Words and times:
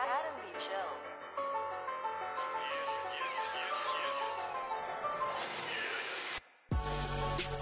Adam. 0.00 0.34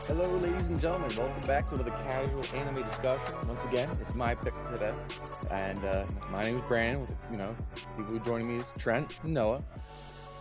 Hello, 0.07 0.25
ladies 0.39 0.69
and 0.69 0.79
gentlemen. 0.79 1.11
Welcome 1.17 1.41
back 1.47 1.67
to 1.69 1.75
another 1.77 1.91
casual 1.91 2.45
anime 2.55 2.75
discussion. 2.75 3.35
Once 3.49 3.65
again, 3.65 3.89
it's 4.03 4.15
my 4.15 4.35
pick 4.35 4.53
today, 4.75 4.95
and 5.51 5.83
uh, 5.85 6.05
my 6.31 6.43
name 6.43 6.59
is 6.59 6.65
Brandon. 6.69 7.01
With 7.01 7.17
you 7.31 7.39
know, 7.39 7.57
people 7.97 8.19
joining 8.19 8.49
me 8.49 8.61
is 8.61 8.71
Trent 8.79 9.19
and 9.23 9.33
Noah. 9.33 9.65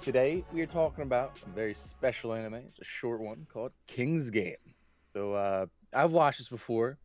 Today, 0.01 0.43
we 0.51 0.61
are 0.61 0.67
talking 0.67 1.03
about 1.03 1.39
a 1.45 1.49
very 1.49 1.73
special 1.73 2.33
anime. 2.33 2.55
It's 2.55 2.79
a 2.79 2.83
short 2.83 3.21
one 3.21 3.47
called 3.49 3.71
King's 3.87 4.29
Game. 4.29 4.55
So, 5.13 5.33
uh, 5.33 5.67
I've 5.93 6.11
watched 6.11 6.39
this 6.39 6.49
before. 6.49 6.97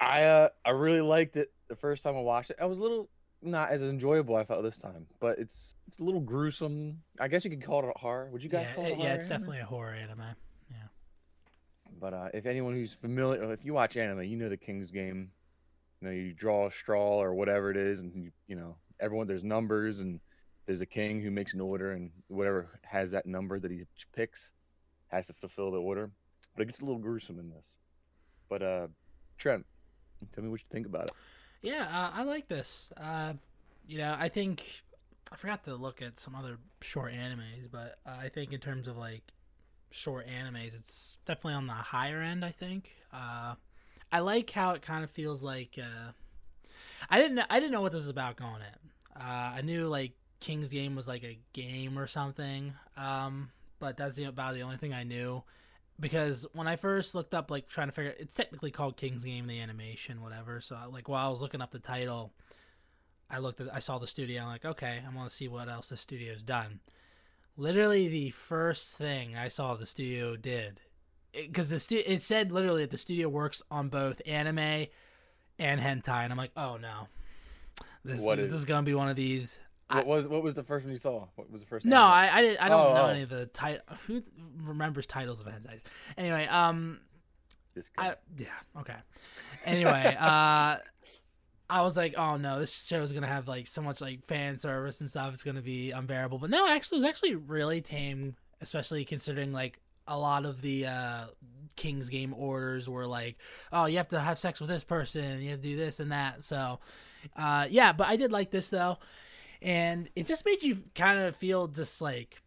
I 0.00 0.24
uh, 0.24 0.48
I 0.64 0.70
really 0.70 1.00
liked 1.00 1.36
it 1.36 1.52
the 1.68 1.76
first 1.76 2.04
time 2.04 2.16
I 2.16 2.20
watched 2.20 2.50
it. 2.50 2.56
I 2.60 2.66
was 2.66 2.78
a 2.78 2.82
little 2.82 3.08
not 3.42 3.70
as 3.70 3.82
enjoyable 3.82 4.36
I 4.36 4.44
felt 4.44 4.62
this 4.62 4.78
time, 4.78 5.06
but 5.20 5.38
it's 5.38 5.74
it's 5.86 5.98
a 5.98 6.02
little 6.04 6.20
gruesome. 6.20 7.02
I 7.18 7.28
guess 7.28 7.44
you 7.44 7.50
could 7.50 7.62
call 7.62 7.84
it 7.84 7.92
a 7.94 7.98
horror. 7.98 8.28
Would 8.30 8.42
you 8.42 8.48
guys 8.48 8.66
yeah, 8.68 8.74
call 8.74 8.84
it? 8.84 8.88
it- 8.92 8.98
yeah, 8.98 9.04
horror 9.04 9.14
it's 9.14 9.26
anime? 9.26 9.40
definitely 9.40 9.60
a 9.60 9.64
horror 9.64 9.94
anime. 9.94 10.24
Yeah. 10.70 10.76
But 12.00 12.14
uh, 12.14 12.28
if 12.34 12.46
anyone 12.46 12.74
who's 12.74 12.92
familiar, 12.92 13.52
if 13.52 13.64
you 13.64 13.74
watch 13.74 13.96
anime, 13.96 14.22
you 14.24 14.36
know 14.36 14.48
the 14.48 14.56
King's 14.56 14.90
Game. 14.90 15.30
You 16.00 16.08
know, 16.08 16.14
you 16.14 16.32
draw 16.32 16.66
a 16.66 16.72
straw 16.72 17.22
or 17.22 17.32
whatever 17.32 17.70
it 17.70 17.76
is, 17.76 18.00
and 18.00 18.12
you, 18.14 18.32
you 18.48 18.56
know 18.56 18.76
everyone. 18.98 19.26
There's 19.26 19.44
numbers, 19.44 20.00
and 20.00 20.20
there's 20.66 20.80
a 20.80 20.86
king 20.86 21.20
who 21.20 21.30
makes 21.30 21.54
an 21.54 21.60
order, 21.60 21.92
and 21.92 22.10
whatever 22.28 22.80
has 22.82 23.10
that 23.12 23.26
number 23.26 23.60
that 23.60 23.70
he 23.70 23.82
picks 24.14 24.50
has 25.08 25.26
to 25.28 25.32
fulfill 25.32 25.70
the 25.70 25.78
order. 25.78 26.10
But 26.54 26.62
it 26.62 26.66
gets 26.66 26.80
a 26.80 26.84
little 26.84 27.00
gruesome 27.00 27.38
in 27.38 27.50
this. 27.50 27.76
But 28.48 28.62
uh, 28.62 28.86
Trent, 29.38 29.64
tell 30.34 30.44
me 30.44 30.50
what 30.50 30.60
you 30.60 30.66
think 30.70 30.86
about 30.86 31.04
it. 31.04 31.12
Yeah, 31.62 31.84
uh, 31.84 32.10
I 32.12 32.24
like 32.24 32.48
this. 32.48 32.92
Uh, 32.96 33.34
you 33.86 33.98
know, 33.98 34.16
I 34.18 34.28
think 34.28 34.82
I 35.30 35.36
forgot 35.36 35.64
to 35.64 35.76
look 35.76 36.02
at 36.02 36.18
some 36.18 36.34
other 36.34 36.58
short 36.80 37.12
animes, 37.12 37.70
but 37.70 37.98
uh, 38.04 38.16
I 38.20 38.28
think 38.28 38.52
in 38.52 38.60
terms 38.60 38.88
of 38.88 38.98
like 38.98 39.22
short 39.90 40.26
animes, 40.26 40.74
it's 40.74 41.18
definitely 41.24 41.54
on 41.54 41.68
the 41.68 41.72
higher 41.72 42.20
end. 42.20 42.44
I 42.44 42.50
think. 42.50 42.90
Uh, 43.12 43.54
I 44.10 44.18
like 44.18 44.50
how 44.50 44.72
it 44.72 44.82
kind 44.82 45.04
of 45.04 45.10
feels 45.10 45.42
like. 45.42 45.78
Uh, 45.78 46.12
I 47.08 47.18
didn't. 47.18 47.36
Know, 47.36 47.44
I 47.48 47.60
didn't 47.60 47.72
know 47.72 47.82
what 47.82 47.92
this 47.92 48.02
was 48.02 48.10
about 48.10 48.36
going 48.36 48.62
in. 48.62 49.20
Uh, 49.22 49.52
I 49.56 49.60
knew 49.62 49.86
like 49.86 50.12
King's 50.40 50.70
Game 50.70 50.96
was 50.96 51.06
like 51.06 51.22
a 51.22 51.38
game 51.52 51.98
or 51.98 52.08
something, 52.08 52.74
um, 52.96 53.50
but 53.78 53.96
that's 53.96 54.16
the, 54.16 54.24
about 54.24 54.54
the 54.54 54.62
only 54.62 54.78
thing 54.78 54.92
I 54.92 55.04
knew. 55.04 55.44
Because 56.02 56.44
when 56.52 56.66
I 56.66 56.74
first 56.74 57.14
looked 57.14 57.32
up, 57.32 57.48
like 57.48 57.68
trying 57.68 57.86
to 57.86 57.92
figure, 57.92 58.12
it's 58.18 58.34
technically 58.34 58.72
called 58.72 58.96
King's 58.96 59.22
Game, 59.22 59.46
the 59.46 59.60
animation, 59.60 60.20
whatever. 60.20 60.60
So 60.60 60.76
like 60.92 61.08
while 61.08 61.24
I 61.26 61.30
was 61.30 61.40
looking 61.40 61.62
up 61.62 61.70
the 61.70 61.78
title, 61.78 62.32
I 63.30 63.38
looked 63.38 63.60
at, 63.60 63.72
I 63.72 63.78
saw 63.78 63.98
the 63.98 64.08
studio. 64.08 64.42
I'm 64.42 64.48
like, 64.48 64.64
okay, 64.64 65.00
I 65.08 65.14
want 65.14 65.30
to 65.30 65.34
see 65.36 65.46
what 65.46 65.68
else 65.68 65.90
the 65.90 65.96
studio's 65.96 66.42
done. 66.42 66.80
Literally, 67.56 68.08
the 68.08 68.30
first 68.30 68.94
thing 68.94 69.36
I 69.36 69.46
saw 69.46 69.74
the 69.76 69.86
studio 69.86 70.34
did, 70.36 70.80
because 71.32 71.70
the 71.70 71.78
stu- 71.78 72.02
it 72.04 72.20
said 72.20 72.50
literally 72.50 72.82
that 72.82 72.90
the 72.90 72.98
studio 72.98 73.28
works 73.28 73.62
on 73.70 73.88
both 73.88 74.20
anime 74.26 74.86
and 75.58 75.80
hentai, 75.80 76.24
and 76.24 76.32
I'm 76.32 76.38
like, 76.38 76.50
oh 76.56 76.78
no, 76.78 77.06
this, 78.04 78.20
What 78.20 78.38
this 78.38 78.48
is- 78.48 78.54
is 78.60 78.64
gonna 78.64 78.82
be 78.84 78.94
one 78.94 79.08
of 79.08 79.14
these. 79.16 79.58
What 79.96 80.06
was 80.06 80.26
what 80.26 80.42
was 80.42 80.54
the 80.54 80.62
first 80.62 80.84
one 80.84 80.92
you 80.92 80.98
saw? 80.98 81.26
What 81.36 81.50
was 81.50 81.60
the 81.62 81.66
first? 81.66 81.84
No. 81.86 82.02
I 82.02 82.26
I, 82.26 82.56
I 82.60 82.68
don't 82.68 82.80
Oh, 82.80 82.94
know 82.94 83.02
oh. 83.02 83.08
any 83.08 83.22
of 83.22 83.28
the 83.28 83.46
title. 83.46 83.82
Who 84.06 84.22
remembers 84.62 85.06
titles 85.06 85.40
of 85.40 85.46
hentai? 85.46 85.80
Anyway, 86.16 86.46
um, 86.46 87.00
This 87.74 87.88
guy. 87.88 88.08
I 88.10 88.14
yeah 88.38 88.80
okay. 88.80 88.96
Anyway, 89.64 90.16
uh, 90.20 90.76
I 91.70 91.80
was 91.82 91.96
like, 91.96 92.14
oh 92.16 92.36
no, 92.36 92.58
this 92.60 92.86
show 92.86 93.00
is 93.02 93.12
gonna 93.12 93.26
have 93.26 93.48
like 93.48 93.66
so 93.66 93.82
much 93.82 94.00
like 94.00 94.24
fan 94.26 94.56
service 94.58 95.00
and 95.00 95.08
stuff. 95.10 95.32
It's 95.32 95.42
gonna 95.42 95.62
be 95.62 95.90
unbearable. 95.90 96.38
But 96.38 96.50
no, 96.50 96.66
actually, 96.68 96.96
it 96.96 97.02
was 97.02 97.08
actually 97.08 97.34
really 97.36 97.80
tame, 97.80 98.36
especially 98.60 99.04
considering 99.04 99.52
like 99.52 99.78
a 100.08 100.18
lot 100.18 100.44
of 100.44 100.60
the 100.62 100.86
uh 100.86 101.24
King's 101.76 102.08
Game 102.10 102.34
orders 102.36 102.88
were 102.88 103.06
like, 103.06 103.36
oh, 103.72 103.86
you 103.86 103.96
have 103.96 104.08
to 104.08 104.20
have 104.20 104.38
sex 104.38 104.60
with 104.60 104.68
this 104.68 104.84
person, 104.84 105.40
you 105.40 105.50
have 105.50 105.62
to 105.62 105.68
do 105.68 105.76
this 105.76 106.00
and 106.00 106.12
that. 106.12 106.44
So, 106.44 106.80
uh, 107.36 107.66
yeah, 107.70 107.92
but 107.92 108.08
I 108.08 108.16
did 108.16 108.30
like 108.32 108.50
this 108.50 108.68
though, 108.68 108.98
and 109.62 110.08
it 110.16 110.26
just 110.26 110.44
made 110.44 110.62
you 110.62 110.82
kind 110.94 111.18
of 111.18 111.36
feel 111.36 111.68
just 111.68 112.00
like 112.00 112.42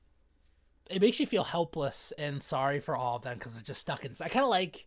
it 0.90 1.02
makes 1.02 1.20
you 1.20 1.26
feel 1.26 1.44
helpless 1.44 2.14
and 2.18 2.44
sorry 2.44 2.80
for 2.80 2.96
all 2.96 3.16
of 3.18 3.24
them 3.24 3.38
because 3.38 3.54
they're 3.56 3.64
just 3.64 3.82
stuck 3.82 4.06
in. 4.06 4.14
I 4.22 4.30
kind 4.30 4.44
of 4.44 4.50
like 4.50 4.86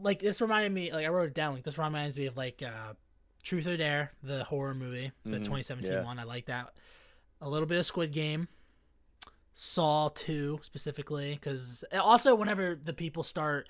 like 0.00 0.20
this 0.20 0.40
reminded 0.40 0.72
me 0.72 0.92
like 0.92 1.04
I 1.04 1.08
wrote 1.08 1.28
it 1.28 1.34
down 1.34 1.54
like 1.54 1.64
this 1.64 1.76
reminds 1.78 2.16
me 2.16 2.26
of 2.26 2.36
like 2.36 2.62
uh 2.62 2.94
Truth 3.42 3.66
or 3.66 3.76
Dare 3.76 4.12
the 4.22 4.44
horror 4.44 4.74
movie 4.74 5.10
the 5.24 5.38
Mhm, 5.38 5.44
2017 5.44 5.92
yeah. 5.92 6.04
one 6.04 6.18
I 6.18 6.24
like 6.24 6.46
that 6.46 6.72
a 7.40 7.48
little 7.48 7.66
bit 7.66 7.78
of 7.78 7.86
Squid 7.86 8.12
Game 8.12 8.48
Saw 9.52 10.08
2 10.10 10.60
specifically 10.62 11.38
cuz 11.42 11.82
also 11.92 12.34
whenever 12.34 12.74
the 12.76 12.92
people 12.92 13.22
start 13.22 13.68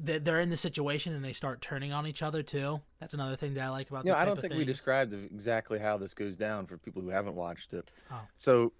they're 0.00 0.40
in 0.40 0.50
the 0.50 0.56
situation 0.56 1.14
and 1.14 1.24
they 1.24 1.32
start 1.32 1.60
turning 1.60 1.92
on 1.92 2.06
each 2.06 2.22
other 2.22 2.42
too 2.42 2.80
that's 3.02 3.14
another 3.14 3.34
thing 3.34 3.54
that 3.54 3.64
I 3.64 3.68
like 3.68 3.90
about 3.90 4.06
Yeah, 4.06 4.16
I 4.16 4.24
don't 4.24 4.40
think 4.40 4.54
we 4.54 4.64
described 4.64 5.12
exactly 5.12 5.80
how 5.80 5.98
this 5.98 6.14
goes 6.14 6.36
down 6.36 6.66
for 6.66 6.78
people 6.78 7.02
who 7.02 7.08
haven't 7.08 7.34
watched 7.34 7.74
it. 7.74 7.90
Oh. 8.12 8.20
So, 8.36 8.72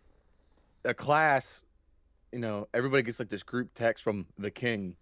a 0.84 0.94
class, 0.94 1.64
you 2.30 2.38
know, 2.38 2.68
everybody 2.72 3.02
gets 3.02 3.18
like 3.18 3.28
this 3.28 3.42
group 3.42 3.74
text 3.74 4.04
from 4.04 4.26
the 4.38 4.52
king, 4.52 4.94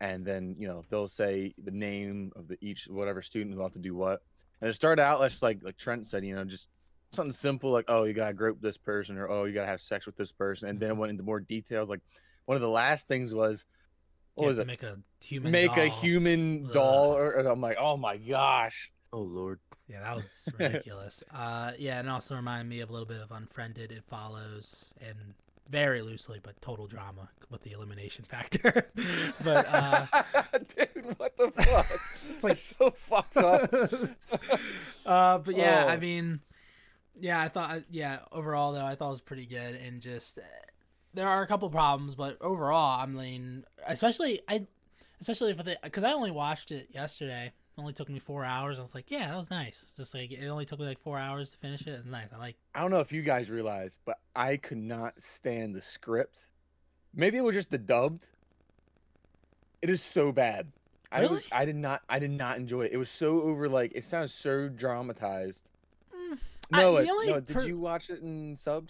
and 0.00 0.26
then 0.26 0.56
you 0.58 0.66
know 0.66 0.84
they'll 0.90 1.06
say 1.06 1.54
the 1.62 1.70
name 1.70 2.32
of 2.34 2.48
the 2.48 2.58
each 2.60 2.88
whatever 2.90 3.22
student 3.22 3.54
who 3.54 3.62
have 3.62 3.70
to 3.74 3.78
do 3.78 3.94
what. 3.94 4.20
And 4.60 4.68
it 4.68 4.74
started 4.74 5.00
out 5.00 5.22
just 5.22 5.42
like 5.42 5.62
like 5.62 5.76
Trent 5.76 6.08
said, 6.08 6.24
you 6.24 6.34
know, 6.34 6.42
just 6.44 6.68
something 7.12 7.30
simple 7.30 7.70
like 7.70 7.84
oh 7.86 8.02
you 8.02 8.14
gotta 8.14 8.34
grope 8.34 8.60
this 8.60 8.76
person 8.76 9.16
or 9.16 9.30
oh 9.30 9.44
you 9.44 9.54
gotta 9.54 9.68
have 9.68 9.80
sex 9.80 10.06
with 10.06 10.16
this 10.16 10.32
person, 10.32 10.68
and 10.68 10.80
then 10.80 10.90
it 10.90 10.96
went 10.96 11.10
into 11.10 11.22
more 11.22 11.38
details. 11.38 11.88
Like 11.88 12.00
one 12.46 12.56
of 12.56 12.62
the 12.62 12.68
last 12.68 13.06
things 13.06 13.32
was 13.32 13.64
what 14.36 14.46
was 14.46 14.58
it? 14.58 14.66
make 14.66 14.82
a 14.82 14.96
human 15.22 15.50
Make 15.52 15.76
a 15.76 15.86
human 15.88 16.66
Ugh. 16.66 16.72
doll, 16.72 17.16
or, 17.16 17.32
and 17.32 17.48
I'm 17.48 17.60
like, 17.60 17.76
oh 17.80 17.96
my 17.96 18.16
gosh. 18.16 18.90
Oh 19.12 19.20
lord. 19.20 19.58
Yeah, 19.88 20.00
that 20.00 20.16
was 20.16 20.48
ridiculous. 20.58 21.22
uh, 21.34 21.72
yeah, 21.78 22.00
and 22.00 22.08
also 22.10 22.34
reminded 22.34 22.68
me 22.68 22.80
of 22.80 22.90
a 22.90 22.92
little 22.92 23.06
bit 23.06 23.20
of 23.20 23.30
Unfriended. 23.30 23.92
It 23.92 24.02
follows, 24.08 24.84
and 25.00 25.16
very 25.70 26.02
loosely, 26.02 26.38
but 26.42 26.60
total 26.60 26.86
drama 26.86 27.28
with 27.50 27.62
the 27.62 27.72
elimination 27.72 28.24
factor. 28.24 28.88
but 29.44 29.66
uh, 29.68 30.06
dude, 30.76 31.14
what 31.18 31.36
the 31.36 31.50
fuck? 31.62 31.86
It's 32.34 32.44
like- 32.44 32.56
so 32.56 32.90
fucked 32.90 33.36
up. 33.36 33.72
uh, 35.06 35.38
but 35.38 35.54
yeah, 35.56 35.86
I 35.88 35.96
Oh. 35.96 36.00
mean, 36.00 36.40
yeah, 37.18 37.40
I 37.40 37.48
thought, 37.48 37.82
yeah, 37.90 38.18
overall 38.32 38.72
though, 38.72 38.84
I 38.84 38.94
thought 38.96 39.08
it 39.08 39.10
was 39.10 39.20
pretty 39.20 39.46
good, 39.46 39.74
and 39.76 40.00
just 40.00 40.38
uh, 40.38 40.42
there 41.16 41.28
are 41.28 41.42
a 41.42 41.46
couple 41.46 41.68
problems, 41.70 42.14
but 42.14 42.36
overall, 42.40 43.00
I'm 43.00 43.14
mean, 43.16 43.64
especially 43.86 44.42
I, 44.46 44.66
especially 45.20 45.54
for 45.54 45.62
the 45.62 45.78
because 45.82 46.04
I 46.04 46.12
only 46.12 46.30
watched 46.30 46.70
it 46.70 46.88
yesterday. 46.92 47.46
It 47.76 47.80
only 47.80 47.92
took 47.92 48.08
me 48.08 48.18
four 48.18 48.44
hours. 48.44 48.78
I 48.78 48.82
was 48.82 48.94
like, 48.94 49.10
yeah, 49.10 49.28
that 49.28 49.36
was 49.36 49.50
nice. 49.50 49.92
Just 49.96 50.14
like 50.14 50.30
it 50.30 50.46
only 50.46 50.64
took 50.64 50.78
me 50.78 50.86
like 50.86 51.00
four 51.00 51.18
hours 51.18 51.52
to 51.52 51.58
finish 51.58 51.82
it. 51.86 51.90
It's 51.90 52.06
nice. 52.06 52.28
I 52.34 52.38
like. 52.38 52.56
I 52.74 52.80
don't 52.80 52.90
know 52.90 53.00
if 53.00 53.12
you 53.12 53.22
guys 53.22 53.50
realize, 53.50 53.98
but 54.04 54.18
I 54.34 54.56
could 54.58 54.78
not 54.78 55.20
stand 55.20 55.74
the 55.74 55.82
script. 55.82 56.46
Maybe 57.14 57.38
it 57.38 57.42
was 57.42 57.54
just 57.54 57.70
the 57.70 57.78
dubbed. 57.78 58.26
It 59.82 59.90
is 59.90 60.02
so 60.02 60.32
bad. 60.32 60.70
I 61.12 61.22
was 61.22 61.30
Really? 61.30 61.42
I 61.52 61.64
did 61.64 61.76
not 61.76 62.02
I 62.08 62.18
did 62.18 62.30
not 62.30 62.58
enjoy 62.58 62.82
it. 62.82 62.92
It 62.92 62.96
was 62.98 63.10
so 63.10 63.40
over 63.42 63.68
like 63.68 63.92
it 63.94 64.04
sounds 64.04 64.34
so 64.34 64.68
dramatized. 64.68 65.68
Mm, 66.14 66.38
No, 66.70 67.02
the 67.02 67.10
only 67.10 67.26
no, 67.28 67.40
did 67.40 67.54
per- 67.54 67.62
you 67.62 67.78
watch 67.78 68.10
it 68.10 68.20
in 68.20 68.56
subbed? 68.56 68.88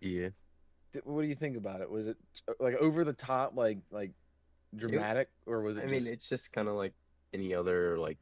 Yeah. 0.00 0.28
Th- 0.96 1.04
What 1.04 1.20
do 1.22 1.28
you 1.28 1.34
think 1.34 1.56
about 1.58 1.82
it? 1.82 1.90
Was 1.90 2.06
it 2.06 2.16
like 2.58 2.74
over 2.76 3.04
the 3.04 3.12
top 3.12 3.54
like 3.54 3.78
like 3.90 4.12
dramatic 4.74 5.28
or 5.44 5.60
was 5.60 5.76
it 5.76 5.84
I 5.84 5.86
mean, 5.86 6.06
it's 6.06 6.26
just 6.28 6.52
kind 6.52 6.68
of 6.68 6.74
like 6.74 6.94
any 7.34 7.54
other 7.54 7.98
like. 7.98 8.16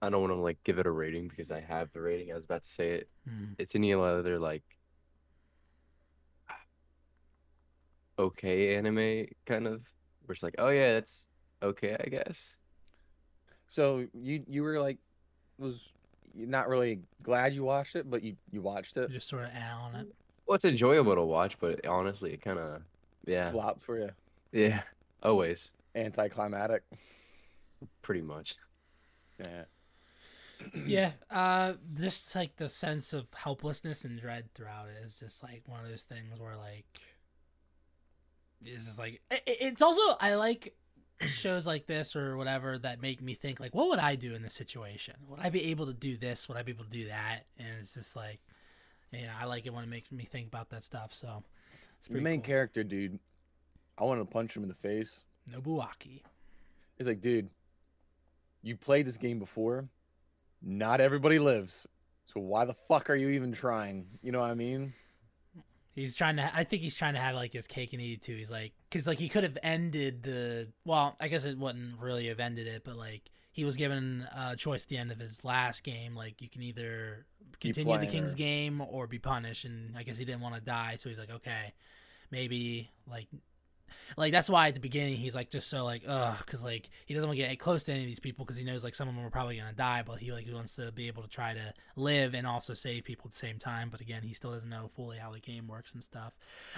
I 0.00 0.08
don't 0.10 0.20
want 0.22 0.32
to 0.32 0.36
like 0.40 0.62
give 0.64 0.78
it 0.78 0.86
a 0.86 0.90
rating 0.90 1.28
because 1.28 1.50
I 1.50 1.60
have 1.60 1.90
the 1.92 2.00
rating. 2.00 2.30
I 2.32 2.36
was 2.36 2.44
about 2.44 2.62
to 2.64 2.68
say 2.70 2.90
it. 2.92 3.08
mm, 3.28 3.54
It's 3.58 3.74
any 3.74 3.92
other 3.94 4.38
like. 4.38 4.62
Okay, 8.18 8.76
anime 8.76 9.26
kind 9.44 9.66
of. 9.66 9.82
Where 10.24 10.32
it's 10.34 10.42
like, 10.42 10.54
oh 10.58 10.68
yeah, 10.68 10.94
that's 10.94 11.26
okay, 11.62 11.96
I 12.02 12.08
guess. 12.08 12.56
So 13.68 14.06
you 14.14 14.42
you 14.48 14.62
were 14.62 14.80
like 14.80 14.98
was 15.58 15.88
not 16.34 16.68
really 16.68 17.00
glad 17.22 17.54
you 17.54 17.64
watched 17.64 17.96
it, 17.96 18.08
but 18.10 18.22
you 18.22 18.36
you 18.50 18.60
watched 18.62 18.96
it. 18.96 19.08
You 19.10 19.16
just 19.16 19.28
sort 19.28 19.44
of 19.44 19.50
out 19.50 19.80
on 19.82 19.94
it. 19.96 20.14
Well, 20.46 20.54
it's 20.56 20.64
enjoyable 20.64 21.14
to 21.14 21.22
watch, 21.22 21.58
but 21.58 21.84
honestly, 21.86 22.32
it 22.34 22.42
kind 22.42 22.58
of, 22.58 22.82
yeah, 23.26 23.50
Flop 23.50 23.82
for 23.82 23.98
you. 23.98 24.10
yeah, 24.52 24.82
always, 25.22 25.72
Anticlimactic. 25.94 26.82
pretty 28.02 28.22
much. 28.22 28.54
Yeah. 29.44 29.64
yeah, 30.86 31.10
uh, 31.30 31.74
just 31.94 32.34
like 32.34 32.56
the 32.56 32.68
sense 32.68 33.12
of 33.12 33.26
helplessness 33.34 34.04
and 34.04 34.18
dread 34.20 34.48
throughout 34.54 34.88
it 34.88 35.04
is 35.04 35.18
just 35.18 35.42
like 35.42 35.62
one 35.66 35.80
of 35.84 35.88
those 35.90 36.04
things 36.04 36.38
where 36.40 36.56
like, 36.56 36.86
it's 38.64 38.86
just 38.86 38.98
like 38.98 39.20
it, 39.30 39.42
it- 39.46 39.56
it's 39.60 39.82
also 39.82 40.00
I 40.20 40.34
like 40.36 40.74
shows 41.20 41.66
like 41.66 41.86
this 41.86 42.14
or 42.16 42.36
whatever 42.36 42.78
that 42.78 43.00
make 43.02 43.20
me 43.22 43.34
think 43.34 43.58
like, 43.60 43.74
what 43.74 43.88
would 43.88 43.98
I 43.98 44.14
do 44.16 44.34
in 44.34 44.42
this 44.42 44.54
situation? 44.54 45.14
Would 45.28 45.40
I 45.40 45.50
be 45.50 45.64
able 45.70 45.86
to 45.86 45.94
do 45.94 46.16
this? 46.16 46.48
Would 46.48 46.56
I 46.56 46.62
be 46.62 46.72
able 46.72 46.84
to 46.84 46.90
do 46.90 47.08
that? 47.08 47.40
And 47.58 47.68
it's 47.80 47.94
just 47.94 48.14
like, 48.16 48.40
know, 49.22 49.32
I 49.40 49.44
like 49.46 49.66
it 49.66 49.72
when 49.72 49.84
it 49.84 49.88
makes 49.88 50.10
me 50.12 50.24
think 50.24 50.48
about 50.48 50.70
that 50.70 50.84
stuff. 50.84 51.12
So 51.12 51.42
it's 51.98 52.08
The 52.08 52.12
pretty 52.12 52.24
main 52.24 52.40
cool. 52.40 52.46
character, 52.46 52.84
dude. 52.84 53.18
I 53.98 54.04
want 54.04 54.20
to 54.20 54.24
punch 54.24 54.56
him 54.56 54.62
in 54.62 54.68
the 54.68 54.74
face. 54.74 55.24
Nobuaki. 55.50 56.22
He's 56.98 57.06
like, 57.06 57.20
dude, 57.20 57.48
you 58.62 58.76
played 58.76 59.06
this 59.06 59.16
game 59.16 59.38
before. 59.38 59.88
Not 60.62 61.00
everybody 61.00 61.38
lives. 61.38 61.86
So 62.24 62.40
why 62.40 62.64
the 62.64 62.74
fuck 62.74 63.08
are 63.10 63.14
you 63.14 63.30
even 63.30 63.52
trying? 63.52 64.06
You 64.22 64.32
know 64.32 64.40
what 64.40 64.50
I 64.50 64.54
mean? 64.54 64.92
He's 65.94 66.14
trying 66.16 66.36
to. 66.36 66.50
I 66.54 66.64
think 66.64 66.82
he's 66.82 66.94
trying 66.94 67.14
to 67.14 67.20
have 67.20 67.34
like 67.34 67.54
his 67.54 67.66
cake 67.66 67.92
and 67.94 68.02
eat 68.02 68.14
it 68.14 68.22
too. 68.22 68.36
He's 68.36 68.50
like, 68.50 68.72
because 68.90 69.06
like 69.06 69.18
he 69.18 69.28
could 69.30 69.44
have 69.44 69.56
ended 69.62 70.24
the. 70.24 70.68
Well, 70.84 71.16
I 71.20 71.28
guess 71.28 71.44
it 71.46 71.56
wouldn't 71.56 71.98
really 72.00 72.26
have 72.28 72.38
ended 72.40 72.66
it, 72.66 72.82
but 72.84 72.96
like 72.96 73.22
he 73.56 73.64
was 73.64 73.76
given 73.76 74.28
a 74.36 74.54
choice 74.54 74.82
at 74.82 74.90
the 74.90 74.98
end 74.98 75.10
of 75.10 75.18
his 75.18 75.42
last 75.42 75.82
game. 75.82 76.14
Like 76.14 76.42
you 76.42 76.48
can 76.50 76.62
either 76.62 77.24
continue 77.58 77.96
the 77.96 78.06
king's 78.06 78.34
or- 78.34 78.36
game 78.36 78.82
or 78.82 79.06
be 79.06 79.18
punished. 79.18 79.64
And 79.64 79.96
I 79.96 80.02
guess 80.02 80.18
he 80.18 80.26
didn't 80.26 80.42
want 80.42 80.56
to 80.56 80.60
die, 80.60 80.96
so 80.98 81.08
he's 81.08 81.18
like, 81.18 81.30
okay, 81.30 81.72
maybe 82.30 82.90
like. 83.10 83.28
Like 84.16 84.32
that's 84.32 84.50
why 84.50 84.68
at 84.68 84.74
the 84.74 84.80
beginning 84.80 85.16
he's 85.16 85.34
like 85.34 85.48
just 85.48 85.70
so 85.70 85.84
like 85.84 86.02
ugh 86.08 86.36
because 86.44 86.62
like 86.62 86.90
he 87.06 87.14
doesn't 87.14 87.28
want 87.28 87.38
to 87.38 87.46
get 87.46 87.56
close 87.60 87.84
to 87.84 87.92
any 87.92 88.00
of 88.00 88.08
these 88.08 88.18
people 88.18 88.44
because 88.44 88.56
he 88.58 88.64
knows 88.64 88.82
like 88.82 88.96
some 88.96 89.08
of 89.08 89.14
them 89.14 89.24
are 89.24 89.30
probably 89.30 89.56
gonna 89.56 89.72
die 89.72 90.02
but 90.04 90.18
he 90.18 90.32
like 90.32 90.44
he 90.44 90.52
wants 90.52 90.74
to 90.74 90.90
be 90.90 91.06
able 91.06 91.22
to 91.22 91.28
try 91.28 91.54
to 91.54 91.72
live 91.94 92.34
and 92.34 92.48
also 92.48 92.74
save 92.74 93.04
people 93.04 93.28
at 93.28 93.30
the 93.30 93.38
same 93.38 93.60
time 93.60 93.88
but 93.88 94.00
again 94.00 94.22
he 94.24 94.34
still 94.34 94.50
doesn't 94.50 94.68
know 94.70 94.90
fully 94.96 95.18
how 95.18 95.30
the 95.30 95.38
game 95.38 95.68
works 95.68 95.94
and 95.94 96.02
stuff 96.02 96.32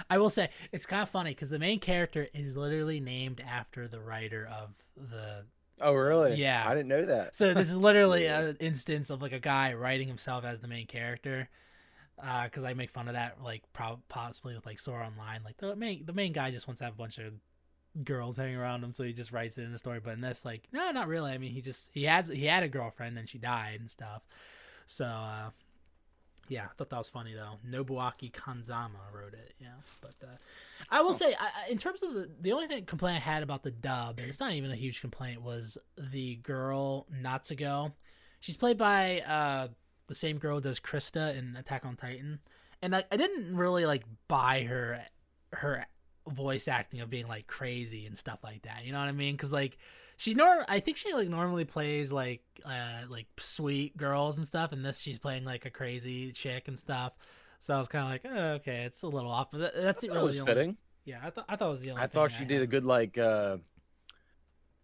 I 0.07 0.19
will 0.19 0.29
say 0.29 0.49
it's 0.71 0.85
kind 0.85 1.01
of 1.01 1.09
funny 1.09 1.31
because 1.31 1.49
the 1.49 1.57
main 1.57 1.79
character 1.79 2.27
is 2.31 2.55
literally 2.55 2.99
named 2.99 3.41
after 3.41 3.87
the 3.87 3.99
writer 3.99 4.47
of 4.47 4.69
the. 4.95 5.45
Oh, 5.81 5.93
really? 5.93 6.35
Yeah. 6.35 6.63
I 6.67 6.73
didn't 6.75 6.87
know 6.89 7.05
that. 7.05 7.35
So 7.35 7.53
this 7.53 7.69
is 7.69 7.77
literally 7.77 8.23
Yeah. 8.25 8.41
an 8.41 8.57
instance 8.59 9.09
of 9.09 9.21
like 9.21 9.31
a 9.33 9.39
guy 9.39 9.73
writing 9.73 10.07
himself 10.07 10.43
as 10.45 10.59
the 10.59 10.67
main 10.67 10.87
character. 10.87 11.49
Because 12.43 12.65
I 12.65 12.73
make 12.73 12.91
fun 12.91 13.07
of 13.07 13.13
that, 13.13 13.41
like 13.41 13.63
prob- 13.71 14.01
possibly 14.09 14.53
with 14.53 14.65
like 14.65 14.77
Sora 14.79 15.05
Online, 15.05 15.41
like 15.45 15.55
the 15.57 15.73
main 15.75 16.05
the 16.05 16.11
main 16.11 16.33
guy 16.33 16.51
just 16.51 16.67
wants 16.67 16.79
to 16.79 16.83
have 16.85 16.93
a 16.93 16.97
bunch 16.97 17.17
of 17.17 17.31
girls 18.03 18.35
hanging 18.35 18.57
around 18.57 18.83
him, 18.83 18.93
so 18.93 19.05
he 19.05 19.13
just 19.13 19.31
writes 19.31 19.57
it 19.57 19.63
in 19.63 19.71
the 19.71 19.79
story. 19.79 20.01
But 20.03 20.15
in 20.15 20.21
this, 20.21 20.43
like, 20.43 20.63
no, 20.73 20.91
not 20.91 21.07
really. 21.07 21.31
I 21.31 21.37
mean, 21.37 21.51
he 21.51 21.61
just 21.61 21.89
he 21.93 22.03
has 22.03 22.27
he 22.27 22.45
had 22.45 22.63
a 22.63 22.67
girlfriend, 22.67 23.17
and 23.17 23.29
she 23.29 23.37
died 23.37 23.79
and 23.79 23.89
stuff. 23.89 24.21
So 24.85 25.05
uh, 25.05 25.51
yeah, 26.49 26.65
I 26.65 26.73
thought 26.77 26.89
that 26.89 26.97
was 26.97 27.07
funny 27.09 27.33
though. 27.33 27.57
Nobuaki 27.69 28.31
Kanazawa 28.31 28.89
wrote 29.13 29.33
it. 29.33 29.53
Yeah, 29.59 29.69
but 30.01 30.15
uh, 30.21 30.35
I 30.89 31.01
will 31.01 31.13
say, 31.13 31.33
I, 31.39 31.65
I- 31.67 31.71
in 31.71 31.77
terms 31.77 32.03
of 32.03 32.13
the 32.13 32.29
the 32.41 32.51
only 32.51 32.67
thing 32.67 32.85
complaint 32.85 33.17
I 33.17 33.19
had 33.31 33.43
about 33.43 33.63
the 33.63 33.71
dub, 33.71 34.19
and 34.19 34.27
it's 34.27 34.39
not 34.39 34.53
even 34.53 34.71
a 34.71 34.75
huge 34.75 34.99
complaint, 35.01 35.41
was 35.41 35.77
the 35.97 36.35
girl 36.35 37.07
Natsuko. 37.13 37.93
She's 38.41 38.57
played 38.57 38.77
by 38.77 39.19
uh, 39.27 39.67
the 40.07 40.15
same 40.15 40.37
girl 40.37 40.55
who 40.55 40.61
does 40.61 40.79
Krista 40.79 41.35
in 41.37 41.55
Attack 41.55 41.85
on 41.85 41.95
Titan, 41.95 42.39
and 42.81 42.95
I, 42.95 43.03
I 43.11 43.17
didn't 43.17 43.55
really 43.55 43.85
like 43.85 44.03
buy 44.27 44.63
her 44.63 44.99
her 45.53 45.85
voice 46.27 46.67
acting 46.67 47.01
of 47.01 47.09
being 47.09 47.27
like 47.27 47.47
crazy 47.47 48.05
and 48.05 48.17
stuff 48.17 48.39
like 48.43 48.61
that. 48.63 48.85
You 48.85 48.91
know 48.91 48.99
what 48.99 49.07
I 49.07 49.13
mean? 49.13 49.33
Because 49.35 49.51
like 49.53 49.77
she 50.19 50.33
nor 50.33 50.65
I 50.67 50.81
think 50.81 50.97
she 50.97 51.13
like 51.13 51.29
normally 51.29 51.63
plays 51.63 52.11
like 52.11 52.43
uh 52.65 53.05
like 53.07 53.27
sweet 53.37 53.95
girls 53.95 54.37
and 54.37 54.45
stuff, 54.45 54.73
and 54.73 54.85
this 54.85 54.99
she's 54.99 55.17
playing 55.17 55.45
like 55.45 55.65
a 55.65 55.69
crazy 55.69 56.33
chick 56.33 56.67
and 56.67 56.77
stuff. 56.77 57.13
So 57.59 57.73
I 57.73 57.77
was 57.77 57.87
kind 57.87 58.03
of 58.03 58.11
like, 58.11 58.25
oh, 58.37 58.47
okay, 58.55 58.83
it's 58.83 59.01
a 59.01 59.07
little 59.07 59.31
off, 59.31 59.47
but 59.51 59.59
that, 59.59 59.75
that's 59.75 60.01
That 60.01 60.11
really 60.11 60.23
was 60.25 60.35
the 60.35 60.41
only, 60.41 60.53
fitting. 60.53 60.77
Yeah, 61.05 61.19
I 61.23 61.29
thought 61.29 61.45
I 61.47 61.55
thought 61.55 61.67
it 61.69 61.71
was 61.71 61.81
the 61.81 61.91
only. 61.91 62.03
I 62.03 62.07
thought 62.07 62.31
she 62.31 62.43
did 62.43 62.61
a 62.61 62.67
good 62.67 62.85
like 62.85 63.17
uh 63.17 63.57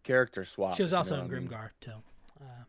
character 0.04 0.46
swap. 0.46 0.78
She 0.78 0.84
was 0.84 0.92
you 0.94 0.98
also 0.98 1.18
know 1.18 1.24
in 1.24 1.28
what 1.28 1.36
I 1.36 1.40
mean? 1.42 1.50
Grimgar 1.50 1.70
too. 1.82 1.92
Uh, 2.40 2.64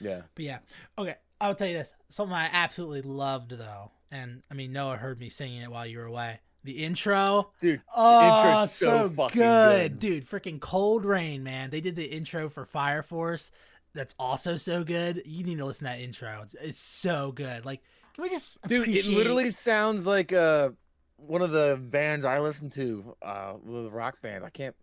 Yeah. 0.00 0.22
But 0.34 0.44
yeah, 0.44 0.58
okay. 0.98 1.14
I'll 1.40 1.54
tell 1.54 1.68
you 1.68 1.74
this. 1.74 1.94
Something 2.08 2.34
I 2.34 2.48
absolutely 2.52 3.02
loved 3.02 3.52
though, 3.52 3.92
and 4.10 4.42
I 4.50 4.54
mean 4.54 4.72
Noah 4.72 4.96
heard 4.96 5.20
me 5.20 5.28
singing 5.28 5.62
it 5.62 5.70
while 5.70 5.86
you 5.86 5.98
were 5.98 6.06
away. 6.06 6.40
The 6.64 6.82
intro, 6.84 7.50
Dude, 7.60 7.82
oh, 7.94 8.48
intro's 8.50 8.72
so 8.72 8.86
so, 8.86 9.08
fucking 9.10 9.40
good, 9.40 9.92
good. 9.92 9.98
dude. 9.98 10.26
Freaking 10.28 10.58
coldrain, 10.58 11.42
man. 11.42 11.68
They 11.70 11.82
did 11.82 11.94
the 11.94 12.04
intro 12.10 12.48
for 12.48 12.64
Fire 12.64 13.02
Force. 13.02 13.50
That's 13.92 14.14
also 14.18 14.56
so 14.56 14.82
good. 14.82 15.22
You 15.26 15.44
need 15.44 15.58
to 15.58 15.66
listen 15.66 15.86
to 15.86 15.92
that 15.92 16.00
intro. 16.00 16.46
It's 16.60 16.80
so 16.80 17.32
good. 17.32 17.64
Like, 17.66 17.82
can 18.14 18.22
we 18.22 18.30
just 18.30 18.60
dude, 18.66 18.88
it 18.88 19.06
literally 19.06 19.50
sounds 19.50 20.06
like 20.06 20.32
uh 20.32 20.70
one 21.16 21.42
of 21.42 21.50
the 21.52 21.78
bands 21.80 22.24
I 22.24 22.40
listen 22.40 22.70
to, 22.70 23.14
uh 23.20 23.54
the 23.64 23.90
rock 23.90 24.22
band. 24.22 24.44
I 24.44 24.50
can't 24.50 24.74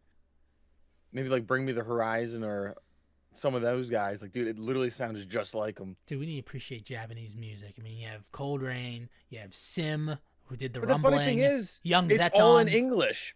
maybe 1.12 1.30
like 1.30 1.48
Bring 1.48 1.66
Me 1.66 1.72
the 1.72 1.83
Horizon 1.83 2.44
or 2.44 2.75
some 3.33 3.56
of 3.56 3.62
those 3.62 3.89
guys. 3.89 4.22
Like, 4.22 4.31
dude, 4.31 4.48
it 4.48 4.60
literally 4.60 4.89
sounds 4.89 5.24
just 5.25 5.56
like 5.56 5.78
them. 5.78 5.95
Dude, 6.06 6.19
we 6.19 6.25
need 6.25 6.33
to 6.36 6.39
appreciate 6.42 6.86
Japanese 6.86 7.36
music. 7.36 7.75
I 7.80 7.81
mean, 7.81 7.98
you 7.98 8.07
have 8.07 8.30
coldrain, 8.31 9.07
you 9.30 9.39
have 9.39 9.54
SiM, 9.54 10.18
who 10.51 10.57
did 10.57 10.74
the 10.74 10.81
But 10.81 10.88
the 10.88 10.94
rumbling. 10.94 11.13
funny 11.15 11.25
thing 11.25 11.39
is, 11.39 11.80
Young 11.83 12.12
it's 12.12 12.30
all 12.36 12.57
in 12.57 12.68
English. 12.68 13.36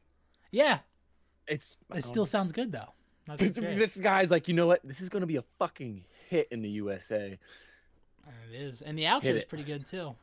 yeah, 0.51 0.79
It's 1.47 1.77
it 1.95 2.03
still 2.03 2.25
sounds 2.25 2.51
good 2.51 2.71
though. 2.73 2.89
That's 3.25 3.41
This, 3.41 3.55
this 3.55 3.97
guy's 3.97 4.29
like, 4.29 4.47
you 4.49 4.53
know 4.53 4.67
what? 4.67 4.81
This 4.83 4.99
is 4.99 5.07
gonna 5.09 5.25
be 5.25 5.37
a 5.37 5.43
fucking 5.57 6.03
hit 6.29 6.49
in 6.51 6.61
the 6.61 6.69
USA. 6.71 7.39
It 8.51 8.55
is, 8.55 8.81
and 8.81 8.99
the 8.99 9.03
outro 9.03 9.33
is 9.33 9.45
pretty 9.45 9.63
good 9.63 9.85
too. 9.85 10.15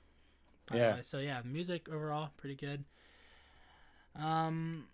Yeah. 0.73 0.99
So 1.03 1.19
yeah, 1.19 1.41
music 1.44 1.89
overall 1.89 2.31
pretty 2.37 2.56
good. 2.56 2.85
Um. 4.15 4.85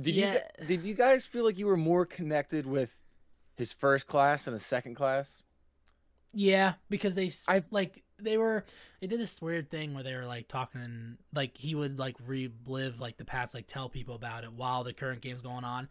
Did 0.00 0.14
yeah. 0.14 0.38
you 0.60 0.66
did 0.66 0.82
you 0.82 0.94
guys 0.94 1.26
feel 1.26 1.44
like 1.44 1.58
you 1.58 1.66
were 1.66 1.76
more 1.76 2.06
connected 2.06 2.66
with 2.66 2.96
his 3.56 3.72
first 3.72 4.06
class 4.06 4.46
and 4.46 4.54
his 4.54 4.64
second 4.64 4.94
class? 4.94 5.42
Yeah, 6.32 6.74
because 6.88 7.14
they 7.16 7.32
I 7.48 7.64
like 7.70 8.04
they 8.22 8.36
were 8.36 8.64
they 9.00 9.06
did 9.06 9.20
this 9.20 9.40
weird 9.40 9.70
thing 9.70 9.94
where 9.94 10.02
they 10.02 10.14
were 10.14 10.26
like 10.26 10.48
talking 10.48 11.18
like 11.34 11.56
he 11.56 11.74
would 11.74 11.98
like 11.98 12.16
relive 12.26 13.00
like 13.00 13.16
the 13.16 13.24
past 13.24 13.54
like 13.54 13.66
tell 13.66 13.88
people 13.88 14.14
about 14.14 14.44
it 14.44 14.52
while 14.52 14.84
the 14.84 14.92
current 14.92 15.20
game's 15.20 15.40
going 15.40 15.64
on. 15.64 15.88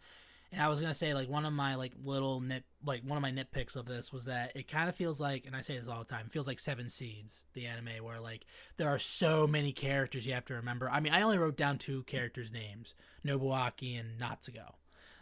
And 0.52 0.60
I 0.60 0.68
was 0.68 0.80
gonna 0.80 0.94
say 0.94 1.14
like 1.14 1.28
one 1.28 1.46
of 1.46 1.52
my 1.52 1.76
like 1.76 1.92
little 2.04 2.40
nit 2.40 2.64
like 2.84 3.02
one 3.04 3.16
of 3.16 3.22
my 3.22 3.30
nitpicks 3.30 3.76
of 3.76 3.86
this 3.86 4.12
was 4.12 4.24
that 4.24 4.52
it 4.56 4.66
kind 4.66 4.88
of 4.88 4.96
feels 4.96 5.20
like 5.20 5.46
and 5.46 5.54
I 5.54 5.60
say 5.60 5.78
this 5.78 5.88
all 5.88 6.00
the 6.00 6.10
time 6.10 6.28
feels 6.28 6.46
like 6.46 6.58
Seven 6.58 6.88
Seeds 6.88 7.44
the 7.52 7.66
anime 7.66 8.02
where 8.04 8.20
like 8.20 8.46
there 8.76 8.88
are 8.88 8.98
so 8.98 9.46
many 9.46 9.72
characters 9.72 10.26
you 10.26 10.32
have 10.34 10.46
to 10.46 10.54
remember. 10.54 10.90
I 10.90 11.00
mean 11.00 11.12
I 11.12 11.22
only 11.22 11.38
wrote 11.38 11.56
down 11.56 11.78
two 11.78 12.02
characters' 12.04 12.52
names 12.52 12.94
Nobuaki 13.24 13.98
and 13.98 14.20
Natsuko. 14.20 14.74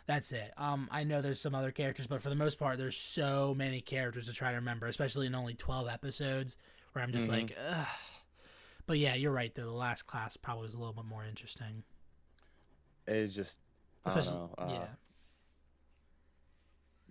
That's 0.08 0.32
it. 0.32 0.54
Um, 0.56 0.88
I 0.90 1.04
know 1.04 1.20
there's 1.20 1.38
some 1.38 1.54
other 1.54 1.70
characters, 1.70 2.06
but 2.06 2.22
for 2.22 2.30
the 2.30 2.34
most 2.34 2.58
part, 2.58 2.78
there's 2.78 2.96
so 2.96 3.54
many 3.54 3.82
characters 3.82 4.26
to 4.26 4.32
try 4.32 4.52
to 4.52 4.56
remember, 4.56 4.86
especially 4.86 5.26
in 5.26 5.34
only 5.34 5.52
12 5.52 5.86
episodes, 5.86 6.56
where 6.92 7.02
I'm 7.04 7.12
just 7.12 7.26
Mhm. 7.28 7.30
like, 7.30 7.56
ugh. 7.58 7.86
But 8.86 8.98
yeah, 8.98 9.14
you're 9.14 9.32
right. 9.32 9.54
Though 9.54 9.64
the 9.66 9.70
last 9.72 10.06
class 10.06 10.36
probably 10.36 10.62
was 10.62 10.74
a 10.74 10.78
little 10.78 10.94
bit 10.94 11.04
more 11.04 11.24
interesting. 11.24 11.84
It 13.06 13.28
just 13.28 13.60
I 14.04 14.14
don't 14.14 14.26
know. 14.26 14.54
Uh, 14.56 14.66
yeah. 14.70 14.86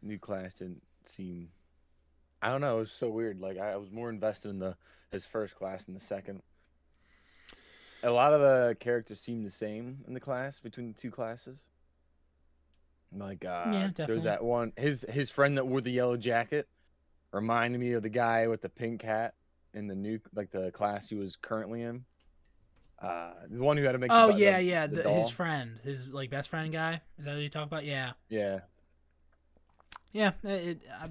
New 0.02 0.18
class 0.20 0.56
didn't 0.60 0.84
seem. 1.04 1.50
I 2.42 2.50
don't 2.50 2.62
know. 2.62 2.78
It 2.78 2.82
was 2.82 2.92
so 2.92 3.10
weird. 3.10 3.40
Like 3.40 3.58
I, 3.58 3.76
was 3.78 3.92
more 3.92 4.10
invested 4.10 4.50
in 4.50 4.60
the 4.60 4.76
his 5.12 5.26
first 5.26 5.56
class 5.56 5.86
than 5.86 5.94
the 5.94 6.00
second. 6.00 6.42
A 8.04 8.12
lot 8.12 8.34
of 8.34 8.42
the 8.42 8.76
characters 8.80 9.20
seem 9.20 9.44
the 9.44 9.52
same 9.52 10.04
in 10.08 10.14
the 10.14 10.20
class 10.20 10.60
between 10.60 10.88
the 10.94 10.94
two 10.94 11.10
classes. 11.12 11.66
Like 13.16 13.44
uh, 13.46 13.66
definitely. 13.66 14.06
there's 14.06 14.24
that 14.24 14.44
one. 14.44 14.74
His 14.78 15.06
his 15.10 15.30
friend 15.30 15.58
that 15.58 15.66
wore 15.66 15.82
the 15.82 15.92
yellow 15.92 16.18
jacket 16.18 16.68
reminded 17.32 17.80
me 17.80 17.94
of 17.94 18.04
the 18.04 18.10
guy 18.10 18.48
with 18.48 18.62
the 18.62 18.70
pink 18.70 19.02
hat 19.02 19.34
in 19.78 19.88
the 19.88 19.96
new 19.96 20.20
like 20.36 20.52
the 20.52 20.72
class 20.72 21.08
he 21.10 21.16
was 21.16 21.36
currently 21.36 21.82
in. 21.84 22.04
Uh, 23.02 23.32
the 23.50 23.62
one 23.62 23.78
who 23.78 23.84
had 23.84 23.92
to 23.92 24.00
make. 24.00 24.12
Oh 24.12 24.34
bu- 24.34 24.40
yeah, 24.40 24.58
the- 24.58 24.64
yeah. 24.64 24.88
the 24.88 25.04
The, 25.04 25.10
his 25.14 25.30
friend, 25.30 25.80
his 25.84 26.08
like 26.10 26.30
best 26.30 26.50
friend 26.50 26.72
guy. 26.74 27.02
Is 27.20 27.26
that 27.26 27.34
what 27.36 27.42
you 27.42 27.50
talk 27.50 27.68
about? 27.68 27.86
Yeah, 27.86 28.14
Yeah. 28.30 28.62
yeah. 30.12 30.32
It, 30.44 30.82
I, 31.00 31.10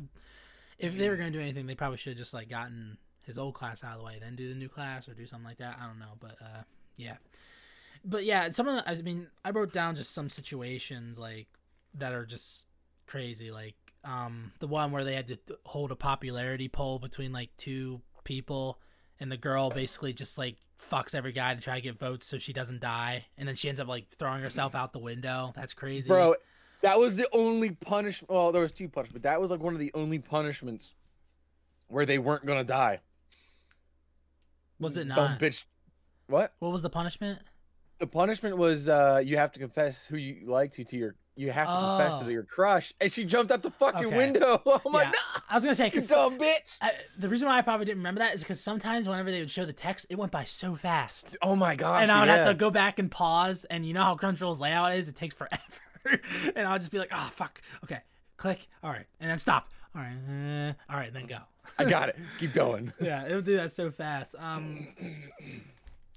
if 0.78 0.96
they 0.98 1.08
were 1.08 1.16
gonna 1.16 1.30
do 1.30 1.40
anything, 1.40 1.66
they 1.66 1.74
probably 1.74 1.98
should 1.98 2.10
have 2.10 2.18
just 2.18 2.34
like 2.34 2.48
gotten 2.48 2.98
his 3.22 3.38
old 3.38 3.54
class 3.54 3.82
out 3.82 3.94
of 3.94 3.98
the 4.00 4.04
way, 4.04 4.18
then 4.20 4.36
do 4.36 4.48
the 4.48 4.54
new 4.54 4.68
class 4.68 5.08
or 5.08 5.14
do 5.14 5.26
something 5.26 5.46
like 5.46 5.58
that. 5.58 5.76
I 5.80 5.86
don't 5.86 5.98
know, 5.98 6.14
but 6.20 6.36
uh, 6.40 6.62
yeah. 6.96 7.16
But 8.04 8.24
yeah, 8.24 8.50
some 8.52 8.68
of 8.68 8.76
the, 8.76 8.88
I 8.88 8.94
mean, 9.02 9.28
I 9.44 9.50
wrote 9.50 9.72
down 9.72 9.96
just 9.96 10.12
some 10.12 10.28
situations 10.30 11.18
like 11.18 11.46
that 11.94 12.12
are 12.12 12.26
just 12.26 12.64
crazy, 13.06 13.50
like 13.50 13.74
um 14.04 14.52
the 14.60 14.66
one 14.68 14.92
where 14.92 15.02
they 15.02 15.14
had 15.14 15.26
to 15.28 15.38
hold 15.64 15.90
a 15.90 15.96
popularity 15.96 16.68
poll 16.68 16.98
between 17.00 17.32
like 17.32 17.50
two 17.56 18.00
people, 18.26 18.78
and 19.18 19.32
the 19.32 19.38
girl 19.38 19.70
basically 19.70 20.12
just 20.12 20.36
like 20.36 20.56
fucks 20.78 21.14
every 21.14 21.32
guy 21.32 21.54
to 21.54 21.60
try 21.60 21.76
to 21.76 21.80
get 21.80 21.98
votes 21.98 22.26
so 22.26 22.36
she 22.36 22.52
doesn't 22.52 22.80
die, 22.80 23.24
and 23.38 23.48
then 23.48 23.56
she 23.56 23.68
ends 23.70 23.80
up 23.80 23.88
like 23.88 24.08
throwing 24.10 24.42
herself 24.42 24.74
out 24.74 24.92
the 24.92 24.98
window. 24.98 25.52
That's 25.56 25.72
crazy, 25.72 26.08
Bro, 26.08 26.34
that 26.82 26.98
was 26.98 27.16
the 27.16 27.28
only 27.32 27.70
punishment. 27.72 28.30
Well, 28.30 28.52
there 28.52 28.62
was 28.62 28.72
two 28.72 28.88
punishments, 28.88 29.14
but 29.14 29.22
that 29.22 29.40
was 29.40 29.50
like 29.50 29.60
one 29.60 29.72
of 29.72 29.80
the 29.80 29.90
only 29.94 30.18
punishments 30.18 30.94
where 31.88 32.04
they 32.04 32.18
weren't 32.18 32.44
gonna 32.44 32.64
die. 32.64 33.00
Was 34.78 34.96
it 34.96 35.08
Dumb 35.08 35.16
not? 35.16 35.40
bitch. 35.40 35.64
What? 36.26 36.52
What 36.58 36.72
was 36.72 36.82
the 36.82 36.90
punishment? 36.90 37.38
The 37.98 38.06
punishment 38.06 38.58
was 38.58 38.88
uh, 38.88 39.22
you 39.24 39.38
have 39.38 39.52
to 39.52 39.60
confess 39.60 40.04
who 40.04 40.18
you 40.18 40.46
like 40.46 40.72
to 40.74 40.84
to 40.84 40.96
your 40.96 41.14
you 41.36 41.52
have 41.52 41.68
to 41.68 41.72
confess 41.74 42.14
Oh. 42.20 42.24
to 42.24 42.32
your 42.32 42.42
crush, 42.42 42.92
and 43.00 43.12
she 43.12 43.24
jumped 43.24 43.52
out 43.52 43.62
the 43.62 43.70
fucking 43.70 44.06
Okay. 44.06 44.16
window. 44.16 44.62
I'm 44.86 44.92
like, 44.92 45.06
Yeah. 45.06 45.10
nah, 45.34 45.40
I 45.50 45.54
was 45.54 45.64
gonna 45.64 45.74
say 45.74 45.84
you 45.84 45.90
because 45.90 46.08
dumb 46.08 46.38
bitch. 46.38 46.78
the 47.18 47.28
reason 47.28 47.46
why 47.46 47.58
I 47.58 47.62
probably 47.62 47.86
didn't 47.86 47.98
remember 47.98 48.18
that 48.20 48.34
is 48.34 48.40
because 48.42 48.60
sometimes 48.62 49.08
whenever 49.08 49.30
they 49.30 49.40
would 49.40 49.50
show 49.50 49.64
the 49.64 49.72
text, 49.72 50.06
it 50.10 50.16
went 50.16 50.32
by 50.32 50.44
so 50.44 50.74
fast, 50.74 51.36
Oh 51.42 51.54
my 51.54 51.76
gosh. 51.76 52.02
and 52.02 52.10
I 52.10 52.20
would 52.20 52.28
yeah. 52.28 52.36
have 52.38 52.46
to 52.48 52.54
go 52.54 52.70
back 52.70 52.98
and 52.98 53.10
pause. 53.10 53.64
And 53.70 53.84
you 53.86 53.92
know 53.94 54.02
how 54.02 54.16
Crunchyroll's 54.16 54.58
layout 54.60 54.94
is; 54.96 55.08
it 55.08 55.16
takes 55.16 55.34
forever. 55.34 55.62
and 56.56 56.66
I'll 56.68 56.78
just 56.78 56.90
be 56.90 56.98
like, 56.98 57.10
"Oh 57.12 57.30
fuck, 57.34 57.60
okay, 57.84 58.00
click, 58.36 58.68
all 58.82 58.90
right, 58.90 59.06
and 59.20 59.30
then 59.30 59.38
stop, 59.38 59.68
all 59.94 60.02
right, 60.02 60.16
uh, 60.68 60.72
all 60.92 60.98
right, 60.98 61.12
then 61.12 61.26
go." 61.26 61.38
I 61.78 61.84
got 61.84 62.08
it. 62.10 62.16
Keep 62.38 62.54
going. 62.54 62.92
yeah, 63.00 63.26
it 63.26 63.34
would 63.34 63.44
do 63.44 63.56
that 63.56 63.72
so 63.72 63.90
fast. 63.90 64.36
Um, 64.38 64.86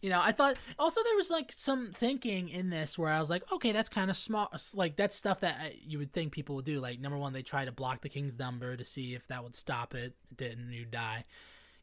you 0.01 0.10
know, 0.10 0.22
I 0.22 0.32
thought 0.32 0.58
also 0.77 1.01
there 1.03 1.15
was 1.15 1.29
like 1.29 1.51
some 1.56 1.91
thinking 1.91 2.50
in 2.50 2.70
this 2.70 2.98
where 2.98 3.12
I 3.12 3.20
was 3.20 3.29
like, 3.29 3.44
okay, 3.51 3.72
that's 3.72 3.89
kind 3.89 4.10
of 4.10 4.18
smart. 4.18 4.51
Like 4.74 4.96
that's 4.96 5.15
stuff 5.15 5.41
that 5.41 5.58
I, 5.60 5.75
you 5.86 5.98
would 6.00 6.13
think 6.13 6.32
people 6.32 6.56
would 6.56 6.65
do. 6.65 6.79
Like 6.79 7.00
number 7.00 7.18
one, 7.18 7.34
they 7.34 7.41
try 7.41 7.65
to 7.65 7.72
block 7.72 8.01
the 8.01 8.10
king's 8.10 8.38
number 8.39 8.75
to 8.77 8.86
see 8.86 9.13
if 9.13 9.27
that 9.27 9.44
would 9.44 9.56
stop 9.56 9.94
it. 9.96 10.15
It 10.32 10.38
didn't. 10.38 10.72
You 10.72 10.86
die. 10.86 11.25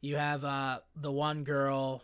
You 0.01 0.17
have 0.17 0.45
uh 0.45 0.81
the 0.95 1.13
one 1.13 1.45
girl 1.45 2.03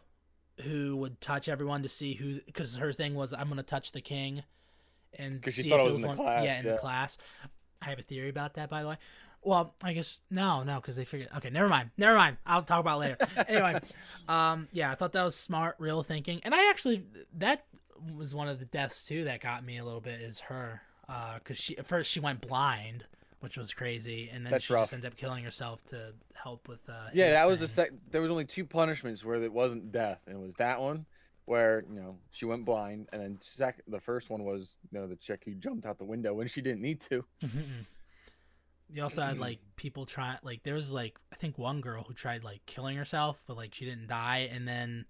who 0.63 0.97
would 0.97 1.21
touch 1.21 1.49
everyone 1.49 1.83
to 1.83 1.89
see 1.89 2.15
who 2.15 2.41
because 2.47 2.77
her 2.77 2.93
thing 2.93 3.15
was 3.15 3.33
I'm 3.33 3.49
gonna 3.49 3.63
touch 3.63 3.93
the 3.93 4.01
king 4.03 4.43
and 5.19 5.43
'Cause 5.43 5.55
she 5.55 5.69
thought 5.69 5.81
it 5.81 5.85
was 5.85 5.97
in 5.97 6.03
the 6.03 6.15
class, 6.15 6.45
yeah 6.45 6.59
in 6.61 6.67
yeah. 6.67 6.73
the 6.73 6.79
class. 6.79 7.17
I 7.81 7.91
have 7.91 7.99
a 7.99 8.03
theory 8.03 8.29
about 8.29 8.55
that, 8.55 8.71
by 8.71 8.83
the 8.83 8.89
way. 8.91 8.97
Well, 9.45 9.75
I 9.83 9.93
guess 9.93 10.21
no, 10.31 10.63
no, 10.63 10.77
because 10.77 10.95
they 10.97 11.05
figured. 11.05 11.29
Okay, 11.39 11.51
never 11.51 11.69
mind, 11.69 11.91
never 11.97 12.17
mind. 12.17 12.37
I'll 12.47 12.63
talk 12.63 12.81
about 12.81 12.99
it 12.99 13.01
later. 13.01 13.17
anyway, 13.49 13.81
um, 14.29 14.69
yeah, 14.73 14.93
I 14.93 14.95
thought 14.95 15.13
that 15.13 15.25
was 15.25 15.35
smart, 15.35 15.77
real 15.79 16.03
thinking, 16.03 16.41
and 16.45 16.55
I 16.55 16.71
actually 16.71 17.05
that 17.39 17.65
was 18.17 18.35
one 18.35 18.49
of 18.49 18.59
the 18.59 18.65
deaths 18.67 19.05
too 19.05 19.25
that 19.25 19.41
got 19.41 19.65
me 19.65 19.79
a 19.79 19.85
little 19.85 20.01
bit 20.01 20.21
is 20.21 20.41
her, 20.41 20.83
because 21.39 21.57
she 21.59 21.77
at 21.77 21.87
first 21.87 22.11
she 22.11 22.21
went 22.21 22.41
blind, 22.47 23.05
which 23.41 23.57
was 23.57 23.73
crazy, 23.75 24.31
and 24.33 24.45
then 24.47 24.53
That's 24.53 24.65
she 24.67 24.75
rough. 24.75 24.83
just 24.85 24.93
ended 24.95 25.11
up 25.13 25.17
killing 25.17 25.43
herself 25.43 25.85
to 25.87 26.13
help 26.35 26.69
with. 26.69 26.89
Uh, 26.89 27.09
Yeah, 27.13 27.33
that 27.33 27.47
was 27.49 27.59
the 27.59 27.67
thing. 27.67 27.87
sec. 27.87 27.91
There 28.13 28.21
was 28.23 28.31
only 28.31 28.45
two 28.45 28.65
punishments 28.65 29.25
where 29.25 29.43
it 29.43 29.53
wasn't 29.53 29.91
death, 29.91 30.21
and 30.29 30.37
it 30.37 30.41
was 30.41 30.55
that 30.55 30.81
one 30.81 31.05
where 31.47 31.85
you 31.93 31.99
know 32.01 32.17
she 32.31 32.45
went 32.45 32.65
blind, 32.65 33.09
and 33.13 33.21
then 33.21 33.39
sec. 33.41 33.81
The 33.89 33.99
first 33.99 34.31
one 34.31 34.45
was 34.45 34.77
you 34.93 35.01
know 35.01 35.09
the 35.09 35.17
chick 35.17 35.43
who 35.45 35.55
jumped 35.55 35.85
out 35.85 35.99
the 35.99 36.05
window 36.05 36.33
when 36.33 36.47
she 36.47 36.61
didn't 36.61 36.81
need 36.83 37.01
to. 37.11 37.25
You 38.93 39.03
also 39.03 39.23
had 39.23 39.33
mm-hmm. 39.33 39.41
like 39.41 39.59
people 39.77 40.07
try 40.07 40.37
like 40.43 40.63
there 40.63 40.75
was 40.75 40.93
like 40.93 41.19
I 41.33 41.37
think 41.37 41.59
one 41.59 41.81
girl 41.81 42.05
who 42.07 42.15
tried 42.15 42.45
like 42.45 42.65
killing 42.67 42.97
herself, 42.97 43.43
but 43.47 43.57
like 43.57 43.75
she 43.75 43.85
didn't 43.85 44.07
die, 44.07 44.49
and 44.53 44.67
then 44.67 45.07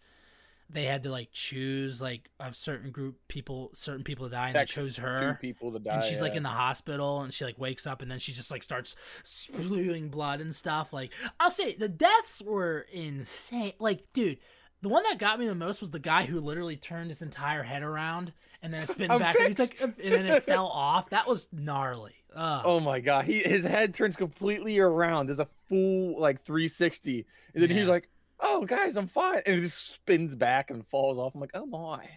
they 0.71 0.85
had 0.85 1.03
to 1.03 1.11
like 1.11 1.31
choose 1.33 2.01
like 2.01 2.31
a 2.41 2.55
certain 2.55 2.91
group 2.91 3.17
people, 3.29 3.71
certain 3.75 4.05
people 4.05 4.27
to 4.27 4.33
die, 4.33 4.47
and 4.49 4.57
they 4.57 4.65
chose 4.65 4.97
her. 4.97 5.39
people 5.41 5.73
to 5.73 5.79
die. 5.79 5.97
And 5.97 6.05
she's 6.05 6.21
like 6.21 6.35
in 6.35 6.43
the 6.43 6.49
hospital, 6.49 7.21
and 7.21 7.35
she 7.35 7.45
like 7.45 7.59
wakes 7.59 7.87
up, 7.87 8.03
and 8.03 8.11
then 8.11 8.19
she 8.19 8.33
just 8.33 8.51
like 8.51 8.63
starts 8.63 8.95
spewing 9.25 10.09
blood 10.09 10.41
and 10.41 10.55
stuff. 10.55 10.93
Like 10.93 11.13
I'll 11.41 11.51
say, 11.51 11.75
the 11.75 11.89
deaths 11.89 12.41
were 12.45 12.87
insane. 12.93 13.73
Like, 13.79 14.13
dude, 14.13 14.39
the 14.81 14.89
one 14.89 15.03
that 15.05 15.19
got 15.19 15.39
me 15.39 15.47
the 15.47 15.55
most 15.55 15.81
was 15.81 15.91
the 15.91 15.99
guy 15.99 16.25
who 16.25 16.41
literally 16.41 16.77
turned 16.77 17.11
his 17.11 17.23
entire 17.23 17.63
head 17.63 17.83
around 17.83 18.33
and 18.63 18.73
then 18.73 18.83
it 18.83 18.89
spin 18.89 19.11
I'm 19.11 19.19
back, 19.19 19.35
and 19.39 19.49
he's 19.49 19.59
like, 19.59 19.81
and 19.81 19.95
then 20.13 20.27
it 20.27 20.43
fell 20.45 20.67
off. 20.67 21.11
That 21.11 21.29
was 21.29 21.49
gnarly. 21.53 22.15
Ugh. 22.35 22.63
Oh 22.65 22.81
my 22.81 23.01
god, 23.01 23.25
he 23.25 23.41
his 23.41 23.65
head 23.65 23.95
turns 23.95 24.17
completely 24.17 24.79
around. 24.79 25.27
There's 25.27 25.41
a 25.41 25.49
full 25.69 26.21
like 26.21 26.43
360, 26.45 27.27
and 27.55 27.63
then 27.63 27.71
Yeah. 27.71 27.77
he's 27.77 27.89
like, 27.89 28.09
"Oh 28.41 28.65
guys, 28.65 28.97
I'm 28.97 29.07
fine," 29.09 29.43
and 29.47 29.57
it 29.57 29.61
just 29.63 29.95
spins 29.95 30.35
back 30.35 30.71
and 30.71 30.87
falls 30.87 31.19
off. 31.19 31.35
I'm 31.35 31.41
like, 31.41 31.51
"Oh 31.55 31.67
my!" 31.67 32.09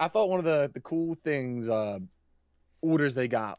I 0.00 0.08
thought 0.08 0.28
one 0.28 0.38
of 0.38 0.44
the 0.44 0.70
the 0.72 0.80
cool 0.80 1.14
things 1.14 1.68
uh 1.68 1.98
orders 2.80 3.14
they 3.14 3.28
got 3.28 3.58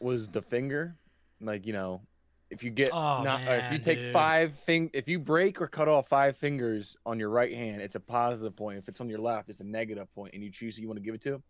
was 0.00 0.28
the 0.28 0.42
finger, 0.42 0.96
like 1.40 1.66
you 1.66 1.72
know, 1.72 2.02
if 2.50 2.62
you 2.62 2.70
get 2.70 2.92
Oh, 2.92 3.22
not 3.22 3.40
or 3.46 3.56
if 3.56 3.72
you 3.72 3.78
take 3.78 3.98
dude. 3.98 4.12
five 4.12 4.54
fing 4.60 4.90
if 4.92 5.08
you 5.08 5.18
break 5.18 5.60
or 5.60 5.68
cut 5.68 5.88
off 5.88 6.08
five 6.08 6.36
fingers 6.36 6.96
on 7.06 7.18
your 7.18 7.30
right 7.30 7.54
hand, 7.54 7.80
it's 7.80 7.94
a 7.94 8.00
positive 8.00 8.56
point. 8.56 8.78
If 8.78 8.88
it's 8.88 9.00
on 9.00 9.08
your 9.08 9.20
left, 9.20 9.48
it's 9.48 9.60
a 9.60 9.64
negative 9.64 10.12
point, 10.14 10.34
and 10.34 10.42
you 10.42 10.50
choose 10.50 10.76
who 10.76 10.82
you 10.82 10.88
want 10.88 10.98
to 10.98 11.04
give 11.04 11.14
it 11.14 11.22
to. 11.22 11.42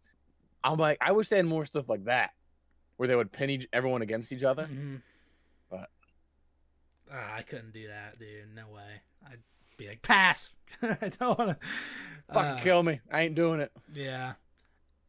I'm 0.64 0.76
like, 0.78 0.98
I 1.00 1.12
wish 1.12 1.28
they 1.28 1.36
had 1.36 1.46
more 1.46 1.64
stuff 1.64 1.88
like 1.88 2.04
that, 2.04 2.30
where 2.98 3.08
they 3.08 3.16
would 3.16 3.32
pin 3.32 3.48
each, 3.48 3.66
everyone 3.72 4.02
against 4.02 4.30
each 4.32 4.42
other. 4.42 4.66
Mhm. 4.66 5.00
But- 5.70 5.90
Ah, 7.10 7.36
I 7.36 7.42
couldn't 7.42 7.72
do 7.72 7.88
that, 7.88 8.18
dude. 8.18 8.54
No 8.54 8.68
way. 8.68 9.00
I'd 9.26 9.40
be 9.78 9.88
like, 9.88 10.02
pass. 10.02 10.52
I 10.82 11.08
don't 11.18 11.38
want 11.38 11.58
to. 11.58 11.66
Fucking 12.34 12.62
kill 12.62 12.82
me. 12.82 13.00
I 13.10 13.22
ain't 13.22 13.34
doing 13.34 13.60
it. 13.60 13.72
Yeah. 13.94 14.34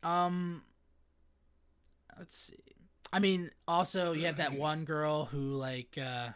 Um. 0.04 0.64
Let's 2.18 2.36
see. 2.36 2.56
I 3.12 3.20
mean, 3.20 3.50
also 3.68 4.14
you 4.14 4.26
have 4.28 4.38
that 4.38 4.54
one 4.58 4.86
girl 4.86 5.26
who 5.26 5.56
like, 5.56 5.98
uh 5.98 6.30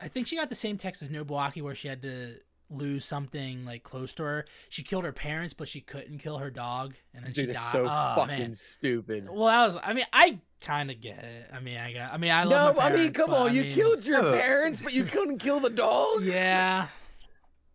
I 0.00 0.08
think 0.08 0.26
she 0.28 0.36
got 0.36 0.48
the 0.48 0.54
same 0.54 0.78
text 0.78 1.02
as 1.02 1.08
Nobuaki 1.08 1.62
where 1.62 1.74
she 1.74 1.88
had 1.88 2.02
to 2.02 2.36
lose 2.70 3.04
something 3.04 3.64
like 3.64 3.82
close 3.82 4.12
to 4.14 4.22
her. 4.22 4.46
She 4.68 4.82
killed 4.82 5.04
her 5.04 5.12
parents, 5.12 5.54
but 5.54 5.68
she 5.68 5.80
couldn't 5.80 6.18
kill 6.18 6.38
her 6.38 6.50
dog, 6.50 6.94
and 7.14 7.24
then 7.24 7.32
Dude, 7.32 7.44
she 7.46 7.50
it's 7.50 7.60
died. 7.60 7.72
so 7.72 7.84
oh, 7.84 8.14
fucking 8.16 8.38
man. 8.38 8.54
stupid. 8.54 9.28
Well, 9.30 9.46
that 9.46 9.66
was. 9.66 9.76
I 9.82 9.92
mean, 9.92 10.06
I 10.12 10.38
kind 10.60 10.90
of 10.90 11.00
get 11.00 11.24
it. 11.24 11.46
I 11.52 11.60
mean, 11.60 11.76
I 11.78 11.92
got. 11.92 12.14
I 12.14 12.18
mean, 12.18 12.30
I 12.30 12.44
no, 12.44 12.50
love 12.50 12.76
my 12.76 12.84
I 12.84 12.96
mean, 12.96 13.12
come 13.12 13.34
on. 13.34 13.50
I 13.50 13.52
you 13.52 13.62
mean, 13.62 13.72
killed 13.72 14.04
your 14.04 14.24
Yeah. 14.24 14.40
parents, 14.40 14.82
but 14.82 14.92
you 14.92 15.04
couldn't 15.04 15.38
kill 15.38 15.60
the 15.60 15.70
dog. 15.70 16.22
Yeah. 16.24 16.88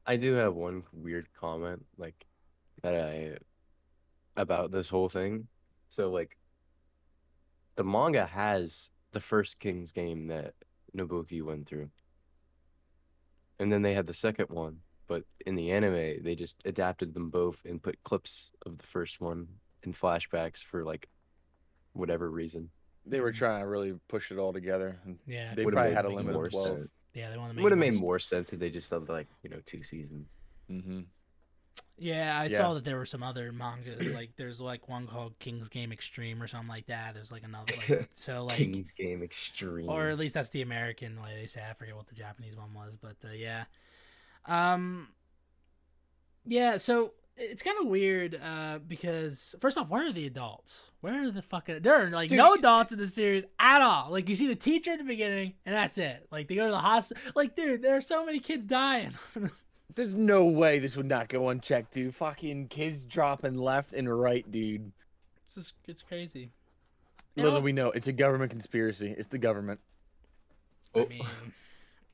I 0.08 0.18
do 0.18 0.34
have 0.34 0.54
one 0.54 0.84
weird 0.94 1.26
comment, 1.34 1.84
like 1.98 2.26
that 2.84 2.94
I 2.94 3.38
about 4.38 4.72
this 4.72 4.88
whole 4.88 5.10
thing. 5.10 5.48
So 5.88 6.12
like 6.12 6.38
the 7.76 7.84
manga 7.84 8.26
has 8.28 8.92
the 9.14 9.20
first 9.20 9.60
King's 9.60 9.92
game 9.92 10.28
that 10.28 10.54
Nobuaki 10.96 11.42
went 11.42 11.68
through. 11.68 11.90
And 13.60 13.72
then 13.72 13.82
they 13.82 13.94
had 13.94 14.06
the 14.08 14.14
second 14.14 14.50
one, 14.50 14.80
but 15.08 15.24
in 15.46 15.56
the 15.56 15.72
anime 15.72 16.24
they 16.24 16.36
just 16.36 16.56
adapted 16.66 17.14
them 17.14 17.30
both 17.30 17.64
and 17.66 17.82
put 17.82 18.04
clips 18.04 18.52
of 18.66 18.78
the 18.78 18.86
first 18.86 19.22
one 19.22 19.48
in 19.84 19.94
flashbacks 19.94 20.64
for 20.64 20.84
like 20.84 21.08
whatever 21.94 22.30
reason. 22.30 22.70
They 23.06 23.20
were 23.20 23.32
trying 23.32 23.62
to 23.62 23.68
really 23.68 23.94
push 24.08 24.32
it 24.32 24.38
all 24.38 24.52
together. 24.52 25.00
Yeah. 25.28 25.54
They 25.56 25.64
probably 25.66 25.94
had 25.94 26.06
a 26.06 26.10
limit 26.10 26.36
of 26.36 26.52
12. 26.52 26.68
sense. 26.68 26.90
Yeah. 27.14 27.30
They 27.30 27.38
want 27.38 27.52
to 27.52 27.56
make. 27.56 27.64
would 27.64 27.72
have 27.72 27.80
made 27.80 27.94
more 27.94 28.02
more 28.02 28.20
sense 28.20 28.52
if 28.52 28.60
they 28.60 28.70
just 28.70 28.90
did 28.90 29.08
like, 29.10 29.28
you 29.44 29.50
know, 29.50 29.60
two 29.66 29.84
seasons. 29.84 30.28
Mm-hmm. 30.72 31.02
Yeah, 31.98 32.38
I 32.38 32.46
Yeah. 32.48 32.58
saw 32.58 32.74
that 32.74 32.84
there 32.84 32.98
were 32.98 33.06
some 33.06 33.24
other 33.24 33.52
mangas. 33.52 34.14
Like, 34.14 34.32
there's 34.36 34.60
like 34.60 34.90
one 34.90 35.08
called 35.08 35.38
King's 35.40 35.70
Game 35.70 35.92
Extreme 35.92 36.42
or 36.44 36.48
something 36.48 36.68
like 36.68 36.88
that. 36.88 37.14
There's 37.14 37.32
like 37.32 37.44
another. 37.44 37.74
Like, 37.88 38.10
so 38.14 38.44
like, 38.44 38.58
King's 38.58 38.92
Game 38.92 39.24
Extreme. 39.24 39.90
or 39.90 40.10
at 40.10 40.18
least 40.18 40.34
that's 40.34 40.50
the 40.50 40.62
American 40.62 41.22
way 41.22 41.38
they 41.40 41.46
say. 41.48 41.62
I 41.68 41.74
forget 41.74 41.96
what 41.96 42.08
the 42.08 42.16
Japanese 42.16 42.58
one 42.58 42.74
was, 42.74 42.98
but 42.98 43.16
uh, 43.24 43.32
yeah. 43.32 43.66
Um. 44.48 45.10
Yeah, 46.48 46.78
so 46.78 47.14
it's 47.38 47.62
kind 47.64 47.78
of 47.82 47.88
weird 47.88 48.40
uh, 48.42 48.80
because 48.88 49.56
first 49.60 49.78
off, 49.78 49.90
where 49.90 50.06
are 50.08 50.12
the 50.12 50.26
adults? 50.28 50.92
Where 51.02 51.24
are 51.24 51.32
the 51.32 51.42
fucking? 51.42 51.82
There 51.82 51.96
are 52.02 52.10
like 52.10 52.30
Dude, 52.30 52.38
no 52.38 52.54
adults 52.54 52.92
in 52.92 53.00
the 53.00 53.08
series 53.08 53.44
at 53.60 53.82
all. 53.82 54.12
Like 54.12 54.30
you 54.30 54.36
see 54.36 54.48
the 54.48 54.56
teacher 54.56 54.92
at 54.92 55.00
the 55.00 55.04
beginning, 55.04 55.54
and 55.66 55.74
that's 55.76 55.98
it. 55.98 56.28
Like 56.32 56.48
they 56.48 56.56
go 56.56 56.66
to 56.66 56.72
the 56.72 56.78
hospital. 56.78 57.22
Like, 57.36 57.56
dude, 57.56 57.82
there 57.82 57.96
are 57.98 58.02
so 58.02 58.26
many 58.26 58.40
kids 58.40 58.66
dying. 58.66 59.12
There's 59.96 60.14
no 60.16 60.46
way 60.46 60.80
this 60.80 60.96
would 60.98 61.06
not 61.06 61.30
go 61.30 61.50
unchecked, 61.50 61.94
dude. 61.94 62.14
Fucking 62.16 62.68
kids 62.68 63.06
dropping 63.06 63.58
left 63.58 63.94
and 63.94 64.14
right, 64.14 64.50
dude. 64.52 64.92
it's 65.48 65.56
just 65.56 65.74
it's 65.88 66.02
crazy. 66.04 66.52
Little 67.36 67.54
also- 67.54 67.64
we 67.66 67.72
know, 67.74 67.92
it's 67.92 68.08
a 68.08 68.14
government 68.14 68.52
conspiracy. 68.52 69.14
It's 69.18 69.30
the 69.30 69.38
government. 69.38 69.80
I 70.96 71.00
Oh. 71.00 71.06
mean, 71.08 71.26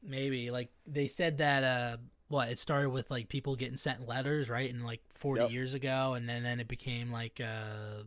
maybe 0.04 0.52
like 0.52 0.70
they 0.88 1.08
said 1.08 1.40
that 1.40 1.64
uh 1.64 1.98
what 2.32 2.50
it 2.50 2.58
started 2.58 2.90
with 2.90 3.12
like 3.12 3.30
people 3.30 3.56
getting 3.56 3.78
sent 3.78 4.08
letters 4.08 4.50
right 4.50 4.74
and 4.74 4.84
like 4.86 5.02
40 5.16 5.42
Yep. 5.44 5.52
years 5.52 5.74
ago 5.74 6.14
and 6.14 6.28
then 6.28 6.44
then 6.44 6.60
it 6.60 6.68
became 6.68 7.12
like 7.12 7.40
uh 7.40 8.04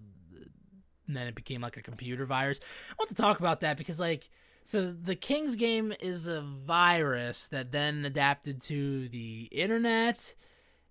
and 1.07 1.15
then 1.17 1.27
it 1.27 1.35
became 1.35 1.61
like 1.61 1.77
a 1.77 1.83
computer 1.83 2.25
virus. 2.25 2.61
I 2.91 2.95
want 2.99 3.11
to 3.11 3.15
talk 3.15 3.39
about 3.39 3.61
that 3.61 3.77
because 3.77 4.01
like 4.01 4.31
so 4.65 4.91
the 4.93 5.15
King's 5.15 5.55
game 5.57 5.93
is 6.01 6.27
a 6.27 6.41
virus 6.41 7.47
that 7.49 7.71
then 7.73 8.05
adapted 8.07 8.63
to 8.63 9.09
the 9.11 9.49
internet 9.53 10.35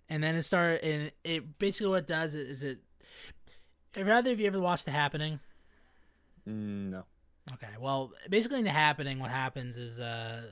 and 0.09 0.23
then 0.23 0.35
it 0.35 0.43
started 0.43 0.83
and 0.83 1.11
it 1.23 1.57
basically 1.57 1.87
what 1.87 2.03
it 2.03 2.07
does 2.07 2.35
is 2.35 2.61
it 2.63 2.79
have 3.95 4.07
either 4.07 4.31
of 4.31 4.39
you 4.39 4.47
ever 4.47 4.59
watched 4.59 4.85
The 4.85 4.91
Happening? 4.91 5.39
Mm, 6.47 6.89
no. 6.91 7.03
Okay, 7.53 7.67
well, 7.79 8.11
basically 8.29 8.59
in 8.59 8.63
the 8.65 8.71
happening, 8.71 9.19
what 9.19 9.29
happens 9.29 9.77
is, 9.77 9.99
uh, 9.99 10.43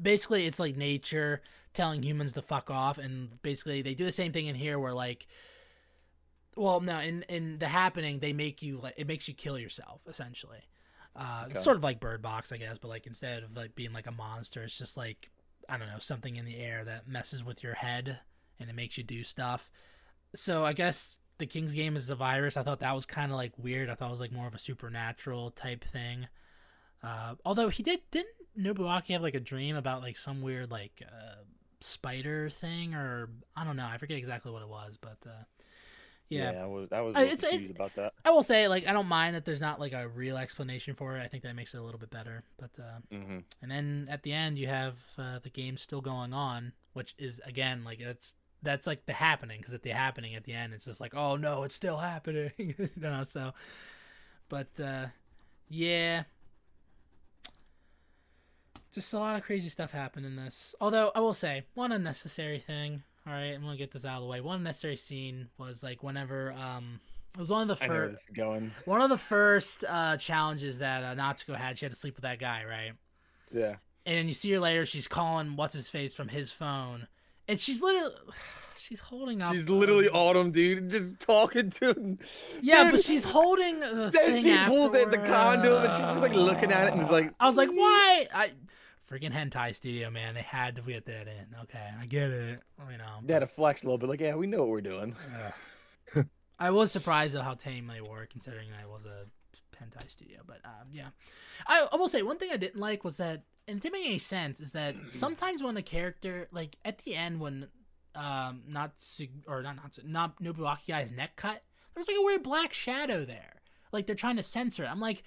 basically 0.00 0.46
it's 0.46 0.58
like 0.58 0.76
nature 0.76 1.42
telling 1.78 2.02
humans 2.02 2.34
to 2.34 2.42
fuck 2.42 2.70
off, 2.70 2.98
and 2.98 3.40
basically 3.42 3.80
they 3.80 3.94
do 3.94 4.04
the 4.04 4.12
same 4.12 4.32
thing 4.32 4.46
in 4.46 4.54
here, 4.54 4.78
where 4.78 4.92
like, 4.92 5.26
well, 6.56 6.80
no, 6.80 6.98
in 7.00 7.22
in 7.28 7.58
the 7.58 7.68
happening 7.68 8.18
they 8.18 8.32
make 8.32 8.62
you 8.62 8.78
like 8.82 8.94
it 8.96 9.06
makes 9.06 9.28
you 9.28 9.34
kill 9.34 9.58
yourself 9.58 10.02
essentially. 10.08 10.60
Uh, 11.16 11.44
Okay. 11.46 11.58
sort 11.58 11.76
of 11.76 11.82
like 11.82 12.00
Bird 12.00 12.20
Box, 12.22 12.52
I 12.52 12.58
guess, 12.58 12.78
but 12.78 12.88
like 12.88 13.06
instead 13.06 13.42
of 13.42 13.56
like 13.56 13.74
being 13.74 13.92
like 13.92 14.06
a 14.06 14.12
monster, 14.12 14.62
it's 14.62 14.76
just 14.78 14.96
like 14.96 15.30
I 15.68 15.76
don't 15.78 15.88
know 15.88 15.98
something 15.98 16.36
in 16.36 16.44
the 16.44 16.56
air 16.58 16.84
that 16.84 17.08
messes 17.08 17.42
with 17.44 17.62
your 17.62 17.74
head 17.74 18.18
and 18.60 18.68
it 18.68 18.74
makes 18.76 18.98
you 18.98 19.04
do 19.04 19.22
stuff. 19.22 19.70
So 20.34 20.64
I 20.64 20.72
guess 20.72 21.18
the 21.38 21.46
King's 21.46 21.74
Game 21.74 21.96
is 21.96 22.10
a 22.10 22.16
virus. 22.16 22.56
I 22.56 22.62
thought 22.62 22.80
that 22.80 22.94
was 22.94 23.06
kind 23.06 23.30
of 23.30 23.36
like 23.36 23.52
weird. 23.56 23.88
I 23.88 23.94
thought 23.94 24.08
it 24.08 24.10
was 24.18 24.20
like 24.20 24.32
more 24.32 24.46
of 24.48 24.54
a 24.54 24.58
supernatural 24.58 25.50
type 25.52 25.84
thing. 25.84 26.26
Uh, 27.02 27.34
although 27.44 27.68
he 27.68 27.82
did 27.84 28.00
didn't 28.10 28.34
Nobuaki 28.58 29.12
have 29.12 29.22
like 29.22 29.36
a 29.36 29.40
dream 29.40 29.76
about 29.76 30.02
like 30.02 30.18
some 30.18 30.42
weird 30.42 30.70
like 30.70 31.00
uh, 31.06 31.42
spider 31.80 32.48
thing 32.50 32.94
or 32.94 33.28
I 33.56 33.64
don't 33.64 33.76
know. 33.76 33.86
I 33.86 33.96
forget 33.98 34.18
exactly 34.18 34.50
what 34.52 34.62
it 34.62 34.68
was, 34.68 34.98
but 35.00 35.16
uh, 35.26 35.30
yeah. 36.28 36.50
I 36.62 36.66
was 36.66 36.92
I 36.92 37.00
was 37.00 37.14
little 37.14 37.32
it's- 37.32 37.44
it- 37.44 37.50
confused 37.50 37.76
about 37.76 37.94
that. 37.96 38.12
I 38.24 38.30
will 38.30 38.42
say 38.42 38.68
like 38.68 38.86
I 38.86 38.92
don't 38.92 39.06
mind 39.06 39.34
that 39.36 39.44
there's 39.44 39.60
not 39.60 39.80
like 39.80 39.92
a 39.92 40.06
real 40.08 40.36
explanation 40.36 40.94
for 40.94 41.16
it. 41.16 41.22
I 41.22 41.28
think 41.28 41.42
that 41.44 41.54
makes 41.54 41.74
it 41.74 41.78
a 41.78 41.82
little 41.82 42.00
bit 42.00 42.10
better. 42.10 42.42
But 42.58 42.70
uh, 42.78 42.98
Mm-hmm. 43.14 43.38
and 43.62 43.70
then 43.70 44.08
at 44.10 44.22
the 44.22 44.32
end 44.32 44.58
you 44.58 44.66
have 44.66 44.96
uh, 45.16 45.38
the 45.42 45.50
game 45.50 45.76
still 45.76 46.00
going 46.00 46.32
on, 46.34 46.72
which 46.92 47.14
is 47.18 47.40
again 47.46 47.84
like 47.84 47.98
that's 48.00 48.34
that's 48.62 48.86
like 48.88 49.06
the 49.06 49.12
happening 49.12 49.60
because 49.60 49.72
at 49.72 49.82
the 49.82 49.90
happening 49.90 50.34
at 50.34 50.42
the 50.44 50.52
end 50.52 50.74
it's 50.74 50.84
just 50.84 51.00
like 51.00 51.14
oh 51.14 51.36
no 51.36 51.62
it's 51.62 51.76
still 51.76 51.98
happening 51.98 52.50
you 52.58 52.74
know 52.96 53.22
so 53.22 53.52
but 54.48 54.66
uh 54.82 55.06
yeah 55.68 56.24
just 58.92 59.12
a 59.12 59.18
lot 59.18 59.36
of 59.36 59.42
crazy 59.44 59.68
stuff 59.68 59.90
happened 59.92 60.26
in 60.26 60.36
this. 60.36 60.74
Although 60.80 61.10
i 61.14 61.20
will 61.20 61.34
say 61.34 61.64
one 61.74 61.92
unnecessary 61.92 62.58
thing. 62.58 63.02
All 63.26 63.32
right 63.32 63.52
i'm 63.54 63.62
gonna 63.62 63.76
get 63.76 63.90
this 63.90 64.04
out 64.04 64.16
of 64.16 64.22
the 64.22 64.28
way. 64.28 64.40
One 64.40 64.56
unnecessary 64.58 64.96
scene 64.96 65.48
was 65.58 65.82
like 65.82 66.02
whenever 66.02 66.52
um 66.52 67.00
it 67.34 67.38
was 67.40 67.50
one 67.50 67.62
of 67.62 67.68
the 67.68 67.76
first 67.86 68.32
going. 68.34 68.72
one 68.86 69.02
of 69.02 69.10
the 69.10 69.18
first 69.18 69.84
uh 69.88 70.16
challenges 70.16 70.78
that 70.78 71.04
uh, 71.04 71.14
natsuko 71.22 71.54
had 71.54 71.78
she 71.78 71.84
had 71.84 71.92
to 71.92 71.98
sleep 71.98 72.16
with 72.16 72.22
that 72.22 72.38
guy 72.38 72.64
right? 72.64 72.92
Yeah. 73.52 73.76
and 74.06 74.16
then 74.16 74.26
you 74.28 74.32
see 74.34 74.50
her 74.52 74.60
later 74.60 74.86
she's 74.86 75.06
calling 75.08 75.54
what's 75.56 75.74
his 75.74 75.88
face 75.90 76.14
from 76.14 76.28
his 76.28 76.50
phone 76.52 77.06
and 77.48 77.58
she's 77.58 77.82
literally 77.82 78.14
she's 78.78 79.00
holding 79.00 79.42
up 79.42 79.52
She's 79.54 79.68
literally 79.68 80.08
um, 80.08 80.14
Autumn, 80.16 80.50
dude, 80.52 80.90
just 80.90 81.18
talking 81.20 81.70
to 81.70 81.90
him. 81.90 82.18
yeah 82.62 82.84
Dude, 82.84 82.92
but 82.92 83.00
she's 83.02 83.24
holding 83.24 83.80
the 83.80 84.10
Then 84.12 84.42
she 84.42 84.56
pulls 84.66 84.94
it 84.94 85.10
the 85.10 85.18
afterward. 85.18 85.26
condom 85.26 85.82
and 85.84 85.92
she's 85.92 86.00
just 86.00 86.20
like 86.20 86.34
looking 86.34 86.70
at 86.72 86.88
it 86.88 86.92
and 86.92 87.02
it's 87.02 87.10
like 87.10 87.32
i 87.40 87.46
was 87.46 87.56
like 87.56 87.70
why 87.70 88.26
i 88.34 88.50
freaking 89.10 89.32
hentai 89.32 89.74
studio 89.74 90.10
man 90.10 90.34
they 90.34 90.42
had 90.42 90.76
to 90.76 90.82
get 90.82 91.04
that 91.06 91.26
in 91.28 91.46
okay 91.62 91.88
i 92.00 92.06
get 92.06 92.30
it 92.30 92.60
you 92.90 92.96
know 92.98 93.04
They 93.24 93.32
had 93.34 93.40
to 93.40 93.46
flex 93.46 93.82
a 93.82 93.86
little 93.86 93.98
bit, 93.98 94.08
like, 94.08 94.20
yeah, 94.20 94.34
we 94.36 94.46
know 94.46 94.58
what 94.60 94.68
we're 94.68 94.80
doing. 94.80 95.16
I 96.58 96.70
was 96.70 96.90
surprised 96.90 97.34
at 97.36 97.44
how 97.44 97.54
tame 97.54 97.86
they 97.86 98.00
were, 98.00 98.26
considering 98.26 98.68
I 98.82 98.86
was 98.86 99.04
a 99.04 99.26
hentai 99.82 100.10
studio. 100.10 100.40
But 100.46 100.60
um, 100.64 100.88
yeah, 100.92 101.08
I, 101.66 101.86
I 101.92 101.96
will 101.96 102.08
say 102.08 102.22
one 102.22 102.36
thing 102.38 102.50
I 102.52 102.56
didn't 102.56 102.80
like 102.80 103.04
was 103.04 103.18
that, 103.18 103.42
and 103.68 103.78
it 103.78 103.82
didn't 103.82 104.00
make 104.00 104.06
any 104.06 104.18
sense, 104.18 104.60
is 104.60 104.72
that 104.72 104.96
sometimes 105.10 105.62
when 105.62 105.74
the 105.74 105.82
character, 105.82 106.48
like 106.50 106.76
at 106.84 106.98
the 107.00 107.14
end, 107.14 107.40
when 107.40 107.68
um, 108.14 108.62
not 108.66 108.92
or 109.46 109.62
not 109.62 109.76
not 109.76 109.98
not 110.04 110.42
Nobuaki 110.42 110.88
guy's 110.88 111.12
neck 111.12 111.36
cut, 111.36 111.62
there 111.94 112.00
was 112.00 112.08
like 112.08 112.16
a 112.18 112.22
weird 112.22 112.42
black 112.42 112.72
shadow 112.72 113.24
there. 113.24 113.54
Like 113.92 114.06
they're 114.06 114.16
trying 114.16 114.36
to 114.36 114.42
censor 114.42 114.84
it. 114.84 114.88
I'm 114.88 115.00
like, 115.00 115.22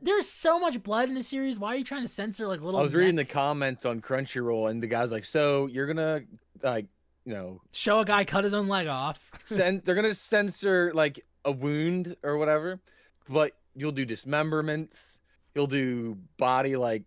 there's 0.00 0.28
so 0.28 0.58
much 0.58 0.82
blood 0.82 1.08
in 1.08 1.14
the 1.14 1.22
series. 1.22 1.58
Why 1.58 1.74
are 1.74 1.76
you 1.76 1.84
trying 1.84 2.02
to 2.02 2.08
censor 2.08 2.46
like 2.48 2.60
little? 2.60 2.80
I 2.80 2.82
was 2.82 2.94
reading 2.94 3.16
the 3.16 3.24
comments 3.24 3.84
on 3.84 4.00
Crunchyroll 4.00 4.70
and 4.70 4.82
the 4.82 4.86
guy's 4.86 5.12
like, 5.12 5.24
so 5.24 5.66
you're 5.66 5.86
gonna 5.86 6.22
like, 6.62 6.86
you 7.24 7.34
know, 7.34 7.60
show 7.72 8.00
a 8.00 8.04
guy 8.04 8.24
cut 8.24 8.44
his 8.44 8.54
own 8.54 8.68
leg 8.68 8.88
off. 8.88 9.20
cen- 9.44 9.82
they're 9.84 9.94
gonna 9.94 10.14
censor 10.14 10.92
like 10.94 11.24
a 11.44 11.52
wound 11.52 12.16
or 12.22 12.36
whatever, 12.36 12.80
but 13.28 13.52
you'll 13.76 13.92
do 13.92 14.04
dismemberments, 14.04 15.20
you'll 15.54 15.66
do 15.66 16.18
body 16.36 16.76
like 16.76 17.04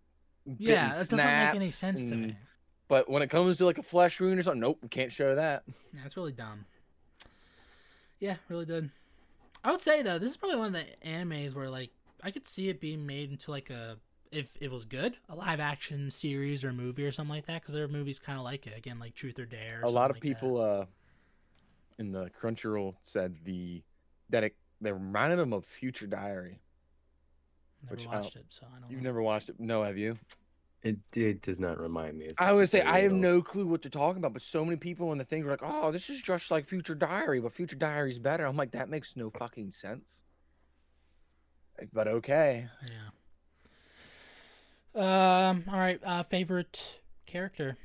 yeah, 0.58 0.90
that 0.90 1.08
doesn't 1.08 1.16
make 1.16 1.54
any 1.54 1.70
sense 1.70 2.00
to 2.06 2.14
me. 2.14 2.36
But 2.88 3.08
when 3.08 3.22
it 3.22 3.30
comes 3.30 3.56
to 3.56 3.64
like 3.64 3.78
a 3.78 3.82
flesh 3.82 4.20
wound 4.20 4.38
or 4.38 4.42
something, 4.42 4.60
nope, 4.60 4.78
we 4.82 4.88
can't 4.88 5.12
show 5.12 5.34
that. 5.34 5.64
Yeah, 5.92 6.00
it's 6.04 6.16
really 6.16 6.32
dumb. 6.32 6.66
Yeah, 8.20 8.36
really 8.48 8.66
did. 8.66 8.90
I 9.62 9.70
would 9.70 9.80
say 9.80 10.02
though, 10.02 10.18
this 10.18 10.30
is 10.30 10.36
probably 10.36 10.58
one 10.58 10.68
of 10.68 10.72
the 10.74 11.08
animes 11.08 11.54
where 11.54 11.70
like 11.70 11.90
I 12.22 12.30
could 12.30 12.46
see 12.46 12.68
it 12.68 12.80
being 12.80 13.06
made 13.06 13.30
into 13.30 13.50
like 13.50 13.70
a 13.70 13.96
if 14.30 14.56
it 14.60 14.70
was 14.70 14.84
good, 14.84 15.16
a 15.28 15.34
live 15.34 15.60
action 15.60 16.10
series 16.10 16.64
or 16.64 16.72
movie 16.72 17.06
or 17.06 17.12
something 17.12 17.34
like 17.34 17.46
that. 17.46 17.62
Because 17.62 17.74
there 17.74 17.84
are 17.84 17.88
movies 17.88 18.18
kind 18.18 18.38
of 18.38 18.44
like 18.44 18.66
it. 18.66 18.76
Again, 18.76 18.98
like 18.98 19.14
Truth 19.14 19.38
or 19.38 19.46
Dare. 19.46 19.80
Or 19.82 19.86
a 19.86 19.90
lot 19.90 20.10
of 20.10 20.16
like 20.16 20.22
people 20.22 20.60
uh 20.60 20.84
in 21.98 22.12
the 22.12 22.30
Crunchyroll 22.38 22.94
said 23.04 23.36
the 23.44 23.82
that 24.30 24.44
it 24.44 24.56
they 24.80 24.92
reminded 24.92 25.38
them 25.38 25.52
of 25.52 25.64
Future 25.64 26.06
Diary. 26.06 26.60
That. 27.88 27.90
Never 27.90 27.94
which 27.96 28.06
watched 28.06 28.36
it, 28.36 28.46
so 28.48 28.66
I 28.74 28.80
don't. 28.80 28.90
You've 28.90 29.00
know. 29.02 29.08
never 29.08 29.22
watched 29.22 29.48
it? 29.48 29.56
No, 29.58 29.82
have 29.82 29.98
you? 29.98 30.18
It, 30.82 30.98
it 31.14 31.40
does 31.40 31.58
not 31.58 31.80
remind 31.80 32.18
me. 32.18 32.26
Of 32.26 32.32
I 32.36 32.52
would 32.52 32.68
say 32.68 32.82
I 32.82 33.00
have 33.00 33.12
no 33.12 33.40
clue 33.40 33.66
what 33.66 33.80
they're 33.80 33.90
talking 33.90 34.18
about, 34.18 34.34
but 34.34 34.42
so 34.42 34.64
many 34.64 34.76
people 34.76 35.12
in 35.12 35.18
the 35.18 35.24
thing 35.24 35.42
were 35.44 35.50
like, 35.50 35.62
"Oh, 35.62 35.90
this 35.90 36.10
is 36.10 36.20
just 36.20 36.50
like 36.50 36.66
Future 36.66 36.94
Diary, 36.94 37.40
but 37.40 37.52
Future 37.54 37.76
Diary's 37.76 38.18
better." 38.18 38.44
I'm 38.44 38.56
like, 38.56 38.72
that 38.72 38.90
makes 38.90 39.16
no 39.16 39.30
fucking 39.30 39.72
sense. 39.72 40.22
But 41.92 42.06
okay, 42.06 42.66
Yeah. 44.94 45.48
Um. 45.50 45.64
All 45.68 45.78
right. 45.78 45.98
Uh. 46.04 46.22
Favorite 46.22 47.00
character. 47.26 47.76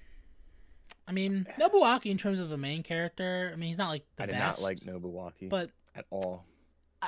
I 1.08 1.12
mean, 1.12 1.48
Nobuaki 1.60 2.08
in 2.08 2.18
terms 2.18 2.40
of 2.40 2.52
a 2.52 2.58
main 2.58 2.84
character. 2.84 3.50
I 3.52 3.56
mean, 3.56 3.68
he's 3.68 3.78
not 3.78 3.90
like 3.90 4.04
the 4.18 4.24
I 4.24 4.26
did 4.28 4.34
best, 4.36 4.60
not 4.62 4.64
like 4.64 4.80
Nobuaki 4.82 5.50
but 5.50 5.72
at 5.96 6.06
all. 6.12 6.46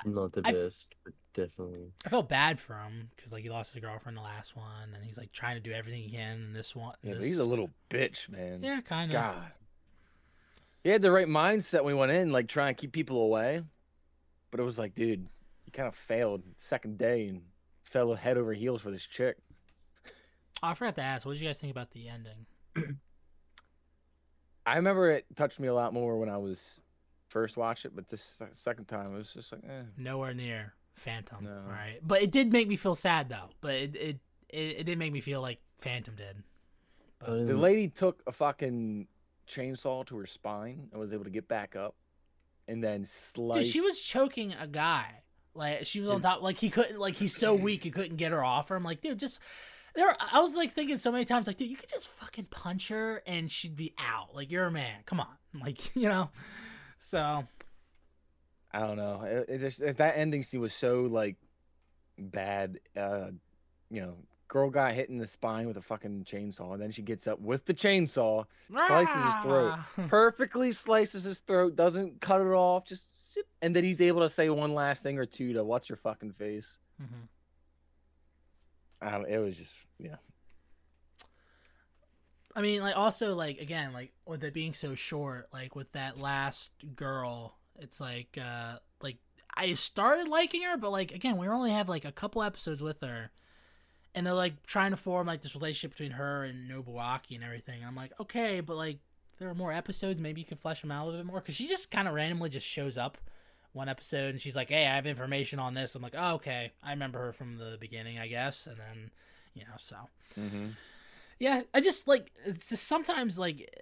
Not 0.06 0.32
the 0.32 0.41
I- 0.45 0.54
best, 0.54 0.95
but 1.04 1.13
definitely. 1.34 1.91
I 2.06 2.10
felt 2.10 2.30
bad 2.30 2.60
for 2.60 2.76
him 2.76 3.10
because 3.15 3.32
like 3.32 3.44
he 3.44 3.50
lost 3.50 3.74
his 3.74 3.82
girlfriend 3.82 4.17
the 4.17 4.22
last 4.22 4.56
one, 4.56 4.94
and 4.94 5.04
he's 5.04 5.17
like 5.17 5.32
trying 5.32 5.56
to 5.56 5.62
do 5.62 5.72
everything 5.72 6.02
he 6.04 6.12
can 6.12 6.41
in 6.41 6.54
this 6.54 6.76
one. 6.76 6.96
Yeah, 7.04 7.15
this- 7.15 7.26
he's 7.26 7.39
a 7.39 7.46
little 7.46 7.70
bitch, 7.89 8.30
man. 8.30 8.62
yeah, 8.63 8.82
kind 8.82 9.12
of. 9.12 9.13
God. 9.13 9.52
He 10.84 10.89
had 10.89 11.02
the 11.04 11.12
right 11.12 11.28
mindset 11.28 11.84
when 11.84 11.94
he 11.94 12.00
went 12.00 12.12
in, 12.12 12.32
like 12.32 12.48
trying 12.48 12.74
to 12.76 12.80
keep 12.82 12.91
people 12.91 13.22
away. 13.22 13.62
But 14.50 14.60
it 14.60 14.63
was 14.63 14.80
like, 14.80 14.96
dude, 14.96 15.28
you 15.65 15.72
kind 15.72 15.88
of 15.88 15.96
failed 15.96 16.41
second 16.58 16.98
day 16.98 17.28
and 17.28 17.41
fell 17.84 18.13
head 18.15 18.38
over 18.38 18.52
heels 18.54 18.82
for 18.82 18.89
this 18.91 19.06
chick. 19.06 19.38
Oh, 20.63 20.67
I 20.70 20.74
forgot 20.74 20.96
to 20.96 21.02
ask. 21.02 21.26
What 21.26 21.34
did 21.34 21.41
you 21.41 21.48
guys 21.48 21.60
think 21.60 21.72
about 21.72 21.91
the 21.91 22.10
ending? 22.10 22.46
I 24.65 24.76
remember 24.76 25.12
it 25.12 25.26
touched 25.36 25.60
me 25.60 25.67
a 25.67 25.74
lot 25.74 25.94
more 25.94 26.17
when 26.20 26.30
I 26.30 26.38
was 26.38 26.80
first 27.30 27.58
watched 27.58 27.86
it, 27.86 27.96
but 27.96 28.10
this 28.10 28.41
second 28.54 28.86
time 28.86 29.13
it 29.13 29.17
was 29.17 29.34
just 29.34 29.52
like, 29.52 29.62
eh. 29.67 29.84
Nowhere 29.98 30.34
near 30.34 30.74
Phantom. 31.02 31.44
No. 31.44 31.62
Right, 31.68 32.00
but 32.02 32.22
it 32.22 32.32
did 32.32 32.54
make 32.54 32.68
me 32.68 32.76
feel 32.76 32.96
sad 32.96 33.30
though. 33.30 33.50
But 33.60 33.74
it 33.76 33.96
it 33.96 34.20
it, 34.50 34.60
it 34.80 34.84
did 34.86 34.98
make 34.98 35.12
me 35.12 35.22
feel 35.22 35.42
like 35.42 35.60
Phantom 35.80 36.16
did. 36.16 36.44
But 37.20 37.48
The 37.48 37.56
lady 37.56 37.88
took 37.88 38.22
a 38.28 38.32
fucking 38.32 39.08
chainsaw 39.48 40.06
to 40.08 40.18
her 40.18 40.26
spine 40.26 40.88
and 40.92 41.00
was 41.00 41.14
able 41.14 41.24
to 41.26 41.30
get 41.30 41.48
back 41.48 41.76
up, 41.76 41.96
and 42.68 42.84
then 42.84 43.06
slice. 43.06 43.58
dude, 43.58 43.68
she 43.68 43.82
was 43.82 44.02
choking 44.02 44.54
a 44.60 44.68
guy. 44.68 45.24
Like 45.54 45.86
she 45.86 46.00
was 46.00 46.10
on 46.10 46.22
top. 46.22 46.42
Like 46.42 46.58
he 46.58 46.70
couldn't. 46.70 47.00
Like 47.00 47.16
he's 47.16 47.36
so 47.36 47.54
weak 47.54 47.84
he 47.84 47.92
couldn't 47.92 48.16
get 48.18 48.32
her 48.32 48.44
off 48.44 48.70
her. 48.70 48.76
I'm 48.76 48.84
like, 48.84 49.02
dude, 49.02 49.20
just. 49.20 49.40
There, 49.94 50.16
I 50.32 50.40
was 50.40 50.56
like 50.56 50.72
thinking 50.72 50.96
so 50.96 51.12
many 51.12 51.26
times, 51.26 51.48
like, 51.48 51.58
dude, 51.58 51.70
you 51.70 51.76
could 51.76 51.90
just 51.90 52.08
fucking 52.12 52.48
punch 52.50 52.88
her 52.88 53.22
and 53.28 53.52
she'd 53.52 53.76
be 53.76 53.94
out. 53.98 54.34
Like, 54.34 54.50
you're 54.50 54.64
a 54.64 54.72
man. 54.72 55.02
Come 55.06 55.20
on, 55.20 55.28
like, 55.62 55.94
you 55.98 56.08
know. 56.08 56.30
So 56.98 57.46
I 58.73 58.79
don't 58.79 58.97
know. 58.97 59.21
It, 59.23 59.62
it 59.81 59.97
that 59.97 60.17
ending 60.17 60.43
scene 60.43 60.62
was 60.62 60.73
so 60.73 61.01
like 61.01 61.36
bad. 62.17 62.79
Uh, 62.95 63.31
you 63.89 64.01
know, 64.01 64.15
girl 64.47 64.69
got 64.69 64.93
hit 64.93 65.10
in 65.10 65.17
the 65.17 65.27
spine 65.27 65.67
with 65.67 65.77
a 65.77 65.81
fucking 65.81 66.23
chainsaw, 66.25 66.73
and 66.73 66.81
then 66.81 66.91
she 66.91 67.01
gets 67.01 67.27
up 67.27 67.39
with 67.39 67.65
the 67.65 67.73
chainsaw, 67.73 68.45
slices 68.69 69.15
his 69.25 69.36
throat, 69.43 69.73
Ah. 69.75 69.89
perfectly 70.07 70.71
slices 70.71 71.23
his 71.25 71.39
throat, 71.39 71.75
doesn't 71.75 72.21
cut 72.21 72.39
it 72.41 72.47
off, 72.47 72.86
just 72.86 73.34
zip, 73.34 73.45
and 73.62 73.75
then 73.75 73.84
he's 73.84 73.99
able 74.01 74.21
to 74.21 74.29
say 74.29 74.49
one 74.49 74.73
last 74.73 75.03
thing 75.03 75.17
or 75.17 75.25
two 75.25 75.51
to 75.53 75.63
"What's 75.63 75.89
your 75.89 75.97
fucking 75.97 76.31
face?" 76.34 76.77
Mhm. 77.01 77.27
I 79.01 79.12
don't, 79.12 79.27
it 79.27 79.39
was 79.39 79.57
just 79.57 79.73
yeah. 79.99 80.15
I 82.55 82.62
mean, 82.62 82.81
like 82.81 82.97
also 82.97 83.36
like 83.36 83.60
again, 83.60 83.93
like 83.93 84.12
with 84.25 84.43
it 84.43 84.53
being 84.53 84.73
so 84.73 84.93
short, 84.95 85.47
like 85.53 85.75
with 85.75 85.91
that 85.93 86.19
last 86.19 86.71
girl, 86.95 87.57
it's 87.82 88.00
like 88.00 88.38
uh 88.41 88.78
like 89.02 89.17
I 89.56 89.74
started 89.74 90.28
liking 90.30 90.63
her, 90.63 90.78
but 90.78 90.91
like 90.91 91.12
again, 91.12 91.38
we 91.38 91.48
only 91.48 91.72
have 91.72 91.89
like 91.89 92.06
a 92.06 92.12
couple 92.12 92.41
episodes 92.44 92.82
with 92.82 93.02
her. 93.02 93.32
And 94.13 94.26
they're 94.26 94.34
like 94.34 94.63
trying 94.65 94.91
to 94.91 94.98
form 94.98 95.28
like 95.28 95.41
this 95.41 95.56
relationship 95.56 95.91
between 95.98 96.12
her 96.12 96.44
and 96.44 96.70
Nobuaki 96.70 97.36
and 97.36 97.44
everything. 97.44 97.84
I'm 97.86 97.96
like, 97.96 98.12
okay, 98.20 98.60
but 98.60 98.76
like 98.76 99.00
there 99.39 99.50
are 99.50 99.56
more 99.56 99.72
episodes, 99.74 100.20
maybe 100.22 100.41
you 100.41 100.46
can 100.46 100.58
flesh 100.58 100.82
them 100.82 100.91
out 100.91 101.04
a 101.04 101.06
little 101.06 101.20
bit 101.22 101.26
more. 101.28 101.41
Cause 101.41 101.56
she 101.56 101.67
just 101.67 101.89
kind 101.91 102.08
of 102.08 102.13
randomly 102.13 102.50
just 102.50 102.67
shows 102.67 102.98
up 102.98 103.17
one 103.74 103.88
episode 103.89 104.32
and 104.32 104.41
she's 104.41 104.56
like, 104.56 104.70
hey, 104.70 104.86
I 104.86 104.96
have 104.96 105.06
information 105.08 105.58
on 105.60 105.74
this. 105.74 105.96
I'm 105.96 106.02
like, 106.02 106.15
oh, 106.17 106.34
okay, 106.36 106.74
I 106.84 106.91
remember 106.91 107.20
her 107.20 107.32
from 107.34 107.58
the 107.58 107.78
beginning, 107.80 108.20
I 108.20 108.28
guess. 108.28 108.67
And 108.67 108.78
then, 108.78 109.12
you 109.54 109.63
know, 109.63 109.76
so 109.78 109.96
Mm-hmm. 110.38 110.67
yeah, 111.39 111.62
I 111.74 111.80
just 111.82 112.06
like 112.08 112.32
it's 112.46 112.70
just 112.70 112.86
sometimes 112.88 113.39
like 113.39 113.74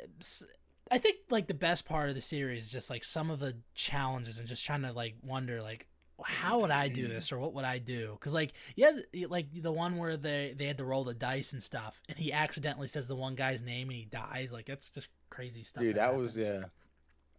I 0.92 0.98
think 0.98 1.18
like 1.30 1.48
the 1.48 1.54
best 1.54 1.86
part 1.86 2.10
of 2.10 2.16
the 2.16 2.22
series 2.22 2.66
is 2.66 2.72
just 2.72 2.90
like 2.90 3.04
some 3.04 3.30
of 3.30 3.40
the 3.40 3.58
challenges 3.76 4.40
and 4.40 4.48
just 4.48 4.66
trying 4.66 4.82
to 4.82 4.92
like 4.92 5.16
wonder 5.24 5.62
like 5.62 5.88
how 6.24 6.60
would 6.60 6.72
I 6.72 6.90
do 6.90 7.08
this 7.08 7.32
or 7.32 7.40
what 7.40 7.54
would 7.54 7.66
I 7.66 7.78
do? 7.78 8.18
Because 8.20 8.34
like 8.34 8.54
yeah, 8.76 8.92
like 9.28 9.48
the 9.54 9.72
one 9.72 9.98
where 9.98 10.18
they 10.18 10.54
they 10.58 10.66
had 10.66 10.78
to 10.80 10.86
roll 10.86 11.04
the 11.04 11.14
dice 11.14 11.54
and 11.54 11.64
stuff, 11.64 12.02
and 12.10 12.18
he 12.18 12.34
accidentally 12.34 12.88
says 12.88 13.08
the 13.08 13.16
one 13.16 13.36
guy's 13.36 13.62
name 13.62 13.90
and 13.90 13.98
he 13.98 14.06
dies. 14.06 14.52
Like 14.52 14.66
that's 14.66 14.90
just 14.90 15.10
crazy 15.30 15.64
stuff. 15.64 15.82
Dude, 15.82 15.96
that 15.96 16.16
was 16.16 16.36
yeah. 16.38 16.66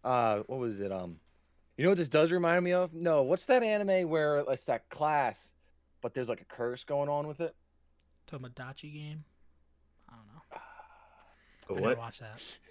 Uh, 0.03 0.39
what 0.47 0.59
was 0.59 0.79
it? 0.79 0.91
Um, 0.91 1.17
You 1.77 1.83
know 1.83 1.91
what 1.91 1.97
this 1.97 2.09
does 2.09 2.31
remind 2.31 2.63
me 2.63 2.73
of? 2.73 2.93
No, 2.93 3.21
what's 3.21 3.45
that 3.45 3.61
anime 3.61 4.09
where 4.09 4.39
it's 4.49 4.65
that 4.65 4.89
class, 4.89 5.53
but 6.01 6.13
there's 6.15 6.29
like 6.29 6.41
a 6.41 6.45
curse 6.45 6.83
going 6.83 7.09
on 7.09 7.27
with 7.27 7.39
it? 7.39 7.55
Tomodachi 8.31 8.93
game. 8.93 9.23
I 10.09 10.13
don't 10.15 10.27
know. 10.27 10.59
But 11.67 11.77
I 11.77 11.81
what? 11.81 11.89
never 11.89 11.99
watched 11.99 12.21
that. 12.21 12.57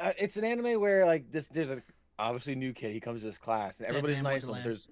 Uh, 0.00 0.12
it's 0.18 0.36
an 0.36 0.44
anime 0.44 0.80
where 0.80 1.04
like 1.06 1.30
this 1.30 1.46
there's 1.48 1.70
a 1.70 1.82
obviously 2.18 2.54
new 2.54 2.72
kid 2.72 2.92
he 2.92 3.00
comes 3.00 3.20
to 3.20 3.26
this 3.26 3.38
class 3.38 3.80
and 3.80 3.88
Dead 3.88 3.96
everybody's 3.96 4.22
nice 4.22 4.40
to 4.40 4.46
him. 4.46 4.52
Wonderland. 4.52 4.64
There's 4.64 4.88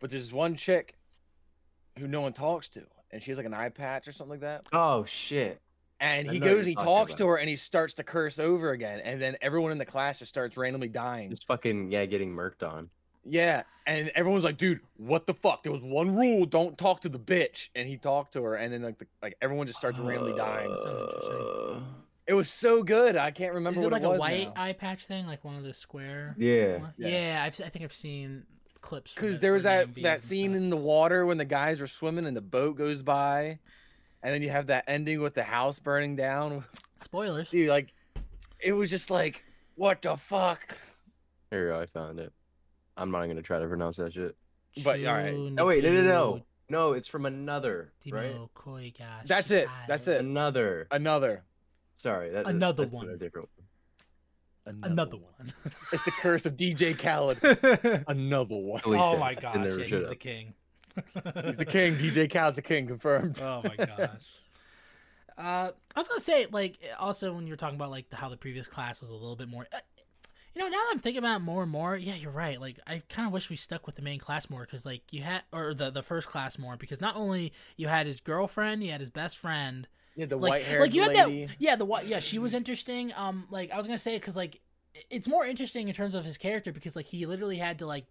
but 0.00 0.10
there's 0.10 0.32
one 0.32 0.54
chick 0.54 0.96
who 1.98 2.08
no 2.08 2.20
one 2.20 2.32
talks 2.32 2.68
to 2.70 2.82
and 3.10 3.22
she 3.22 3.30
has 3.30 3.38
like 3.38 3.46
an 3.46 3.54
eye 3.54 3.68
patch 3.68 4.08
or 4.08 4.12
something 4.12 4.32
like 4.32 4.40
that. 4.40 4.66
Oh 4.72 5.04
shit. 5.04 5.60
And 6.00 6.28
I 6.28 6.32
he 6.32 6.40
goes 6.40 6.60
and 6.60 6.68
he 6.68 6.74
talks 6.74 7.14
to 7.14 7.26
her 7.28 7.36
and 7.36 7.48
he 7.48 7.56
starts 7.56 7.94
to 7.94 8.02
curse 8.02 8.38
over 8.38 8.70
again 8.70 9.00
and 9.00 9.20
then 9.20 9.36
everyone 9.42 9.70
in 9.70 9.78
the 9.78 9.84
class 9.84 10.18
just 10.18 10.30
starts 10.30 10.56
randomly 10.56 10.88
dying. 10.88 11.30
Just 11.30 11.46
fucking 11.46 11.92
yeah, 11.92 12.06
getting 12.06 12.34
murked 12.34 12.62
on. 12.62 12.88
Yeah, 13.24 13.62
and 13.86 14.10
everyone's 14.14 14.42
like, 14.42 14.58
"Dude, 14.58 14.80
what 14.96 15.26
the 15.26 15.34
fuck? 15.34 15.62
There 15.62 15.70
was 15.70 15.82
one 15.82 16.14
rule: 16.14 16.44
don't 16.44 16.76
talk 16.76 17.00
to 17.02 17.08
the 17.08 17.20
bitch." 17.20 17.68
And 17.74 17.88
he 17.88 17.96
talked 17.96 18.32
to 18.32 18.42
her, 18.42 18.56
and 18.56 18.72
then 18.72 18.82
like 18.82 18.98
the, 18.98 19.06
like 19.22 19.36
everyone 19.40 19.66
just 19.66 19.78
starts 19.78 20.00
randomly 20.00 20.36
dying. 20.36 20.74
Sounds 20.82 21.12
interesting. 21.14 21.61
It 22.32 22.34
was 22.34 22.48
so 22.48 22.82
good. 22.82 23.18
I 23.18 23.30
can't 23.30 23.52
remember 23.52 23.78
Is 23.78 23.84
it 23.84 23.90
what 23.90 24.00
like 24.00 24.10
it 24.10 24.16
a 24.16 24.18
white 24.18 24.54
now. 24.54 24.62
eye 24.62 24.72
patch 24.72 25.04
thing, 25.04 25.26
like 25.26 25.44
one 25.44 25.54
of 25.54 25.64
the 25.64 25.74
square? 25.74 26.34
Yeah. 26.38 26.78
one? 26.78 26.94
Yeah. 26.96 27.08
Yeah, 27.08 27.44
I've, 27.44 27.54
si 27.54 27.62
think 27.64 27.84
I've 27.84 27.92
seen 27.92 28.44
clips. 28.80 29.14
Because 29.14 29.34
it 29.34 29.40
there 29.42 29.52
was 29.52 29.64
that 29.64 29.94
main 29.94 30.04
that 30.04 30.22
scene 30.22 30.52
stuff. 30.52 30.62
in 30.62 30.70
the 30.70 30.78
water 30.78 31.26
when 31.26 31.36
the 31.36 31.44
guys 31.44 31.78
were 31.78 31.86
swimming 31.86 32.24
and 32.24 32.34
the 32.34 32.40
boat 32.40 32.78
goes 32.78 33.02
by, 33.02 33.58
and 34.22 34.32
then 34.32 34.40
you 34.40 34.48
have 34.48 34.68
that 34.68 34.84
ending 34.86 35.20
with 35.20 35.34
the 35.34 35.42
house 35.42 35.78
burning 35.78 36.16
down. 36.16 36.64
Spoilers. 37.02 37.50
Dude, 37.50 37.68
like, 37.68 37.92
it 38.60 38.72
was 38.72 38.88
just 38.88 39.10
like, 39.10 39.44
what 39.74 40.00
the 40.00 40.16
fuck? 40.16 40.78
Here 41.50 41.66
we 41.66 41.70
go, 41.70 41.80
I 41.80 41.84
found 41.84 42.18
it. 42.18 42.32
I'm 42.96 43.10
not 43.10 43.26
gonna 43.26 43.42
try 43.42 43.58
to 43.58 43.68
pronounce 43.68 43.96
that 43.96 44.14
shit. 44.14 44.34
But, 44.82 45.04
all 45.04 45.12
right. 45.12 45.34
Oh 45.58 45.66
wait, 45.66 45.84
no 45.84 45.92
no 45.92 46.02
no. 46.02 46.42
No, 46.70 46.92
it's 46.94 47.08
from 47.08 47.26
another, 47.26 47.92
right? 48.10 48.34
That's 49.26 49.50
it, 49.50 49.68
that's 49.86 50.08
it. 50.08 50.20
Another. 50.20 50.88
Another, 50.90 51.44
Sorry, 52.02 52.30
that, 52.30 52.48
Another 52.48 52.82
that's 52.82 52.92
one. 52.92 53.08
A 53.10 53.16
different 53.16 53.48
one. 53.54 54.80
Another 54.82 55.18
one. 55.18 55.52
It's 55.92 56.02
the 56.02 56.10
curse 56.10 56.46
of 56.46 56.56
DJ 56.56 56.98
Khaled. 56.98 57.38
Another 58.08 58.56
one. 58.56 58.80
Oh 58.84 59.18
my 59.18 59.28
I 59.28 59.34
gosh, 59.34 59.54
yeah, 59.56 59.76
he's 59.76 59.88
should've. 59.88 60.08
the 60.08 60.16
king. 60.16 60.54
He's 61.44 61.58
the 61.58 61.64
king. 61.64 61.94
DJ 61.94 62.28
Khaled's 62.28 62.56
the 62.56 62.62
king. 62.62 62.88
Confirmed. 62.88 63.40
Oh 63.40 63.62
my 63.64 63.76
gosh. 63.76 64.34
Uh, 65.38 65.70
I 65.94 65.98
was 65.98 66.08
gonna 66.08 66.20
say, 66.20 66.46
like, 66.50 66.78
also 66.98 67.32
when 67.32 67.46
you 67.46 67.52
were 67.52 67.56
talking 67.56 67.76
about 67.76 67.90
like 67.90 68.10
the, 68.10 68.16
how 68.16 68.28
the 68.28 68.36
previous 68.36 68.66
class 68.66 69.00
was 69.00 69.08
a 69.08 69.14
little 69.14 69.36
bit 69.36 69.48
more, 69.48 69.66
uh, 69.72 69.78
you 70.54 70.60
know, 70.60 70.66
now 70.66 70.72
that 70.72 70.90
I'm 70.92 70.98
thinking 70.98 71.20
about 71.20 71.36
it 71.36 71.44
more 71.44 71.62
and 71.62 71.70
more, 71.72 71.96
yeah, 71.96 72.14
you're 72.14 72.32
right. 72.32 72.60
Like, 72.60 72.78
I 72.86 73.02
kind 73.08 73.26
of 73.26 73.32
wish 73.32 73.48
we 73.48 73.56
stuck 73.56 73.86
with 73.86 73.94
the 73.94 74.02
main 74.02 74.18
class 74.18 74.50
more 74.50 74.62
because, 74.62 74.84
like, 74.84 75.02
you 75.12 75.22
had 75.22 75.42
or 75.52 75.72
the 75.72 75.90
the 75.90 76.02
first 76.02 76.26
class 76.26 76.58
more 76.58 76.76
because 76.76 77.00
not 77.00 77.14
only 77.16 77.52
you 77.76 77.86
had 77.86 78.06
his 78.06 78.20
girlfriend, 78.20 78.82
you 78.82 78.90
had 78.90 79.00
his 79.00 79.10
best 79.10 79.38
friend, 79.38 79.86
Yeah, 80.16 80.26
the 80.26 80.36
like, 80.36 80.50
white 80.50 80.62
haired 80.64 80.80
like 80.80 80.94
you 80.94 81.02
had 81.02 81.14
lady. 81.14 81.46
that, 81.46 81.56
yeah, 81.58 81.76
the 81.76 81.84
white, 81.84 82.06
yeah, 82.06 82.18
she 82.20 82.38
was 82.38 82.52
interesting. 82.54 83.12
Um, 83.16 83.46
like 83.50 83.70
I 83.70 83.76
was 83.78 83.86
gonna 83.86 83.98
say 83.98 84.16
because 84.16 84.36
like 84.36 84.60
it's 85.10 85.26
more 85.26 85.46
interesting 85.46 85.88
in 85.88 85.94
terms 85.94 86.14
of 86.14 86.24
his 86.24 86.36
character 86.36 86.70
because 86.72 86.96
like 86.96 87.06
he 87.06 87.24
literally 87.26 87.56
had 87.56 87.78
to 87.78 87.86
like 87.86 88.06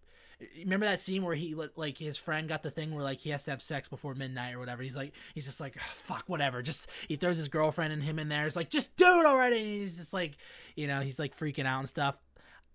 remember 0.63 0.87
that 0.87 0.99
scene 0.99 1.23
where 1.23 1.35
he 1.35 1.53
like 1.75 1.99
his 1.99 2.17
friend 2.17 2.49
got 2.49 2.63
the 2.63 2.71
thing 2.71 2.95
where 2.95 3.03
like 3.03 3.19
he 3.19 3.29
has 3.29 3.43
to 3.43 3.51
have 3.51 3.61
sex 3.61 3.87
before 3.87 4.15
midnight 4.15 4.55
or 4.55 4.59
whatever 4.59 4.81
he's 4.81 4.95
like 4.95 5.13
he's 5.35 5.45
just 5.45 5.59
like 5.61 5.75
"Ugh, 5.77 5.83
fuck 5.83 6.23
whatever 6.25 6.63
just 6.63 6.89
he 7.07 7.15
throws 7.15 7.37
his 7.37 7.47
girlfriend 7.47 7.93
and 7.93 8.01
him 8.01 8.17
in 8.17 8.27
there 8.29 8.47
it's 8.47 8.55
like 8.55 8.71
just 8.71 8.95
do 8.95 9.05
it 9.19 9.27
already 9.27 9.57
and 9.59 9.67
he's 9.83 9.97
just 9.97 10.13
like 10.13 10.37
you 10.75 10.87
know 10.87 10.99
he's 11.01 11.19
like 11.19 11.37
freaking 11.37 11.67
out 11.67 11.77
and 11.77 11.87
stuff 11.87 12.17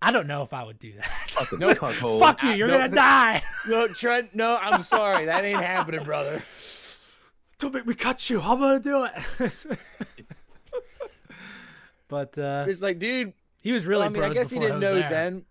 i 0.01 0.11
don't 0.13 0.27
know 0.27 0.43
if 0.43 0.53
i 0.53 0.63
would 0.63 0.79
do 0.79 0.93
that 0.93 1.11
No, 1.59 1.73
fuck 1.73 2.41
you 2.43 2.51
you're 2.51 2.67
no. 2.69 2.77
gonna 2.77 2.95
die 2.95 3.43
Look, 3.67 3.95
Trent. 3.95 4.33
No, 4.33 4.55
I'm 4.61 4.83
sorry. 4.83 5.25
That 5.25 5.43
ain't 5.43 5.59
happening, 5.61 6.03
brother. 6.05 6.41
don't 7.59 7.73
make 7.73 7.85
me 7.87 7.93
cut 7.95 8.29
you 8.29 8.39
i'm 8.41 8.59
gonna 8.59 8.79
do 8.79 9.05
it 9.05 9.53
but 12.07 12.37
uh 12.37 12.65
It's 12.67 12.81
like, 12.81 12.99
dude. 12.99 13.33
he 13.61 13.71
was 13.71 13.83
Well, 13.85 13.99
really 13.99 14.05
I 14.05 14.09
mean, 14.09 14.23
I 14.23 14.33
guess 14.33 14.49
he 14.49 14.59
didn't 14.59 14.79
know 14.79 14.93
there. 14.95 15.09
then. 15.09 15.45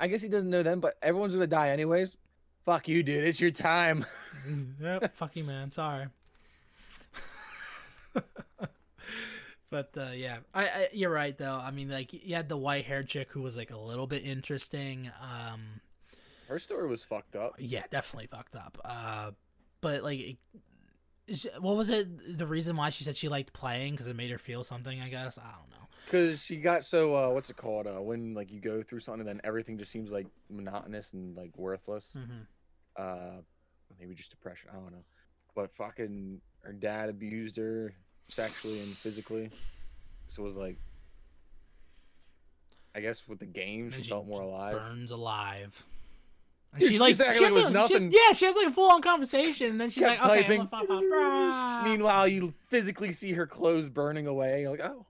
I 0.00 0.08
guess 0.08 0.20
he 0.20 0.28
doesn't 0.28 0.50
know 0.50 0.62
then, 0.62 0.80
but 0.80 0.96
everyone's 1.02 1.32
gonna 1.34 1.46
die 1.46 1.70
anyways. 1.70 2.16
Fuck 2.66 2.88
you, 2.88 3.02
dude. 3.02 3.24
It's 3.24 3.40
your 3.40 3.50
time. 3.50 4.04
yep, 4.80 5.14
fuck 5.16 5.34
you, 5.36 5.44
man. 5.44 5.72
Sorry. 5.72 6.06
but 9.70 9.90
uh, 9.96 10.10
yeah, 10.14 10.38
I, 10.52 10.64
I 10.64 10.88
you're 10.92 11.10
right 11.10 11.36
though. 11.36 11.54
I 11.54 11.70
mean, 11.70 11.88
like 11.88 12.12
you 12.12 12.34
had 12.34 12.48
the 12.48 12.56
white 12.56 12.84
haired 12.84 13.08
chick 13.08 13.30
who 13.30 13.40
was 13.42 13.56
like 13.56 13.70
a 13.70 13.78
little 13.78 14.06
bit 14.06 14.24
interesting. 14.24 15.10
Um, 15.22 15.80
Her 16.48 16.58
story 16.58 16.88
was 16.88 17.02
fucked 17.02 17.36
up 17.36 17.54
yeah, 17.58 17.84
definitely 17.90 18.26
fucked 18.26 18.54
up. 18.56 18.78
Uh, 18.84 19.30
but 19.80 20.02
like, 20.02 20.36
is- 21.26 21.48
what 21.60 21.76
was 21.76 21.88
it? 21.90 22.38
The 22.38 22.46
reason 22.46 22.76
why 22.76 22.90
she 22.90 23.04
said 23.04 23.16
she 23.16 23.28
liked 23.28 23.52
playing 23.52 23.92
because 23.94 24.06
it 24.06 24.16
made 24.16 24.30
her 24.30 24.38
feel 24.38 24.64
something. 24.64 25.00
I 25.00 25.08
guess 25.08 25.38
I 25.38 25.42
don't 25.52 25.70
know. 25.70 25.86
because 26.04 26.42
she 26.42 26.56
got 26.56 26.84
so 26.84 27.14
uh, 27.16 27.30
what's 27.30 27.50
it 27.50 27.56
called? 27.56 27.86
Uh, 27.86 28.00
when 28.02 28.34
like 28.34 28.50
you 28.50 28.60
go 28.60 28.82
through 28.82 29.00
something, 29.00 29.20
and 29.20 29.28
then 29.28 29.40
everything 29.44 29.78
just 29.78 29.90
seems 29.90 30.10
like 30.10 30.26
monotonous 30.50 31.12
and 31.12 31.36
like 31.36 31.56
worthless. 31.56 32.12
hmm 32.14 32.42
Uh, 32.96 33.40
maybe 34.00 34.14
just 34.14 34.30
depression. 34.30 34.70
I 34.72 34.74
don't 34.76 34.92
know. 34.92 35.04
But 35.54 35.70
fucking, 35.74 36.40
her 36.62 36.72
dad 36.72 37.08
abused 37.08 37.56
her 37.56 37.94
sexually 38.28 38.80
and 38.80 38.88
physically. 38.88 39.50
So 40.28 40.42
it 40.42 40.46
was 40.46 40.56
like, 40.56 40.78
I 42.94 43.00
guess 43.00 43.26
with 43.28 43.38
the 43.38 43.46
game, 43.46 43.90
she 43.90 44.02
she 44.02 44.10
felt 44.10 44.26
more 44.26 44.42
alive. 44.42 44.74
Burns 44.74 45.10
alive. 45.10 45.82
And 46.72 46.80
Dude, 46.80 46.88
she 46.92 46.98
like 46.98 47.16
she 47.16 47.22
has 47.22 47.54
a, 47.54 47.66
she- 47.66 47.70
nothing. 47.72 48.10
yeah 48.10 48.32
she 48.32 48.46
has 48.46 48.56
like 48.56 48.68
a 48.68 48.70
full 48.70 48.90
on 48.90 49.02
conversation 49.02 49.70
and 49.72 49.80
then 49.80 49.90
she's 49.90 50.02
Kept 50.02 50.22
like 50.22 50.30
okay 50.30 50.42
typing. 50.42 50.60
I'm 50.62 50.66
gonna 50.68 50.86
fuck 50.86 50.90
off. 50.90 51.02
Brah. 51.02 51.84
Meanwhile, 51.84 52.28
you 52.28 52.54
physically 52.68 53.12
see 53.12 53.32
her 53.34 53.46
clothes 53.46 53.90
burning 53.90 54.26
away. 54.26 54.62
You're 54.62 54.70
like, 54.70 54.80
oh, 54.80 55.04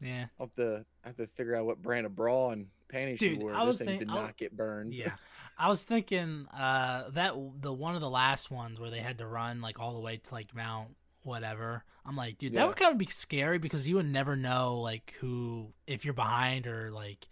yeah 0.00 0.26
I'll 0.38 0.46
have 0.46 0.54
to 0.56 0.84
I 1.04 1.08
have 1.08 1.16
to 1.16 1.26
figure 1.28 1.54
out 1.56 1.66
what 1.66 1.82
brand 1.82 2.06
of 2.06 2.14
bra 2.14 2.50
and 2.50 2.66
panties 2.88 3.18
she 3.20 3.30
Dude, 3.30 3.42
wore. 3.42 3.54
I 3.54 3.60
this 3.60 3.66
was 3.66 3.78
thing 3.78 3.86
think- 3.98 4.00
did 4.00 4.10
I- 4.10 4.14
not 4.14 4.36
get 4.36 4.56
burned. 4.56 4.94
Yeah. 4.94 5.12
I 5.60 5.68
was 5.68 5.84
thinking 5.84 6.46
uh 6.56 7.10
that 7.10 7.34
the 7.60 7.72
one 7.72 7.94
of 7.96 8.00
the 8.00 8.10
last 8.10 8.50
ones 8.50 8.78
where 8.78 8.90
they 8.90 9.00
had 9.00 9.18
to 9.18 9.26
run 9.26 9.60
like 9.60 9.80
all 9.80 9.94
the 9.94 10.00
way 10.00 10.16
to 10.18 10.34
like 10.34 10.54
Mount 10.54 10.88
whatever. 11.22 11.84
I'm 12.06 12.16
like, 12.16 12.38
dude, 12.38 12.52
Yeah. 12.54 12.60
that 12.60 12.68
would 12.68 12.76
kind 12.76 12.92
of 12.92 12.98
be 12.98 13.06
scary 13.06 13.58
because 13.58 13.86
you 13.86 13.96
would 13.96 14.06
never 14.06 14.34
know 14.36 14.78
like 14.80 15.14
who 15.20 15.72
if 15.86 16.04
you're 16.04 16.14
behind 16.14 16.66
or 16.66 16.90
like 16.92 17.26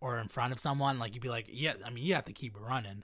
or 0.00 0.18
in 0.18 0.28
front 0.28 0.52
of 0.52 0.58
someone, 0.58 0.98
like 0.98 1.14
you'd 1.14 1.22
be 1.22 1.28
like, 1.28 1.46
yeah, 1.50 1.74
I 1.84 1.90
mean, 1.90 2.04
you 2.04 2.14
have 2.14 2.24
to 2.26 2.32
keep 2.32 2.56
running. 2.60 3.02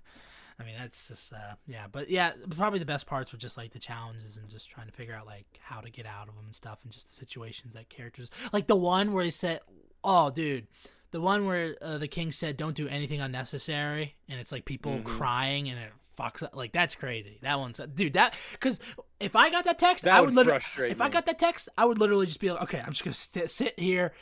I 0.58 0.64
mean, 0.64 0.74
that's 0.78 1.08
just 1.08 1.32
uh 1.34 1.54
yeah, 1.66 1.86
but 1.90 2.08
yeah, 2.08 2.32
probably 2.56 2.78
the 2.78 2.86
best 2.86 3.06
parts 3.06 3.32
were 3.32 3.38
just 3.38 3.56
like 3.58 3.72
the 3.72 3.78
challenges 3.78 4.36
and 4.38 4.48
just 4.48 4.70
trying 4.70 4.86
to 4.86 4.92
figure 4.92 5.14
out 5.14 5.26
like 5.26 5.46
how 5.60 5.80
to 5.80 5.90
get 5.90 6.06
out 6.06 6.28
of 6.28 6.34
them 6.34 6.44
and 6.46 6.54
stuff 6.54 6.78
and 6.82 6.90
just 6.92 7.08
the 7.08 7.14
situations 7.14 7.74
that 7.74 7.88
characters 7.90 8.30
like 8.52 8.66
the 8.66 8.76
one 8.76 9.12
where 9.12 9.24
he 9.24 9.30
said, 9.30 9.60
"Oh, 10.02 10.30
dude, 10.30 10.66
the 11.10 11.20
one 11.20 11.44
where 11.46 11.76
uh, 11.82 11.98
the 11.98 12.08
king 12.08 12.32
said 12.32 12.56
don't 12.56 12.74
do 12.74 12.88
anything 12.88 13.20
unnecessary 13.20 14.14
and 14.28 14.40
it's 14.40 14.50
like 14.52 14.64
people 14.64 14.92
Mhm. 14.98 15.04
crying 15.04 15.68
and 15.68 15.78
it 15.78 15.92
fucks 16.18 16.42
up 16.42 16.56
like 16.56 16.72
that's 16.72 16.94
crazy 16.94 17.38
that 17.42 17.58
one's 17.58 17.78
dude 17.94 18.14
that 18.14 18.34
because 18.52 18.80
if 19.20 19.36
i 19.36 19.50
got 19.50 19.64
that 19.66 19.78
text 19.78 20.04
That 20.04 20.14
i 20.16 20.20
would 20.22 20.34
would 20.34 20.46
literally 20.46 20.90
if 20.90 21.02
i 21.02 21.10
got 21.10 21.26
that 21.26 21.38
text 21.38 21.68
i 21.76 21.84
would 21.84 21.98
literally 21.98 22.24
just 22.24 22.40
be 22.40 22.50
like 22.50 22.62
okay 22.62 22.80
i'm 22.84 22.92
just 22.94 23.04
gonna 23.28 23.48
sit 23.48 23.78
here 23.78 24.14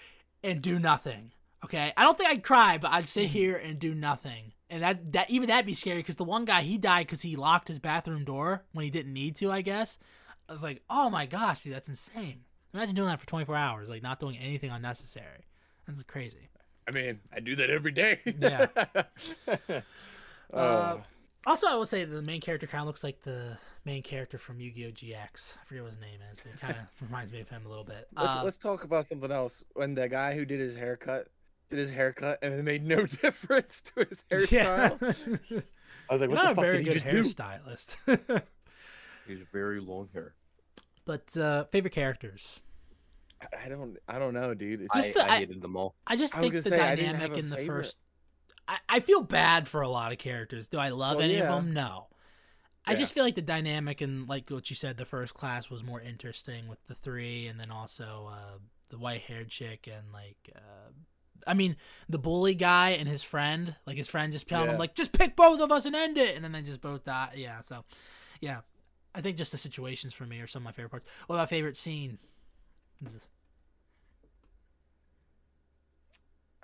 and 0.43 0.61
do 0.61 0.81
nothing 0.81 1.31
okay 1.65 1.93
i 1.97 2.05
don't 2.05 2.17
think 2.17 2.31
i'd 2.31 2.43
cry 2.43 2.79
but 2.79 2.91
i'd 2.93 3.09
sit 3.09 3.27
here 3.27 3.57
and 3.57 3.79
do 3.79 3.95
nothing 3.95 4.53
and 4.71 4.83
that 4.83 5.13
that 5.13 5.31
even 5.31 5.49
that'd 5.49 5.67
be 5.67 5.75
scary 5.75 5.99
because 5.99 6.17
the 6.17 6.25
one 6.25 6.45
guy 6.45 6.63
he 6.63 6.79
died 6.79 7.07
because 7.07 7.23
he 7.23 7.37
locked 7.37 7.69
his 7.69 7.79
bathroom 7.79 8.25
door 8.25 8.65
when 8.73 8.85
he 8.85 8.91
didn't 8.91 9.13
need 9.13 9.35
to 9.37 9.51
i 9.51 9.61
guess 9.61 9.99
i 10.49 10.53
was 10.53 10.63
like 10.63 10.83
oh 10.89 11.11
my 11.11 11.27
gosh 11.27 11.63
dude 11.63 11.75
that's 11.75 11.89
insane 11.89 12.41
imagine 12.73 12.95
doing 12.95 13.09
that 13.09 13.21
for 13.21 13.27
24 13.27 13.57
hours 13.57 13.89
like 13.89 14.03
not 14.03 14.21
doing 14.21 14.37
anything 14.39 14.71
unnecessary 14.71 15.45
that's 15.87 16.03
crazy 16.05 16.51
I 16.87 16.91
mean, 16.91 17.21
I 17.35 17.41
do 17.41 17.57
that 17.57 17.71
every 17.71 17.93
day. 17.93 18.21
Yeah. 18.39 18.67
uh, 19.49 19.81
Uh, 20.53 20.99
Also, 21.47 21.67
I 21.67 21.75
will 21.77 21.87
say 21.87 22.05
the 22.05 22.23
main 22.23 22.41
character 22.41 22.67
kind 22.67 22.81
of 22.83 22.87
looks 22.87 23.05
like 23.05 23.23
the 23.23 23.59
main 23.85 24.03
character 24.03 24.39
from 24.39 24.61
Yu-Gi-Oh! 24.61 24.91
GX. 24.93 25.55
I 25.61 25.65
forget 25.65 25.83
what 25.83 25.93
his 25.93 26.01
name 26.01 26.21
is, 26.31 26.41
but 26.43 26.53
it 26.53 26.61
kind 26.61 26.75
of 26.75 26.87
reminds 27.03 27.33
me 27.33 27.41
of 27.41 27.49
him 27.49 27.67
a 27.67 27.69
little 27.69 27.85
bit. 27.85 28.09
let's 28.17 28.35
Uh, 28.35 28.45
let's 28.45 28.57
talk 28.57 28.85
about 28.85 29.07
something 29.07 29.31
else. 29.31 29.65
When 29.75 29.95
the 29.95 30.09
guy 30.09 30.35
who 30.35 30.45
did 30.45 30.61
his 30.61 30.77
haircut 30.77 31.29
did 31.75 31.81
his 31.81 31.91
haircut 31.91 32.39
and 32.43 32.55
it 32.55 32.63
made 32.63 32.85
no 32.85 33.05
difference 33.23 33.83
to 33.83 34.07
his 34.09 34.25
yeah. 34.51 34.91
hairstyle. 34.91 35.15
I 36.09 36.13
was 36.13 36.21
like, 36.21 36.31
what 36.31 36.37
not 36.37 36.45
the 36.45 36.51
a 36.51 36.55
fuck 36.55 36.65
very 36.65 36.85
did 36.85 36.95
he 36.95 37.01
good 37.01 37.25
just 37.25 37.37
do? 37.37 37.43
hairstylist. 37.43 38.43
He's 39.27 39.41
very 39.53 39.81
long 39.81 40.09
hair. 40.13 40.35
but 41.05 41.37
uh, 41.37 41.65
favorite 41.65 41.93
characters. 41.95 42.61
I- 43.41 43.65
I 43.65 43.69
don't 43.69 43.97
I 44.09 44.19
don't 44.19 44.35
know, 44.35 44.55
dude. 44.55 44.83
It's 44.83 44.95
Just 44.95 45.11
I, 45.11 45.13
the- 45.13 45.31
I 45.31 45.35
I- 45.35 45.39
hated 45.41 45.61
them 45.63 45.77
all. 45.77 45.95
I 46.07 46.17
just 46.17 46.37
I 46.37 46.41
think 46.41 46.55
the 46.55 46.61
gonna 46.71 46.77
say, 46.77 46.81
I 46.81 46.95
didn't 46.97 47.13
dynamic 47.15 47.29
have 47.29 47.37
a 47.37 47.41
in 47.41 47.51
the 47.51 47.57
favorite. 47.57 47.77
first. 47.85 47.97
I, 48.67 48.79
I 48.89 49.01
feel 49.01 49.23
bad 49.23 49.69
for 49.69 49.83
a 49.83 49.89
lot 49.89 50.13
of 50.13 50.19
characters. 50.19 50.69
Do 50.69 50.79
I 50.79 50.89
love 50.91 51.17
Well, 51.17 51.25
any 51.25 51.35
yeah. 51.37 51.53
of 51.55 51.65
them? 51.65 51.75
No. 51.75 52.07
I 52.87 52.95
just 52.95 53.15
feel 53.15 53.25
like 53.25 53.35
the 53.35 53.41
dynamic 53.43 54.03
and 54.03 54.29
like 54.29 54.51
what 54.51 54.69
you 54.69 54.77
said, 54.77 54.99
the 54.99 55.07
first 55.07 55.33
class 55.33 55.71
was 55.71 55.83
more 55.83 56.03
interesting 56.03 56.69
with 56.69 56.79
the 56.87 56.95
three, 56.95 57.47
and 57.47 57.59
then 57.59 57.71
also 57.71 58.29
uh, 58.31 58.59
the 58.91 58.99
white 58.99 59.23
haired 59.23 59.49
chick 59.49 59.89
and 59.91 60.13
like 60.13 60.37
uh, 60.55 60.91
I 61.47 61.55
mean, 61.55 61.77
the 62.09 62.19
bully 62.19 62.55
guy 62.55 62.91
and 62.91 63.09
his 63.09 63.23
friend, 63.23 63.75
like 63.87 63.97
his 63.97 64.09
friend 64.09 64.33
just 64.33 64.49
telling 64.49 64.71
him 64.71 64.79
like, 64.79 64.95
just 64.95 65.13
pick 65.13 65.37
both 65.37 65.61
of 65.61 65.71
us 65.71 65.85
and 65.85 65.95
end 65.95 66.19
it, 66.19 66.37
and 66.37 66.45
then 66.45 66.53
they 66.53 66.63
just 66.63 66.81
both 66.81 67.05
die. 67.05 67.33
Yeah, 67.37 67.61
so 67.63 67.85
yeah, 68.41 68.61
I 69.15 69.21
think 69.21 69.37
just 69.37 69.53
the 69.53 69.59
situations 69.59 70.15
for 70.15 70.25
me 70.25 70.41
are 70.41 70.47
some 70.47 70.63
of 70.63 70.65
my 70.65 70.73
favorite 70.73 70.91
parts. 70.91 71.07
What 71.27 71.37
about 71.37 71.49
favorite 71.49 71.77
scene? 71.77 72.19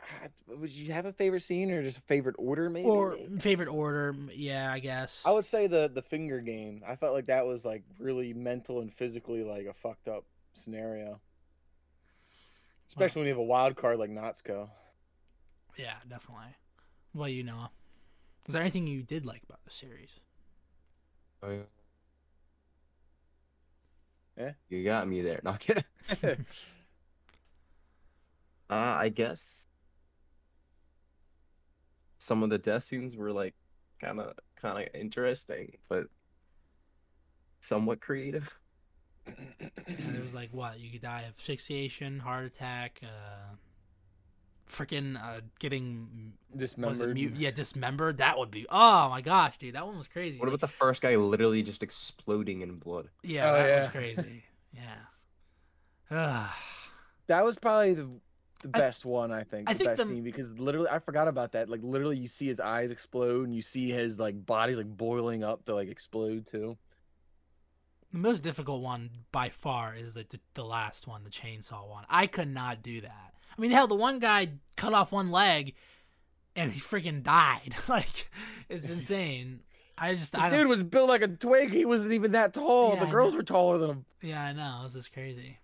Ah, 0.01 0.29
Would 0.49 0.73
you 0.73 0.93
have 0.93 1.07
a 1.07 1.12
favorite 1.12 1.43
scene 1.43 1.71
or 1.71 1.83
just 1.83 1.99
a 1.99 2.03
favorite 2.03 2.37
order, 2.38 2.71
maybe? 2.71 2.88
Or 2.88 3.16
favorite 3.38 3.69
order? 3.69 4.14
Yeah, 4.33 4.73
I 4.73 4.79
guess. 4.79 5.23
I 5.25 5.31
would 5.31 5.45
say 5.45 5.66
the 5.66 5.90
the 5.93 6.03
finger 6.03 6.40
game. 6.40 6.83
I 6.87 6.97
felt 6.97 7.14
like 7.14 7.27
that 7.27 7.47
was 7.47 7.64
like 7.64 7.83
really 7.99 8.33
mental 8.33 8.81
and 8.81 8.93
physically 8.93 9.43
like 9.45 9.66
a 9.66 9.75
fucked 9.75 10.09
up 10.09 10.25
scenario. 10.55 11.21
Especially 12.90 13.20
when 13.20 13.29
you 13.29 13.35
have 13.35 13.40
a 13.40 13.44
wild 13.44 13.76
card 13.76 13.98
like 13.98 14.11
Natsuko. 14.11 14.68
Yeah, 15.76 15.94
definitely. 16.09 16.57
Well, 17.14 17.29
you 17.29 17.44
know, 17.44 17.68
is 18.46 18.53
there 18.53 18.61
anything 18.61 18.87
you 18.87 19.03
did 19.03 19.24
like 19.24 19.42
about 19.44 19.64
the 19.64 19.70
series? 19.70 20.11
Oh, 21.42 21.50
yeah. 21.50 21.59
Yeah? 24.37 24.53
You 24.68 24.85
got 24.85 25.09
me 25.09 25.22
there. 25.22 25.40
Not 25.44 25.61
kidding. 25.61 25.85
Uh, 28.70 28.96
I 29.00 29.09
guess 29.09 29.66
some 32.18 32.44
of 32.44 32.50
the 32.50 32.59
death 32.59 32.85
scenes 32.85 33.16
were 33.16 33.33
like 33.33 33.57
kind 34.00 34.20
of 34.20 34.35
kind 34.55 34.87
of 34.87 34.94
interesting, 34.94 35.72
but 35.88 36.05
somewhat 37.59 38.00
creative. 38.00 38.60
And 39.26 40.16
it 40.16 40.22
was 40.22 40.35
like 40.35 40.50
what 40.52 40.78
you 40.80 40.90
could 40.90 41.02
die 41.02 41.22
of 41.22 41.35
asphyxiation, 41.38 42.18
heart 42.20 42.46
attack, 42.46 43.00
uh, 43.02 43.54
freaking 44.70 45.16
uh, 45.22 45.40
getting 45.59 46.33
was 46.52 46.54
it 46.54 46.59
Dismembered. 46.76 47.14
mute? 47.14 47.35
Yeah, 47.37 47.50
dismembered. 47.50 48.18
That 48.18 48.38
would 48.38 48.50
be. 48.50 48.66
Oh 48.70 49.09
my 49.09 49.20
gosh, 49.20 49.59
dude, 49.59 49.74
that 49.74 49.87
one 49.87 49.98
was 49.98 50.09
crazy. 50.09 50.38
What 50.38 50.46
It's 50.48 50.54
about 50.54 50.61
the 50.61 50.68
first 50.72 51.02
guy 51.02 51.16
literally 51.16 51.62
just 51.62 51.83
exploding 51.83 52.61
in 52.62 52.76
blood? 52.76 53.09
Yeah, 53.22 53.50
Oh, 53.50 53.54
that 53.62 53.83
was 53.83 53.90
crazy. 53.90 54.44
Yeah. 56.11 56.48
That 57.26 57.44
was 57.44 57.56
probably 57.56 57.94
the 57.94 58.09
the 58.62 58.70
I- 58.74 58.78
best 58.78 59.04
one, 59.06 59.33
I 59.33 59.42
think. 59.44 59.68
I 59.70 59.72
the 59.72 59.78
think 59.78 59.90
best 59.90 60.02
the- 60.02 60.06
scene 60.14 60.22
because 60.22 60.59
literally 60.59 60.88
I 60.90 60.98
forgot 60.98 61.28
about 61.28 61.52
that. 61.52 61.68
Like 61.68 61.80
literally 61.83 62.16
you 62.18 62.28
see 62.28 62.46
his 62.46 62.61
eyes 62.61 62.90
explode 62.90 63.44
and 63.46 63.54
you 63.54 63.62
see 63.62 63.90
his 63.90 64.18
like 64.18 64.44
body's 64.46 64.76
like 64.76 64.96
boiling 64.96 65.42
up 65.44 65.64
to 65.66 65.74
like 65.74 65.88
explode 65.88 66.46
too. 66.46 66.76
The 68.12 68.18
most 68.18 68.40
difficult 68.42 68.83
one 68.83 69.11
by 69.31 69.51
far 69.51 69.94
is 69.94 70.14
the, 70.14 70.27
the 70.55 70.64
last 70.64 71.07
one, 71.07 71.23
the 71.25 71.31
chainsaw 71.31 71.88
one. 71.88 72.05
I 72.09 72.27
could 72.27 72.49
not 72.49 72.83
do 72.83 73.01
that. 73.03 73.35
I 73.57 73.61
mean, 73.61 73.70
hell, 73.70 73.87
the 73.87 73.94
one 73.94 74.18
guy 74.18 74.49
cut 74.77 74.92
off 74.94 75.12
one 75.12 75.31
leg, 75.31 75.75
and 76.57 76.73
he 76.73 76.81
freaking 76.81 77.23
died. 77.23 77.75
like, 77.88 78.29
it's 78.68 78.90
insane. 78.90 79.61
I 79.96 80.14
just, 80.14 80.33
The 80.33 80.40
I 80.40 80.51
dude 80.51 80.66
was 80.66 80.83
built 80.83 81.09
like 81.09 81.23
a 81.23 81.29
twig. 81.29 81.73
He 81.73 81.85
wasn't 81.85 82.12
even 82.14 82.33
that 82.33 82.55
tall. 82.55 82.94
Yeah, 82.94 83.05
the 83.05 83.11
girls 83.11 83.37
were 83.37 83.42
taller 83.42 83.79
than 83.79 83.90
him. 83.90 84.05
Yeah, 84.23 84.42
I 84.42 84.53
know. 84.55 84.83
This 84.87 84.96
is 84.96 85.09
crazy. 85.09 85.59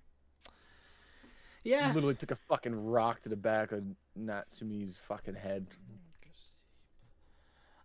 He 1.65 1.71
Yeah. 1.71 1.89
literally 1.93 2.15
took 2.15 2.31
a 2.31 2.37
fucking 2.37 2.85
rock 2.87 3.23
to 3.23 3.29
the 3.29 3.37
back 3.37 3.73
of 3.73 3.83
Natsumi's 4.15 5.01
fucking 5.09 5.35
head. 5.35 5.67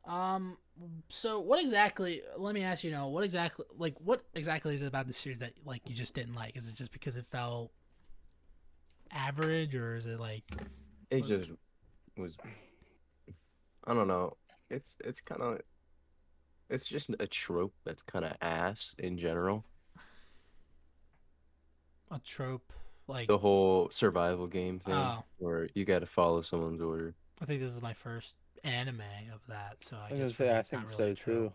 Um. 0.05 0.57
So, 1.09 1.39
what 1.39 1.59
exactly? 1.61 2.21
Let 2.37 2.53
me 2.55 2.63
ask 2.63 2.83
you. 2.83 2.91
Know 2.91 3.07
what 3.07 3.23
exactly? 3.23 3.65
Like, 3.77 3.95
what 3.99 4.23
exactly 4.33 4.75
is 4.75 4.81
it 4.81 4.87
about 4.87 5.07
the 5.07 5.13
series 5.13 5.39
that 5.39 5.53
like 5.65 5.81
you 5.87 5.95
just 5.95 6.13
didn't 6.13 6.33
like? 6.35 6.55
Is 6.57 6.67
it 6.67 6.75
just 6.75 6.91
because 6.91 7.15
it 7.15 7.25
felt 7.25 7.71
average, 9.11 9.75
or 9.75 9.95
is 9.95 10.05
it 10.05 10.19
like? 10.19 10.43
It 11.09 11.25
just 11.25 11.51
was. 12.17 12.37
I 13.85 13.93
don't 13.93 14.07
know. 14.07 14.37
It's 14.69 14.97
it's 15.03 15.21
kind 15.21 15.41
of. 15.41 15.59
It's 16.69 16.85
just 16.87 17.09
a 17.19 17.27
trope 17.27 17.73
that's 17.83 18.01
kind 18.01 18.23
of 18.23 18.33
ass 18.41 18.95
in 18.97 19.17
general. 19.17 19.65
a 22.11 22.19
trope 22.19 22.71
like 23.07 23.27
The 23.27 23.37
whole 23.37 23.89
survival 23.89 24.47
game 24.47 24.79
thing, 24.79 24.93
Oh. 24.93 25.23
where 25.37 25.69
you 25.73 25.85
got 25.85 25.99
to 25.99 26.05
follow 26.05 26.41
someone's 26.41 26.81
order. 26.81 27.13
I 27.41 27.45
think 27.45 27.61
this 27.61 27.73
is 27.73 27.81
my 27.81 27.93
first 27.93 28.35
anime 28.63 29.01
of 29.33 29.41
that, 29.47 29.77
so 29.79 29.97
I, 29.97 30.07
I 30.07 30.09
guess 30.09 30.17
gonna 30.17 30.31
say 30.31 30.57
I 30.57 30.61
think 30.61 30.83
not 30.83 30.91
so 30.91 30.99
really 30.99 31.11
a 31.11 31.15
too. 31.15 31.53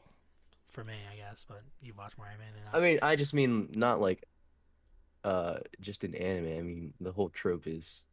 for 0.68 0.84
me, 0.84 0.94
I 1.12 1.16
guess. 1.16 1.44
But 1.48 1.62
you 1.80 1.92
watch 1.96 2.16
more 2.16 2.26
anime 2.26 2.40
than 2.54 2.62
I. 2.72 2.78
I 2.78 2.80
mean, 2.80 2.98
I 3.02 3.16
just 3.16 3.34
mean 3.34 3.68
not 3.74 4.00
like, 4.00 4.24
uh, 5.24 5.58
just 5.80 6.04
in 6.04 6.14
anime. 6.14 6.58
I 6.58 6.62
mean, 6.62 6.94
the 7.00 7.12
whole 7.12 7.28
trope 7.28 7.66
is 7.66 8.04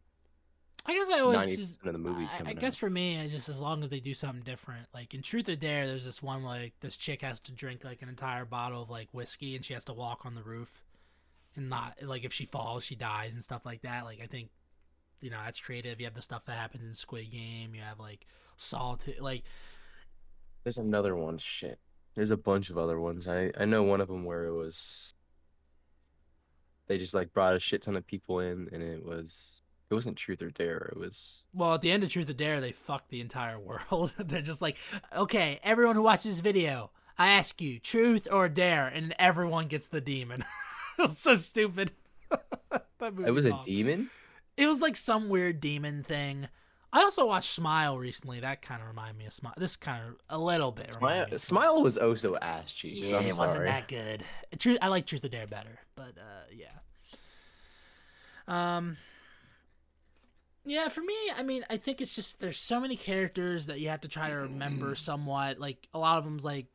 I 0.85 0.93
guess 0.93 1.07
I 1.09 1.19
always 1.19 1.57
just. 1.57 1.85
of 1.85 1.93
the 1.93 1.97
movies 1.97 2.31
I, 2.33 2.49
I 2.49 2.53
guess 2.53 2.75
out. 2.75 2.79
for 2.79 2.89
me, 2.89 3.19
I 3.19 3.29
just 3.29 3.47
as 3.47 3.61
long 3.61 3.83
as 3.83 3.89
they 3.89 4.01
do 4.01 4.13
something 4.13 4.43
different. 4.43 4.87
Like 4.93 5.13
in 5.13 5.21
Truth 5.21 5.47
or 5.47 5.55
Dare, 5.55 5.87
there's 5.87 6.03
this 6.03 6.21
one 6.21 6.43
like 6.43 6.73
this 6.81 6.97
chick 6.97 7.21
has 7.21 7.39
to 7.41 7.53
drink 7.53 7.85
like 7.85 8.01
an 8.01 8.09
entire 8.09 8.43
bottle 8.43 8.83
of 8.83 8.89
like 8.89 9.07
whiskey, 9.13 9.55
and 9.55 9.63
she 9.63 9.73
has 9.73 9.85
to 9.85 9.93
walk 9.93 10.25
on 10.25 10.35
the 10.35 10.43
roof, 10.43 10.83
and 11.55 11.69
not 11.69 12.03
like 12.03 12.25
if 12.25 12.33
she 12.33 12.45
falls, 12.45 12.83
she 12.83 12.95
dies 12.95 13.33
and 13.33 13.43
stuff 13.43 13.65
like 13.65 13.81
that. 13.83 14.03
Like 14.03 14.19
I 14.21 14.27
think, 14.27 14.49
you 15.21 15.29
know, 15.29 15.39
that's 15.45 15.59
creative. 15.61 16.01
You 16.01 16.05
have 16.05 16.15
the 16.15 16.21
stuff 16.21 16.43
that 16.45 16.57
happens 16.57 16.83
in 16.83 16.93
Squid 16.93 17.31
Game. 17.31 17.73
You 17.73 17.81
have 17.81 17.99
like 17.99 18.27
Solitude. 18.63 19.19
Like 19.19 19.43
There's 20.63 20.77
another 20.77 21.15
one. 21.15 21.37
Shit. 21.37 21.79
There's 22.15 22.31
a 22.31 22.37
bunch 22.37 22.69
of 22.69 22.77
other 22.77 22.99
ones. 22.99 23.27
I 23.27 23.51
I 23.57 23.65
know 23.65 23.83
one 23.83 24.01
of 24.01 24.07
them 24.07 24.25
where 24.25 24.45
it 24.45 24.53
was. 24.53 25.13
They 26.87 26.97
just 26.97 27.13
like 27.13 27.33
brought 27.33 27.55
a 27.55 27.59
shit 27.59 27.81
ton 27.81 27.95
of 27.95 28.05
people 28.05 28.39
in, 28.39 28.69
and 28.71 28.83
it 28.83 29.03
was. 29.05 29.61
It 29.89 29.95
wasn't 29.95 30.17
truth 30.17 30.41
or 30.41 30.49
dare. 30.49 30.91
It 30.91 30.97
was. 30.97 31.43
Well, 31.53 31.75
at 31.75 31.81
the 31.81 31.91
end 31.91 32.03
of 32.03 32.09
Truth 32.09 32.29
or 32.29 32.33
Dare, 32.33 32.59
they 32.59 32.71
fucked 32.71 33.09
the 33.09 33.21
entire 33.21 33.59
world. 33.59 34.11
They're 34.17 34.41
just 34.41 34.61
like, 34.61 34.77
okay, 35.15 35.59
everyone 35.61 35.95
who 35.95 36.01
watches 36.01 36.31
this 36.31 36.39
video, 36.39 36.89
I 37.15 37.33
ask 37.33 37.61
you, 37.61 37.79
truth 37.79 38.27
or 38.31 38.49
dare, 38.49 38.87
and 38.87 39.13
everyone 39.19 39.67
gets 39.67 39.89
the 39.89 40.01
demon. 40.01 40.43
it's 40.99 41.19
so 41.19 41.35
stupid. 41.35 41.91
that 42.71 43.13
It 43.27 43.31
was 43.31 43.45
a 43.45 43.59
demon. 43.63 44.09
It 44.57 44.67
was 44.67 44.81
like 44.81 44.95
some 44.95 45.29
weird 45.29 45.59
demon 45.59 46.03
thing. 46.03 46.47
I 46.93 47.01
also 47.01 47.25
watched 47.25 47.51
Smile 47.51 47.97
recently. 47.97 48.39
That 48.39 48.61
kind 48.61 48.79
of 48.79 48.87
reminded 48.87 49.17
me 49.17 49.25
of 49.25 49.33
Smile. 49.33 49.55
This 49.57 49.75
kind 49.75 50.03
of 50.07 50.15
a 50.29 50.37
little 50.37 50.71
bit. 50.71 50.93
Smile. 50.93 51.25
me 51.25 51.33
of 51.33 51.41
Smile 51.41 51.81
was 51.81 51.97
oh 51.97 52.13
so 52.13 52.37
ass 52.37 52.71
cheeks. 52.71 53.09
Yeah, 53.09 53.17
I'm 53.17 53.25
it 53.25 53.35
wasn't 53.35 53.65
that 53.65 53.87
good. 53.87 54.23
Truth, 54.59 54.77
I 54.79 54.89
like 54.89 55.07
Truth 55.07 55.25
or 55.25 55.29
Dare 55.29 55.47
better, 55.47 55.79
but 55.95 56.13
uh, 56.17 56.45
yeah. 56.55 56.69
Um. 58.47 58.97
Yeah, 60.65 60.87
for 60.87 61.01
me, 61.01 61.15
I 61.35 61.43
mean, 61.43 61.65
I 61.69 61.75
think 61.75 61.99
it's 61.99 62.15
just 62.15 62.39
there's 62.39 62.59
so 62.59 62.79
many 62.79 62.95
characters 62.95 63.65
that 63.65 63.81
you 63.81 63.89
have 63.89 64.01
to 64.01 64.07
try 64.07 64.29
to 64.29 64.35
remember 64.35 64.95
somewhat. 64.95 65.59
Like 65.59 65.89
a 65.93 65.99
lot 65.99 66.19
of 66.19 66.23
them's 66.23 66.45
like, 66.45 66.67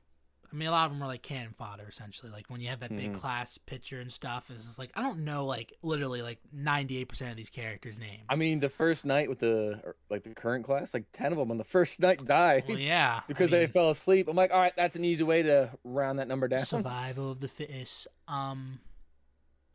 I 0.51 0.57
mean, 0.57 0.69
a 0.69 0.71
lot 0.71 0.87
of 0.87 0.93
them 0.93 1.03
are 1.03 1.07
like 1.07 1.23
cannon 1.23 1.53
fodder 1.53 1.87
essentially. 1.89 2.33
Like 2.33 2.47
when 2.49 2.61
you 2.63 2.69
have 2.69 2.81
that 2.81 2.89
big 2.89 3.13
Mhm. 3.13 3.21
class 3.21 3.59
picture 3.59 4.01
and 4.01 4.11
stuff, 4.11 4.51
it's 4.51 4.65
just 4.65 4.79
like 4.79 4.91
I 4.95 5.03
don't 5.03 5.21
know, 5.25 5.45
like 5.45 5.75
literally 5.83 6.23
like 6.23 6.39
98 6.53 7.05
percent 7.09 7.31
of 7.31 7.37
these 7.37 7.51
characters' 7.51 7.99
names. 7.99 8.23
I 8.31 8.37
mean, 8.37 8.61
the 8.61 8.69
first 8.71 9.05
night 9.05 9.29
with 9.29 9.41
the 9.41 9.95
like 10.09 10.23
the 10.25 10.31
current 10.35 10.65
class, 10.65 10.95
like 10.95 11.05
ten 11.13 11.33
of 11.33 11.39
them 11.39 11.51
on 11.51 11.59
the 11.59 11.65
first 11.65 12.01
night 12.01 12.25
died 12.25 12.65
well, 12.69 12.79
yeah, 12.79 13.21
I 13.21 13.23
because 13.29 13.51
they 13.51 13.67
fell 13.67 13.91
asleep. 13.91 14.27
I'm 14.29 14.37
like, 14.37 14.51
all 14.51 14.59
right, 14.61 14.73
that's 14.75 14.97
an 14.97 15.05
easy 15.05 15.23
way 15.25 15.43
to 15.43 15.71
round 15.85 16.19
that 16.19 16.29
number 16.29 16.49
down. 16.49 16.65
survival 16.65 17.33
of 17.33 17.41
the 17.41 17.49
fittest. 17.49 18.07
Um, 18.27 18.81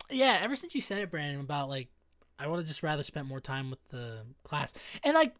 yeah. 0.10 0.40
Ever 0.42 0.56
since 0.56 0.74
you 0.76 0.82
said 0.82 1.02
it, 1.02 1.12
Brandon, 1.12 1.40
about 1.40 1.70
like 1.70 1.90
I 2.40 2.48
would 2.48 2.58
have 2.58 2.68
just 2.68 2.82
rather 2.84 3.04
spent 3.04 3.28
more 3.28 3.40
time 3.40 3.70
with 3.70 3.80
the 3.90 4.22
class, 4.44 4.74
and 5.04 5.14
like, 5.14 5.36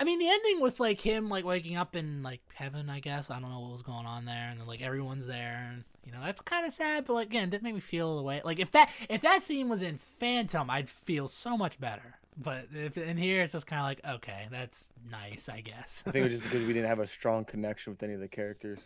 I 0.00 0.04
mean, 0.04 0.18
the 0.18 0.30
ending 0.30 0.62
with 0.62 0.80
like 0.80 0.98
him 0.98 1.28
like 1.28 1.44
waking 1.44 1.76
up 1.76 1.94
in 1.94 2.22
like 2.22 2.40
heaven. 2.54 2.88
I 2.88 3.00
guess 3.00 3.30
I 3.30 3.38
don't 3.38 3.50
know 3.50 3.60
what 3.60 3.72
was 3.72 3.82
going 3.82 4.06
on 4.06 4.24
there, 4.24 4.48
and 4.50 4.58
then 4.58 4.66
like 4.66 4.80
everyone's 4.80 5.26
there, 5.26 5.68
and 5.70 5.84
you 6.06 6.10
know 6.10 6.20
that's 6.24 6.40
kind 6.40 6.64
of 6.64 6.72
sad. 6.72 7.04
But 7.04 7.12
like 7.12 7.26
again, 7.26 7.44
it 7.44 7.50
didn't 7.50 7.64
make 7.64 7.74
me 7.74 7.80
feel 7.80 8.16
the 8.16 8.22
way 8.22 8.40
like 8.42 8.58
if 8.58 8.70
that 8.70 8.90
if 9.10 9.20
that 9.20 9.42
scene 9.42 9.68
was 9.68 9.82
in 9.82 9.98
Phantom, 9.98 10.70
I'd 10.70 10.88
feel 10.88 11.28
so 11.28 11.54
much 11.54 11.78
better. 11.78 12.16
But 12.34 12.68
if 12.74 12.96
in 12.96 13.18
here, 13.18 13.42
it's 13.42 13.52
just 13.52 13.66
kind 13.66 13.80
of 13.80 13.84
like 13.84 14.16
okay, 14.16 14.48
that's 14.50 14.88
nice, 15.10 15.50
I 15.50 15.60
guess. 15.60 16.02
I 16.06 16.12
think 16.12 16.24
it 16.24 16.30
was 16.30 16.40
just 16.40 16.50
because 16.50 16.66
we 16.66 16.72
didn't 16.72 16.88
have 16.88 17.00
a 17.00 17.06
strong 17.06 17.44
connection 17.44 17.92
with 17.92 18.02
any 18.02 18.14
of 18.14 18.20
the 18.20 18.28
characters. 18.28 18.80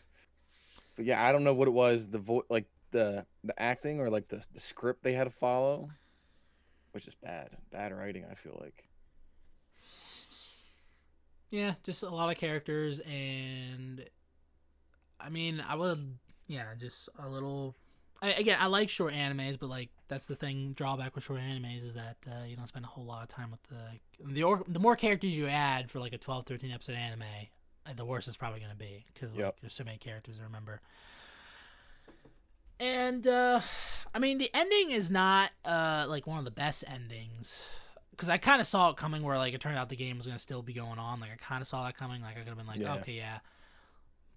But 0.97 1.05
yeah, 1.05 1.25
I 1.25 1.31
don't 1.31 1.45
know 1.45 1.55
what 1.55 1.69
it 1.69 1.75
was. 1.75 2.09
The 2.09 2.19
vo- 2.19 2.47
like 2.51 2.67
the 2.91 3.25
the 3.45 3.63
acting 3.63 4.01
or 4.01 4.11
like 4.11 4.27
the 4.27 4.45
the 4.53 4.59
script 4.59 5.05
they 5.05 5.13
had 5.13 5.25
to 5.25 5.31
follow, 5.31 5.91
which 6.91 7.07
is 7.07 7.15
bad. 7.15 7.51
Bad 7.71 7.93
writing. 7.93 8.25
I 8.29 8.35
feel 8.35 8.59
like. 8.61 8.89
Yeah, 11.55 11.75
just 11.85 12.03
a 12.03 12.09
lot 12.09 12.33
of 12.33 12.37
characters, 12.37 12.99
and 12.99 14.05
I 15.21 15.29
mean, 15.29 15.63
I 15.67 15.77
would, 15.77 16.19
yeah, 16.49 16.65
just 16.77 17.09
a 17.17 17.29
little. 17.29 17.77
I, 18.21 18.33
again, 18.33 18.59
I 18.61 18.67
like 18.67 18.89
short 18.89 19.13
animes, 19.15 19.57
but 19.57 19.69
like 19.69 19.91
that's 20.09 20.27
the 20.27 20.35
thing 20.35 20.73
drawback 20.73 21.15
with 21.15 21.23
short 21.23 21.39
animes 21.39 21.87
is 21.87 21.95
that 21.95 22.17
uh, 22.29 22.45
you 22.45 22.57
don't 22.57 22.67
spend 22.67 22.85
a 22.85 22.89
whole 22.89 23.05
lot 23.05 23.23
of 23.23 23.29
time 23.29 23.53
with 23.53 23.63
the 23.65 24.33
the 24.33 24.43
or, 24.43 24.65
the 24.67 24.81
more 24.81 24.97
characters 24.97 25.37
you 25.37 25.47
add 25.47 25.93
for 25.93 26.01
like 26.01 26.13
a 26.13 26.19
12, 26.19 26.45
13 26.45 26.73
episode 26.73 26.97
anime, 26.97 27.23
uh, 27.87 27.93
the 27.95 28.05
worse 28.05 28.27
it's 28.27 28.37
probably 28.37 28.59
gonna 28.59 28.75
be 28.75 29.05
because 29.15 29.31
like 29.31 29.39
Yep. 29.39 29.57
there's 29.61 29.75
so 29.75 29.85
many 29.85 29.99
characters 29.99 30.39
to 30.39 30.43
remember. 30.43 30.81
And 32.81 33.29
uh 33.29 33.61
I 34.13 34.19
mean, 34.19 34.39
the 34.39 34.51
ending 34.53 34.91
is 34.91 35.09
not 35.09 35.53
uh 35.65 36.07
like 36.09 36.27
one 36.27 36.39
of 36.41 36.45
the 36.45 36.51
best 36.51 36.83
endings 36.89 37.61
because 38.17 38.29
I 38.29 38.37
kind 38.39 38.61
of 38.61 38.67
saw 38.67 38.91
it 38.91 38.97
coming 38.97 39.23
where 39.23 39.37
like 39.39 39.55
it 39.55 39.61
turned 39.61 39.77
out 39.77 39.89
the 39.89 39.97
game 39.97 40.17
was 40.19 40.27
gonna 40.27 40.39
still 40.39 40.63
be 40.63 40.73
going 40.73 40.99
on. 40.99 41.21
Like 41.21 41.31
I 41.33 41.37
kind 41.37 41.61
of 41.61 41.69
saw 41.69 41.85
that 41.85 41.97
coming. 41.97 42.23
Like 42.23 42.37
I 42.37 42.39
could 42.41 42.49
have 42.49 42.57
been 42.57 42.67
like, 42.67 42.79
Yeah. 42.81 42.95
okay, 42.97 43.13
yeah. 43.13 43.39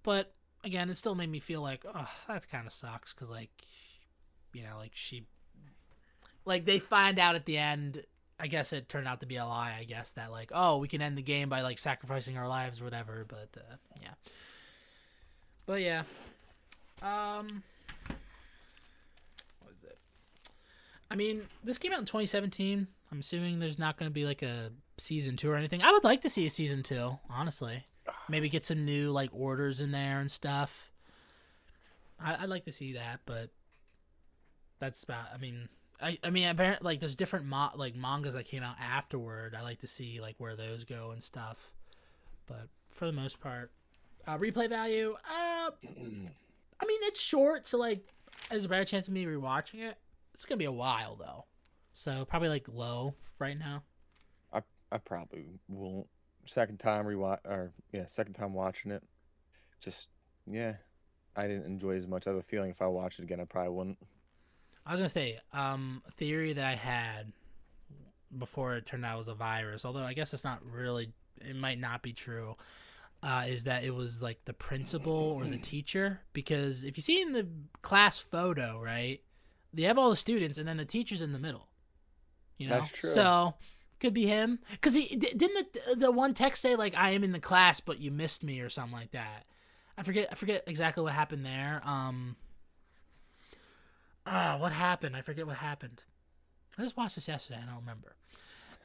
But 0.02 0.32
again, 0.64 0.90
it 0.90 0.96
still 0.96 1.14
made 1.14 1.30
me 1.30 1.38
feel 1.40 1.62
like, 1.62 1.84
oh, 1.86 2.08
that 2.26 2.48
kind 2.50 2.66
of 2.66 2.72
sucks. 2.72 3.12
Because 3.12 3.28
like, 3.28 3.50
you 4.52 4.62
know, 4.62 4.76
like 4.78 4.92
she, 4.94 5.24
like 6.44 6.64
they 6.64 6.78
find 6.78 7.18
out 7.18 7.34
at 7.34 7.46
the 7.46 7.58
end. 7.58 8.04
I 8.40 8.46
guess 8.46 8.72
it 8.72 8.88
turned 8.88 9.08
out 9.08 9.18
to 9.20 9.26
be 9.26 9.34
a 9.36 9.44
lie. 9.44 9.76
I 9.78 9.82
guess 9.82 10.12
that 10.12 10.30
like, 10.30 10.52
oh, 10.54 10.78
we 10.78 10.86
can 10.86 11.02
end 11.02 11.18
the 11.18 11.22
game 11.22 11.48
by 11.48 11.62
like 11.62 11.78
sacrificing 11.78 12.36
our 12.38 12.46
lives 12.48 12.80
or 12.80 12.84
whatever. 12.84 13.24
But 13.28 13.48
uh, 13.56 13.76
yeah. 14.00 14.14
But 15.66 15.80
yeah. 15.82 16.02
Um. 17.02 17.62
What 19.60 19.72
is 19.76 19.84
it? 19.84 19.98
I 21.10 21.16
mean, 21.16 21.42
this 21.64 21.78
came 21.78 21.92
out 21.92 21.98
in 21.98 22.04
2017. 22.04 22.86
I'm 23.10 23.20
assuming 23.20 23.58
there's 23.58 23.78
not 23.78 23.96
going 23.96 24.10
to 24.10 24.14
be 24.14 24.24
like 24.24 24.42
a 24.42 24.70
season 24.98 25.36
two 25.36 25.50
or 25.50 25.56
anything. 25.56 25.82
I 25.82 25.92
would 25.92 26.04
like 26.04 26.22
to 26.22 26.30
see 26.30 26.46
a 26.46 26.50
season 26.50 26.82
two, 26.82 27.18
honestly. 27.30 27.86
Maybe 28.28 28.48
get 28.48 28.64
some 28.64 28.84
new 28.84 29.10
like 29.10 29.30
orders 29.32 29.80
in 29.80 29.90
there 29.92 30.20
and 30.20 30.30
stuff. 30.30 30.90
I, 32.20 32.36
I'd 32.42 32.48
like 32.48 32.64
to 32.64 32.72
see 32.72 32.94
that, 32.94 33.20
but 33.26 33.50
that's 34.78 35.02
about. 35.02 35.26
I 35.34 35.38
mean, 35.38 35.68
I 36.00 36.18
I 36.22 36.30
mean, 36.30 36.48
apparently, 36.48 36.84
like 36.84 37.00
there's 37.00 37.16
different 37.16 37.46
mo- 37.46 37.70
like 37.74 37.94
mangas 37.94 38.34
that 38.34 38.46
came 38.46 38.62
out 38.62 38.76
afterward. 38.80 39.54
I 39.54 39.62
like 39.62 39.80
to 39.80 39.86
see 39.86 40.20
like 40.20 40.36
where 40.38 40.56
those 40.56 40.84
go 40.84 41.10
and 41.10 41.22
stuff. 41.22 41.56
But 42.46 42.68
for 42.88 43.06
the 43.06 43.12
most 43.12 43.40
part, 43.40 43.70
uh, 44.26 44.38
replay 44.38 44.68
value. 44.68 45.14
Uh, 45.24 45.70
I 46.80 46.86
mean, 46.86 47.00
it's 47.02 47.20
short, 47.20 47.66
so 47.66 47.76
like, 47.78 48.06
there's 48.50 48.64
a 48.64 48.68
better 48.68 48.84
chance 48.84 49.08
of 49.08 49.14
me 49.14 49.24
rewatching 49.24 49.80
it. 49.80 49.96
It's 50.34 50.44
gonna 50.44 50.58
be 50.58 50.64
a 50.64 50.72
while 50.72 51.16
though, 51.16 51.44
so 51.98 52.24
probably 52.24 52.48
like 52.48 52.66
low 52.72 53.14
right 53.40 53.58
now. 53.58 53.82
I 54.52 54.62
I 54.92 54.98
probably 54.98 55.46
won't. 55.68 56.06
Second 56.46 56.78
time 56.78 57.04
rewatch 57.04 57.40
or 57.44 57.72
yeah, 57.92 58.06
second 58.06 58.34
time 58.34 58.54
watching 58.54 58.92
it. 58.92 59.02
Just 59.80 60.08
yeah, 60.46 60.74
I 61.34 61.48
didn't 61.48 61.66
enjoy 61.66 61.94
it 61.94 61.98
as 61.98 62.06
much. 62.06 62.26
I 62.26 62.30
have 62.30 62.38
a 62.38 62.42
feeling 62.42 62.70
if 62.70 62.80
I 62.80 62.86
watch 62.86 63.18
it 63.18 63.24
again, 63.24 63.40
I 63.40 63.44
probably 63.44 63.72
wouldn't. 63.72 63.98
I 64.86 64.92
was 64.92 65.00
gonna 65.00 65.08
say, 65.08 65.40
um, 65.52 66.02
theory 66.16 66.52
that 66.52 66.64
I 66.64 66.76
had 66.76 67.32
before 68.36 68.76
it 68.76 68.86
turned 68.86 69.04
out 69.04 69.16
it 69.16 69.18
was 69.18 69.28
a 69.28 69.34
virus, 69.34 69.84
although 69.84 70.04
I 70.04 70.14
guess 70.14 70.32
it's 70.32 70.44
not 70.44 70.60
really. 70.64 71.12
It 71.40 71.56
might 71.56 71.80
not 71.80 72.02
be 72.02 72.12
true. 72.12 72.56
Uh, 73.24 73.46
is 73.48 73.64
that 73.64 73.82
it 73.82 73.92
was 73.92 74.22
like 74.22 74.44
the 74.44 74.52
principal 74.52 75.12
or 75.12 75.44
the 75.44 75.58
teacher? 75.62 76.20
Because 76.32 76.84
if 76.84 76.96
you 76.96 77.02
see 77.02 77.20
in 77.20 77.32
the 77.32 77.48
class 77.82 78.20
photo, 78.20 78.80
right, 78.80 79.20
they 79.74 79.82
have 79.82 79.98
all 79.98 80.10
the 80.10 80.16
students 80.16 80.58
and 80.58 80.68
then 80.68 80.76
the 80.76 80.84
teacher's 80.84 81.20
in 81.20 81.32
the 81.32 81.38
middle. 81.40 81.67
You 82.58 82.68
know, 82.68 82.80
That's 82.80 82.92
true. 82.92 83.10
so 83.10 83.54
could 84.00 84.12
be 84.14 84.26
him. 84.26 84.58
Because 84.70 84.94
he 84.94 85.16
didn't 85.16 85.72
the, 85.72 85.94
the 85.96 86.10
one 86.12 86.34
text 86.34 86.60
say 86.62 86.76
like 86.76 86.94
I 86.96 87.10
am 87.10 87.24
in 87.24 87.32
the 87.32 87.40
class, 87.40 87.80
but 87.80 88.00
you 88.00 88.10
missed 88.10 88.42
me 88.42 88.60
or 88.60 88.68
something 88.68 88.92
like 88.92 89.12
that. 89.12 89.44
I 89.96 90.02
forget. 90.02 90.28
I 90.30 90.34
forget 90.34 90.64
exactly 90.66 91.02
what 91.02 91.12
happened 91.12 91.44
there. 91.44 91.80
Um. 91.84 92.36
Ah, 94.26 94.58
what 94.60 94.72
happened? 94.72 95.16
I 95.16 95.22
forget 95.22 95.46
what 95.46 95.56
happened. 95.56 96.02
I 96.76 96.82
just 96.82 96.96
watched 96.96 97.14
this 97.14 97.26
yesterday. 97.28 97.60
I 97.62 97.66
don't 97.66 97.80
remember. 97.80 98.14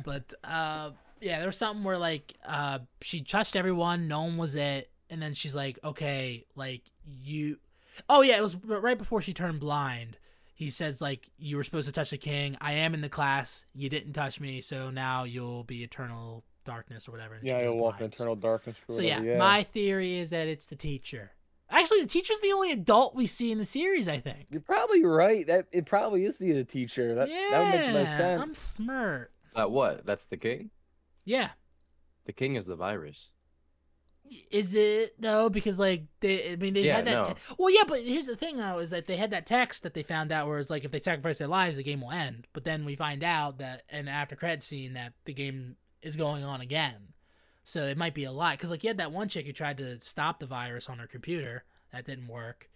But 0.03 0.33
uh, 0.43 0.91
yeah, 1.21 1.38
there 1.39 1.47
was 1.47 1.57
something 1.57 1.83
where 1.83 1.97
like 1.97 2.33
uh, 2.47 2.79
she 3.01 3.21
touched 3.21 3.55
everyone. 3.55 4.07
No 4.07 4.21
one 4.21 4.38
was 4.38 4.55
it, 4.55 4.89
and 5.09 5.21
then 5.21 5.33
she's 5.33 5.53
like, 5.53 5.77
"Okay, 5.83 6.45
like 6.55 6.81
you." 7.05 7.57
Oh 8.09 8.21
yeah, 8.21 8.38
it 8.38 8.41
was 8.41 8.55
right 8.55 8.97
before 8.97 9.21
she 9.21 9.33
turned 9.33 9.59
blind. 9.59 10.17
He 10.63 10.69
says 10.69 11.02
like, 11.02 11.30
"You 11.38 11.58
were 11.58 11.63
supposed 11.63 11.88
to 11.88 11.93
touch 11.93 12.12
the 12.12 12.17
king. 12.17 12.58
I 12.62 12.73
am 12.73 12.93
in 12.93 13.02
the 13.02 13.10
class. 13.10 13.65
You 13.73 13.89
didn't 13.89 14.13
touch 14.13 14.39
me, 14.39 14.62
so 14.62 14.89
now 14.89 15.23
you'll 15.23 15.63
be 15.63 15.84
eternal 15.84 16.43
darkness 16.65 17.08
or 17.08 17.12
whatever." 17.12 17.36
and 17.36 17.45
Yeah, 17.45 17.58
goes 17.58 17.63
you'll 17.65 17.78
walk 17.78 17.99
in 17.99 18.08
eternal 18.08 18.36
darkness. 18.36 18.78
Or 18.88 18.95
So 18.95 19.02
yeah, 19.02 19.19
whatever, 19.19 19.38
my 19.39 19.63
theory 19.63 20.17
is 20.17 20.30
that 20.30 20.47
it's 20.47 20.67
the 20.67 20.76
teacher. 20.76 21.32
Actually, 21.69 22.02
the 22.02 22.08
teacher's 22.08 22.39
the 22.39 22.52
only 22.52 22.71
adult 22.71 23.15
we 23.15 23.26
see 23.26 23.52
in 23.52 23.58
the 23.58 23.65
series. 23.65 24.08
I 24.08 24.19
think. 24.19 24.47
You're 24.49 24.62
probably 24.62 25.04
right. 25.04 25.45
That 25.47 25.67
it 25.71 25.86
probably 25.86 26.26
is 26.26 26.38
the, 26.38 26.52
the 26.54 26.63
teacher. 26.63 27.15
That 27.15 27.30
yeah, 27.30 27.49
that 27.52 27.60
would 27.60 27.80
make 27.80 27.88
the 27.88 27.93
most 27.93 28.41
I'm 28.41 28.49
smart. 28.49 29.32
That 29.56 29.71
what? 29.71 30.06
That's 30.06 30.26
the 30.26 30.38
king. 30.38 30.69
Yeah. 31.26 31.49
The 32.26 32.34
king 32.34 32.56
is 32.56 32.65
the 32.65 32.76
virus. 32.76 33.32
Is 34.51 34.73
it 34.73 35.21
though? 35.21 35.49
Because 35.49 35.77
like 35.77 36.05
they, 36.19 36.53
I 36.53 36.55
mean, 36.55 36.73
they 36.73 36.81
Yeah, 36.83 36.95
had 36.97 37.05
that. 37.05 37.15
no. 37.27 37.33
te- 37.33 37.39
well, 37.57 37.69
yeah, 37.69 37.83
but 37.88 38.01
here's 38.01 38.25
the 38.25 38.36
thing 38.36 38.57
though: 38.57 38.79
is 38.79 38.89
that 38.89 39.05
they 39.05 39.17
had 39.17 39.31
that 39.31 39.45
text 39.45 39.83
that 39.83 39.93
they 39.93 40.01
found 40.03 40.31
out 40.31 40.47
where 40.47 40.59
it's 40.59 40.69
like 40.69 40.83
if 40.86 40.91
they 40.91 40.99
sacrifice 40.99 41.38
their 41.38 41.47
lives, 41.47 41.77
the 41.77 41.83
game 41.83 42.01
will 42.01 42.12
end. 42.12 42.47
But 42.53 42.63
then 42.63 42.86
we 42.86 42.95
find 42.95 43.23
out 43.23 43.57
that 43.59 43.83
in 43.89 44.05
the 44.05 44.12
after 44.12 44.36
credit 44.36 44.63
scene 44.63 44.93
that 44.93 45.13
the 45.25 45.33
game 45.33 45.75
is 46.01 46.15
going 46.15 46.43
on 46.43 46.62
again. 46.62 47.09
So 47.63 47.83
it 47.86 47.97
might 47.97 48.13
be 48.13 48.23
a 48.23 48.31
lot 48.31 48.57
because 48.57 48.71
like 48.71 48.83
you 48.83 48.89
had 48.89 48.97
that 48.97 49.12
one 49.12 49.29
chick 49.29 49.45
who 49.45 49.53
tried 49.53 49.77
to 49.77 49.99
stop 50.01 50.39
the 50.39 50.45
virus 50.47 50.89
on 50.89 50.97
her 50.99 51.07
computer 51.07 51.63
that 51.91 52.05
didn't 52.05 52.27
work. 52.27 52.69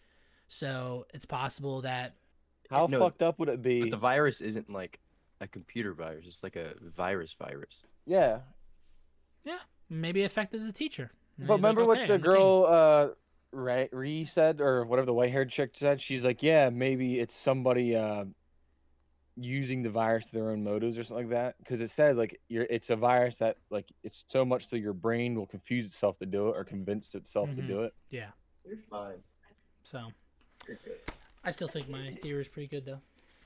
So 0.48 1.06
it's 1.14 1.26
possible 1.26 1.82
that 1.82 2.16
How 2.70 2.88
No, 2.90 3.00
fucked 3.00 3.22
up 3.24 3.40
would 3.40 3.50
it 3.50 3.62
be? 3.62 3.82
But 3.82 3.92
the 3.92 3.98
virus 3.98 4.42
isn't 4.42 4.70
like 4.72 5.00
a 5.42 5.48
computer 5.48 5.94
virus. 5.94 6.26
It's 6.28 6.44
like 6.44 6.56
a 6.56 6.74
virus 6.82 7.34
virus. 7.34 7.84
yeah, 8.06 8.40
Yeah, 9.44 9.60
maybe 9.90 10.24
affected 10.24 10.66
the 10.66 10.72
teacher. 10.72 11.12
And 11.38 11.48
but 11.48 11.56
he's 11.56 11.64
like, 11.64 11.76
remember 11.76 11.82
"Okay, 11.82 11.88
what 11.88 12.08
the 12.08 12.14
I'm 12.16 12.22
king." 12.22 12.32
girl 12.32 12.66
uh 12.68 13.08
Ray, 13.52 13.88
Ree 13.92 14.26
said, 14.26 14.60
or 14.60 14.86
whatever 14.86 15.06
the 15.06 15.14
white-haired 15.14 15.50
chick 15.50 15.72
said. 15.76 16.02
She's 16.02 16.24
like, 16.26 16.44
yeah, 16.44 16.70
maybe 16.70 17.20
it's 17.20 17.36
somebody 17.36 17.96
uh 17.96 18.26
using 19.40 19.84
the 19.84 19.90
virus 19.90 20.26
to 20.28 20.32
their 20.34 20.50
own 20.50 20.64
motives 20.64 20.98
or 20.98 21.04
something 21.04 21.30
like 21.30 21.36
that. 21.38 21.56
Because 21.60 21.80
it 21.80 21.90
said 21.90 22.18
like 22.18 22.40
you're, 22.50 22.66
it's 22.70 22.90
a 22.90 22.96
virus 22.96 23.38
that 23.38 23.58
like 23.70 23.86
it's 24.04 24.26
so 24.28 24.44
much 24.44 24.70
that 24.70 24.80
your 24.80 24.94
brain 24.94 25.36
will 25.36 25.46
confuse 25.46 25.86
itself 25.86 26.18
to 26.20 26.26
do 26.26 26.50
it 26.50 26.58
or 26.58 26.64
convince 26.64 27.14
itself 27.16 27.50
Mhm. 27.50 27.56
to 27.58 27.62
do 27.62 27.84
it. 27.84 27.94
Yeah. 28.10 28.30
You're 28.66 28.78
fine. 28.90 29.18
So 29.84 30.08
I 31.44 31.52
still 31.52 31.68
think 31.70 31.88
my 31.88 32.12
theory 32.22 32.42
is 32.42 32.48
pretty 32.48 32.68
good 32.68 32.86
though. 32.86 33.00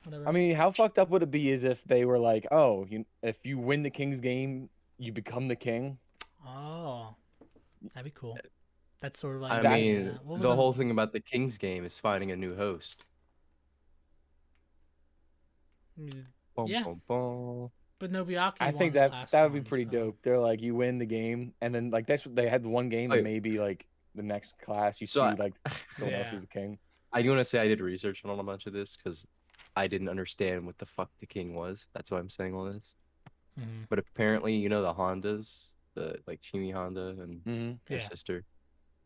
Whatever. 0.04 0.28
I 0.28 0.32
mean, 0.32 0.54
how 0.56 0.72
fucked 0.72 0.98
up 0.98 1.10
would 1.10 1.22
it 1.22 1.30
be 1.30 1.50
is 1.52 1.62
if 1.62 1.84
they 1.84 2.04
were 2.04 2.18
like, 2.18 2.46
oh, 2.50 2.84
you, 2.88 3.04
if 3.22 3.36
you 3.46 3.56
win 3.58 3.84
the 3.84 3.90
king's 3.90 4.18
game, 4.18 4.68
you 4.98 5.12
become 5.12 5.46
the 5.46 5.54
king. 5.54 5.98
Oh, 6.44 7.14
that'd 7.94 8.04
be 8.04 8.10
cool. 8.18 8.38
That's 9.00 9.18
sort 9.18 9.36
of 9.36 9.42
like 9.42 9.52
I 9.52 9.62
That- 9.62 9.72
mean, 9.72 10.08
uh, 10.08 10.18
what 10.22 10.34
was 10.34 10.42
the 10.42 10.52
it? 10.52 10.56
whole 10.56 10.72
thing 10.72 10.90
about 10.90 11.12
the 11.12 11.20
king's 11.20 11.58
game 11.58 11.84
is 11.84 11.98
finding 11.98 12.30
a 12.30 12.36
new 12.36 12.54
host. 12.54 13.04
Mm, 15.98 16.26
Bum, 16.54 16.66
Yeah. 16.68 16.84
bum, 16.84 17.02
bum. 17.06 17.70
But 17.98 18.10
Nobuaki. 18.12 18.56
I 18.60 18.66
won 18.70 18.78
think 18.78 18.94
that 18.94 19.10
last 19.12 19.30
that 19.32 19.42
would 19.44 19.52
be 19.64 19.66
pretty 19.68 19.84
so- 19.84 19.90
dope. 19.90 20.18
They're 20.22 20.38
like, 20.38 20.60
you 20.60 20.74
win 20.74 20.98
the 20.98 21.06
game, 21.06 21.54
and 21.60 21.74
then 21.74 21.90
like 21.90 22.06
that's 22.06 22.26
what 22.26 22.34
they 22.34 22.48
had 22.48 22.64
one 22.66 22.88
game, 22.88 23.10
Wait. 23.10 23.18
and 23.18 23.24
maybe 23.24 23.58
like 23.58 23.86
the 24.14 24.22
next 24.22 24.58
class 24.58 25.00
you 25.00 25.06
So 25.06 25.20
see 25.20 25.26
I- 25.26 25.34
like 25.34 25.54
someone 25.92 26.14
else 26.14 26.32
is 26.32 26.44
a 26.44 26.48
king. 26.48 26.78
I 27.12 27.22
do 27.22 27.28
want 27.30 27.40
to 27.40 27.44
say 27.44 27.58
I 27.60 27.68
did 27.68 27.80
research 27.80 28.24
on 28.24 28.38
a 28.38 28.42
bunch 28.42 28.66
of 28.66 28.72
this 28.72 28.96
because 28.96 29.26
I 29.76 29.86
didn't 29.86 30.08
understand 30.08 30.66
what 30.66 30.78
the 30.78 30.86
fuck 30.86 31.10
the 31.20 31.26
king 31.26 31.54
was. 31.54 31.86
That's 31.92 32.10
why 32.10 32.18
I'm 32.18 32.28
saying 32.30 32.54
all 32.54 32.64
this. 32.64 32.94
Mhm. 33.60 33.86
But 33.88 33.98
apparently, 33.98 34.54
you 34.56 34.68
know 34.68 34.80
the 34.82 34.94
Hondas, 34.94 35.66
the 35.94 36.16
like 36.26 36.40
Chiemi 36.42 36.72
Honda 36.72 37.08
and 37.20 37.44
Mm-hmm. 37.44 37.72
their 37.86 37.98
Yeah. 37.98 38.08
sister. 38.08 38.44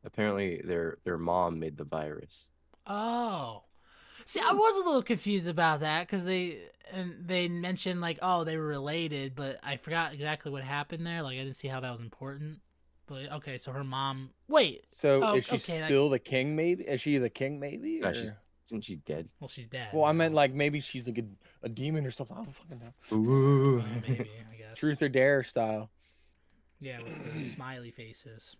Apparently, 0.05 0.61
their 0.65 0.99
their 1.05 1.19
mom 1.19 1.59
made 1.59 1.77
the 1.77 1.85
virus. 1.85 2.47
Oh, 2.87 3.65
see, 4.25 4.41
I 4.41 4.53
was 4.53 4.77
a 4.77 4.85
little 4.87 5.03
confused 5.03 5.49
about 5.49 5.81
that 5.81 6.07
because 6.07 6.25
they 6.25 6.61
and 6.93 7.27
they 7.27 7.49
mentioned 7.49 8.01
like, 8.01 8.19
oh, 8.23 8.45
they 8.45 8.57
were 8.57 8.67
related, 8.67 9.35
but 9.35 9.59
I 9.63 9.77
forgot 9.79 10.15
exactly 10.15 10.53
what 10.53 10.63
happened 10.63 11.05
there. 11.07 11.23
Like, 11.23 11.35
I 11.35 11.43
didn't 11.43 11.57
see 11.57 11.69
how 11.69 11.81
that 11.81 11.91
was 11.91 12.01
important. 12.01 12.61
But 13.09 13.33
okay, 13.35 13.59
so 13.59 13.71
her 13.73 13.85
mom. 13.85 14.31
Wait, 14.49 14.85
So 14.91 15.23
Oh, 15.23 15.37
is 15.37 15.47
she 15.47 15.57
okay, 15.57 15.79
that- 15.81 15.87
still 15.87 16.09
the 16.11 16.19
king? 16.19 16.55
Maybe 16.57 16.85
is 16.85 17.01
she 17.01 17.19
the 17.19 17.31
king? 17.31 17.59
Maybe. 17.61 18.01
No, 18.01 18.13
she's- 18.13 18.31
or- 18.31 18.39
Isn't 18.67 18.83
she 18.85 18.97
dead? 18.97 19.29
well, 19.41 19.47
she's 19.49 19.69
dead. 19.69 19.89
Well, 19.93 20.05
I 20.05 20.13
meant 20.13 20.35
like 20.35 20.53
maybe 20.53 20.81
she's 20.81 21.07
like 21.07 21.19
a, 21.19 21.25
a 21.65 21.69
demon 21.69 22.05
or 22.07 22.11
something. 22.11 22.37
I 22.37 22.43
don't 22.43 22.53
fucking 22.53 22.81
know. 22.81 23.17
Ooh. 23.17 23.83
Maybe 24.07 24.29
I 24.53 24.57
guess. 24.57 24.77
Truth 24.79 25.03
or 25.03 25.09
dare 25.09 25.43
style. 25.45 25.89
Yeah, 26.81 26.99
with 27.03 27.35
the 27.35 27.41
smiley 27.55 27.91
faces. 27.91 28.57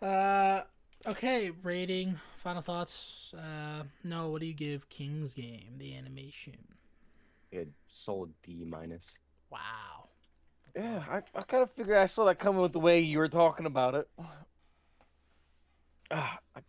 Uh, 0.00 0.62
okay. 1.06 1.50
Rating. 1.62 2.18
Final 2.42 2.62
thoughts. 2.62 3.34
Uh, 3.34 3.84
no. 4.04 4.28
What 4.30 4.40
do 4.40 4.46
you 4.46 4.54
give 4.54 4.88
King's 4.88 5.34
Game? 5.34 5.74
The 5.78 5.94
animation. 5.96 6.56
Yeah, 7.52 7.64
solid 7.90 8.30
D 8.42 8.64
minus. 8.66 9.14
Wow. 9.50 10.08
Yeah, 10.76 11.02
I, 11.10 11.16
I 11.36 11.42
kind 11.42 11.62
of 11.64 11.70
figured 11.70 11.96
I 11.98 12.06
saw 12.06 12.24
that 12.26 12.38
coming 12.38 12.62
with 12.62 12.72
the 12.72 12.78
way 12.80 13.00
you 13.00 13.18
were 13.18 13.28
talking 13.28 13.66
about 13.66 13.94
it. 13.94 14.08
Ah, 16.12 16.40
I, 16.56 16.60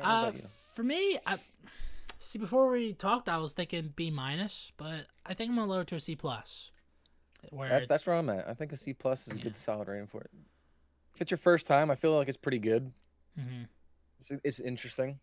Uh, 0.00 0.22
let 0.26 0.34
you 0.36 0.42
know. 0.42 0.48
for 0.74 0.84
me, 0.84 1.18
I 1.26 1.38
see. 2.20 2.38
Before 2.38 2.70
we 2.70 2.92
talked, 2.92 3.28
I 3.28 3.38
was 3.38 3.52
thinking 3.52 3.92
B 3.96 4.12
minus, 4.12 4.70
but 4.76 5.06
I 5.24 5.34
think 5.34 5.50
I'm 5.50 5.56
gonna 5.56 5.68
lower 5.68 5.80
it 5.80 5.88
to 5.88 5.96
a 5.96 6.00
C 6.00 6.14
plus. 6.14 6.70
Where 7.50 7.68
That's 7.68 7.86
that's 7.86 8.06
where 8.06 8.16
I'm 8.16 8.28
at. 8.30 8.48
I 8.48 8.54
think 8.54 8.72
a 8.72 8.76
C 8.76 8.92
plus 8.92 9.26
is 9.26 9.34
a 9.34 9.36
Yeah. 9.36 9.44
good 9.44 9.56
solid 9.56 9.88
rating 9.88 10.06
for 10.06 10.20
it. 10.22 10.30
If 11.14 11.22
it's 11.22 11.30
your 11.30 11.38
first 11.38 11.66
time, 11.66 11.90
I 11.90 11.94
feel 11.94 12.16
like 12.16 12.28
it's 12.28 12.36
pretty 12.36 12.58
good. 12.58 12.92
Mhm. 13.38 13.68
It's, 14.18 14.32
it's 14.44 14.60
interesting, 14.60 15.18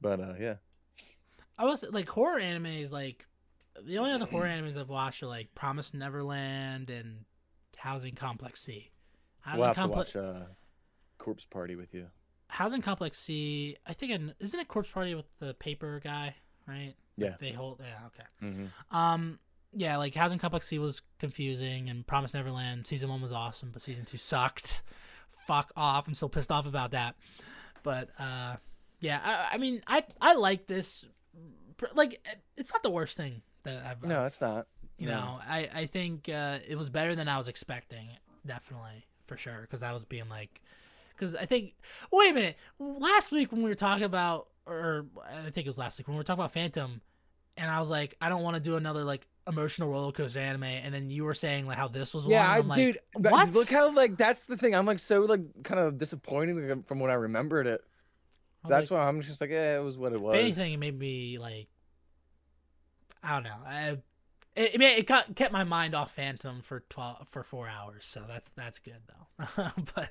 but 0.00 0.20
uh, 0.20 0.34
yeah. 0.38 0.54
I 1.58 1.64
was 1.64 1.84
like 1.90 2.08
horror 2.08 2.38
anime 2.38 2.66
is 2.66 2.92
like 2.92 3.26
the 3.82 3.98
only 3.98 4.12
other 4.12 4.26
horror 4.26 4.46
animes 4.48 4.78
I've 4.78 4.88
watched 4.88 5.22
are 5.22 5.26
like 5.26 5.54
Promise 5.54 5.94
Neverland 5.94 6.90
and 6.90 7.24
Housing 7.76 8.14
Complex 8.14 8.60
C. 8.62 8.90
Housing 9.40 9.58
we'll 9.58 9.66
have 9.68 9.76
to 9.76 9.80
Complex 9.80 10.14
watch 10.14 10.24
uh, 10.24 10.44
Corpse 11.18 11.44
Party 11.46 11.76
with 11.76 11.94
you. 11.94 12.06
Housing 12.48 12.82
Complex 12.82 13.18
C. 13.18 13.76
I 13.86 13.92
think 13.92 14.12
I, 14.12 14.34
isn't 14.42 14.58
it 14.60 14.68
Corpse 14.68 14.90
Party 14.90 15.14
with 15.14 15.26
the 15.38 15.54
paper 15.54 16.00
guy, 16.02 16.34
right? 16.66 16.94
Yeah. 17.16 17.36
They 17.38 17.52
hold. 17.52 17.80
Yeah. 17.80 18.06
Okay. 18.06 18.28
Mm-hmm. 18.54 18.96
Um. 18.96 19.38
Yeah, 19.72 19.98
like 19.98 20.14
Housing 20.14 20.38
Complex 20.38 20.66
C 20.66 20.78
was 20.78 21.02
confusing, 21.18 21.88
and 21.88 22.06
Promise 22.06 22.34
Neverland 22.34 22.86
season 22.86 23.08
one 23.08 23.22
was 23.22 23.32
awesome, 23.32 23.70
but 23.72 23.82
season 23.82 24.04
two 24.04 24.18
sucked. 24.18 24.82
Fuck 25.46 25.72
off! 25.76 26.08
I'm 26.08 26.14
still 26.14 26.28
pissed 26.28 26.50
off 26.50 26.66
about 26.66 26.90
that. 26.90 27.14
But 27.82 28.10
uh, 28.18 28.56
yeah, 29.00 29.20
I, 29.22 29.54
I 29.54 29.58
mean, 29.58 29.80
I 29.86 30.04
I 30.20 30.34
like 30.34 30.66
this. 30.66 31.06
Like, 31.94 32.20
it's 32.56 32.72
not 32.72 32.82
the 32.82 32.90
worst 32.90 33.16
thing 33.16 33.42
that 33.62 33.84
I've. 33.84 34.02
No, 34.02 34.24
it's 34.24 34.40
not. 34.40 34.66
you 34.98 35.06
no. 35.06 35.14
know, 35.14 35.38
I 35.48 35.68
I 35.72 35.86
think 35.86 36.28
uh, 36.28 36.58
it 36.66 36.76
was 36.76 36.90
better 36.90 37.14
than 37.14 37.28
I 37.28 37.38
was 37.38 37.48
expecting. 37.48 38.08
Definitely, 38.46 39.06
for 39.26 39.36
sure, 39.36 39.60
because 39.62 39.82
I 39.82 39.92
was 39.92 40.04
being 40.04 40.28
like, 40.28 40.60
because 41.14 41.34
I 41.34 41.46
think. 41.46 41.74
Wait 42.10 42.30
a 42.30 42.34
minute. 42.34 42.56
Last 42.78 43.32
week 43.32 43.52
when 43.52 43.62
we 43.62 43.70
were 43.70 43.74
talking 43.74 44.04
about, 44.04 44.48
or 44.66 45.06
I 45.24 45.50
think 45.50 45.66
it 45.66 45.70
was 45.70 45.78
last 45.78 45.98
week 45.98 46.08
when 46.08 46.16
we 46.16 46.18
were 46.20 46.24
talking 46.24 46.40
about 46.40 46.52
Phantom, 46.52 47.00
and 47.56 47.70
I 47.70 47.78
was 47.80 47.88
like, 47.88 48.16
I 48.20 48.28
don't 48.28 48.42
want 48.42 48.54
to 48.54 48.60
do 48.60 48.76
another 48.76 49.04
like 49.04 49.26
emotional 49.50 49.88
roller 49.90 50.12
coaster 50.12 50.40
anime, 50.40 50.64
and 50.64 50.94
then 50.94 51.10
you 51.10 51.24
were 51.24 51.34
saying 51.34 51.66
like 51.66 51.76
how 51.76 51.88
this 51.88 52.14
was 52.14 52.26
Yeah, 52.26 52.48
one. 52.48 52.58
I'm 52.58 52.68
like, 52.68 52.76
dude. 52.76 52.98
what? 53.14 53.52
Look 53.52 53.68
how 53.68 53.92
like 53.92 54.16
that's 54.16 54.46
the 54.46 54.56
thing. 54.56 54.74
I'm 54.74 54.86
like 54.86 54.98
so 54.98 55.20
like 55.20 55.62
kind 55.62 55.80
of 55.80 55.98
disappointed 55.98 56.86
from 56.86 57.00
when 57.00 57.10
I 57.10 57.14
remembered 57.14 57.66
it. 57.66 57.82
That's 58.66 58.90
like, 58.90 58.98
why 58.98 59.06
I'm 59.06 59.20
just 59.22 59.40
like, 59.40 59.50
yeah, 59.50 59.78
it 59.78 59.82
was 59.82 59.96
what 59.96 60.12
it 60.12 60.20
was. 60.20 60.34
If 60.34 60.40
anything, 60.40 60.72
it 60.74 60.76
made 60.76 60.98
me 60.98 61.38
like, 61.38 61.68
I 63.22 63.34
don't 63.34 63.44
know. 63.44 63.56
I, 63.66 63.88
it, 64.56 64.74
it, 64.74 64.82
it 64.82 65.06
got, 65.06 65.34
kept 65.34 65.52
my 65.52 65.64
mind 65.64 65.94
off 65.94 66.14
Phantom 66.14 66.60
for 66.60 66.80
twelve 66.88 67.28
for 67.28 67.42
four 67.42 67.68
hours, 67.68 68.04
so 68.04 68.22
that's 68.28 68.48
that's 68.50 68.78
good 68.78 69.00
though. 69.06 69.46
but 69.94 70.10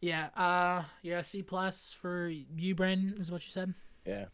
yeah, 0.00 0.28
uh, 0.36 0.82
yeah, 1.02 1.22
C 1.22 1.42
plus 1.42 1.94
for 1.98 2.28
you, 2.28 2.74
Brandon, 2.74 3.14
is 3.18 3.30
what 3.30 3.46
you 3.46 3.52
said. 3.52 3.74
Yeah. 4.06 4.26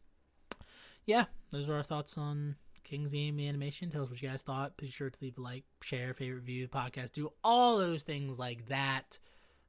Yeah, 1.07 1.27
those 1.51 1.69
are 1.69 1.75
our 1.75 1.83
thoughts 1.83 2.19
on 2.19 2.57
King's 2.91 3.13
Game 3.13 3.39
Animation. 3.39 3.89
Tell 3.89 4.03
us 4.03 4.11
what 4.11 4.21
you 4.21 4.29
guys 4.29 4.43
thought. 4.43 4.77
Be 4.77 4.89
sure 4.89 5.11
to 5.11 5.19
leave 5.23 5.39
a 5.39 5.41
like, 5.41 5.63
share, 5.81 6.13
favorite 6.13 6.43
view, 6.43 6.67
podcast, 6.67 7.13
do 7.13 7.31
all 7.45 7.79
those 7.79 8.03
things 8.03 8.37
like 8.37 8.67
that. 8.67 9.21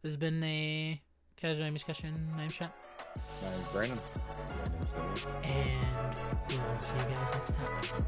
This 0.01 0.13
has 0.13 0.17
been 0.17 0.43
a 0.43 0.99
casual 1.37 1.63
game 1.63 1.73
discussion. 1.75 2.27
I'm 2.35 2.49
Shot. 2.49 2.75
I'm 3.45 3.51
Brandon. 3.71 3.99
And 5.43 6.17
we'll 6.49 6.79
see 6.79 6.95
you 6.95 7.03
guys 7.13 7.31
next 7.35 7.53
time. 7.53 8.01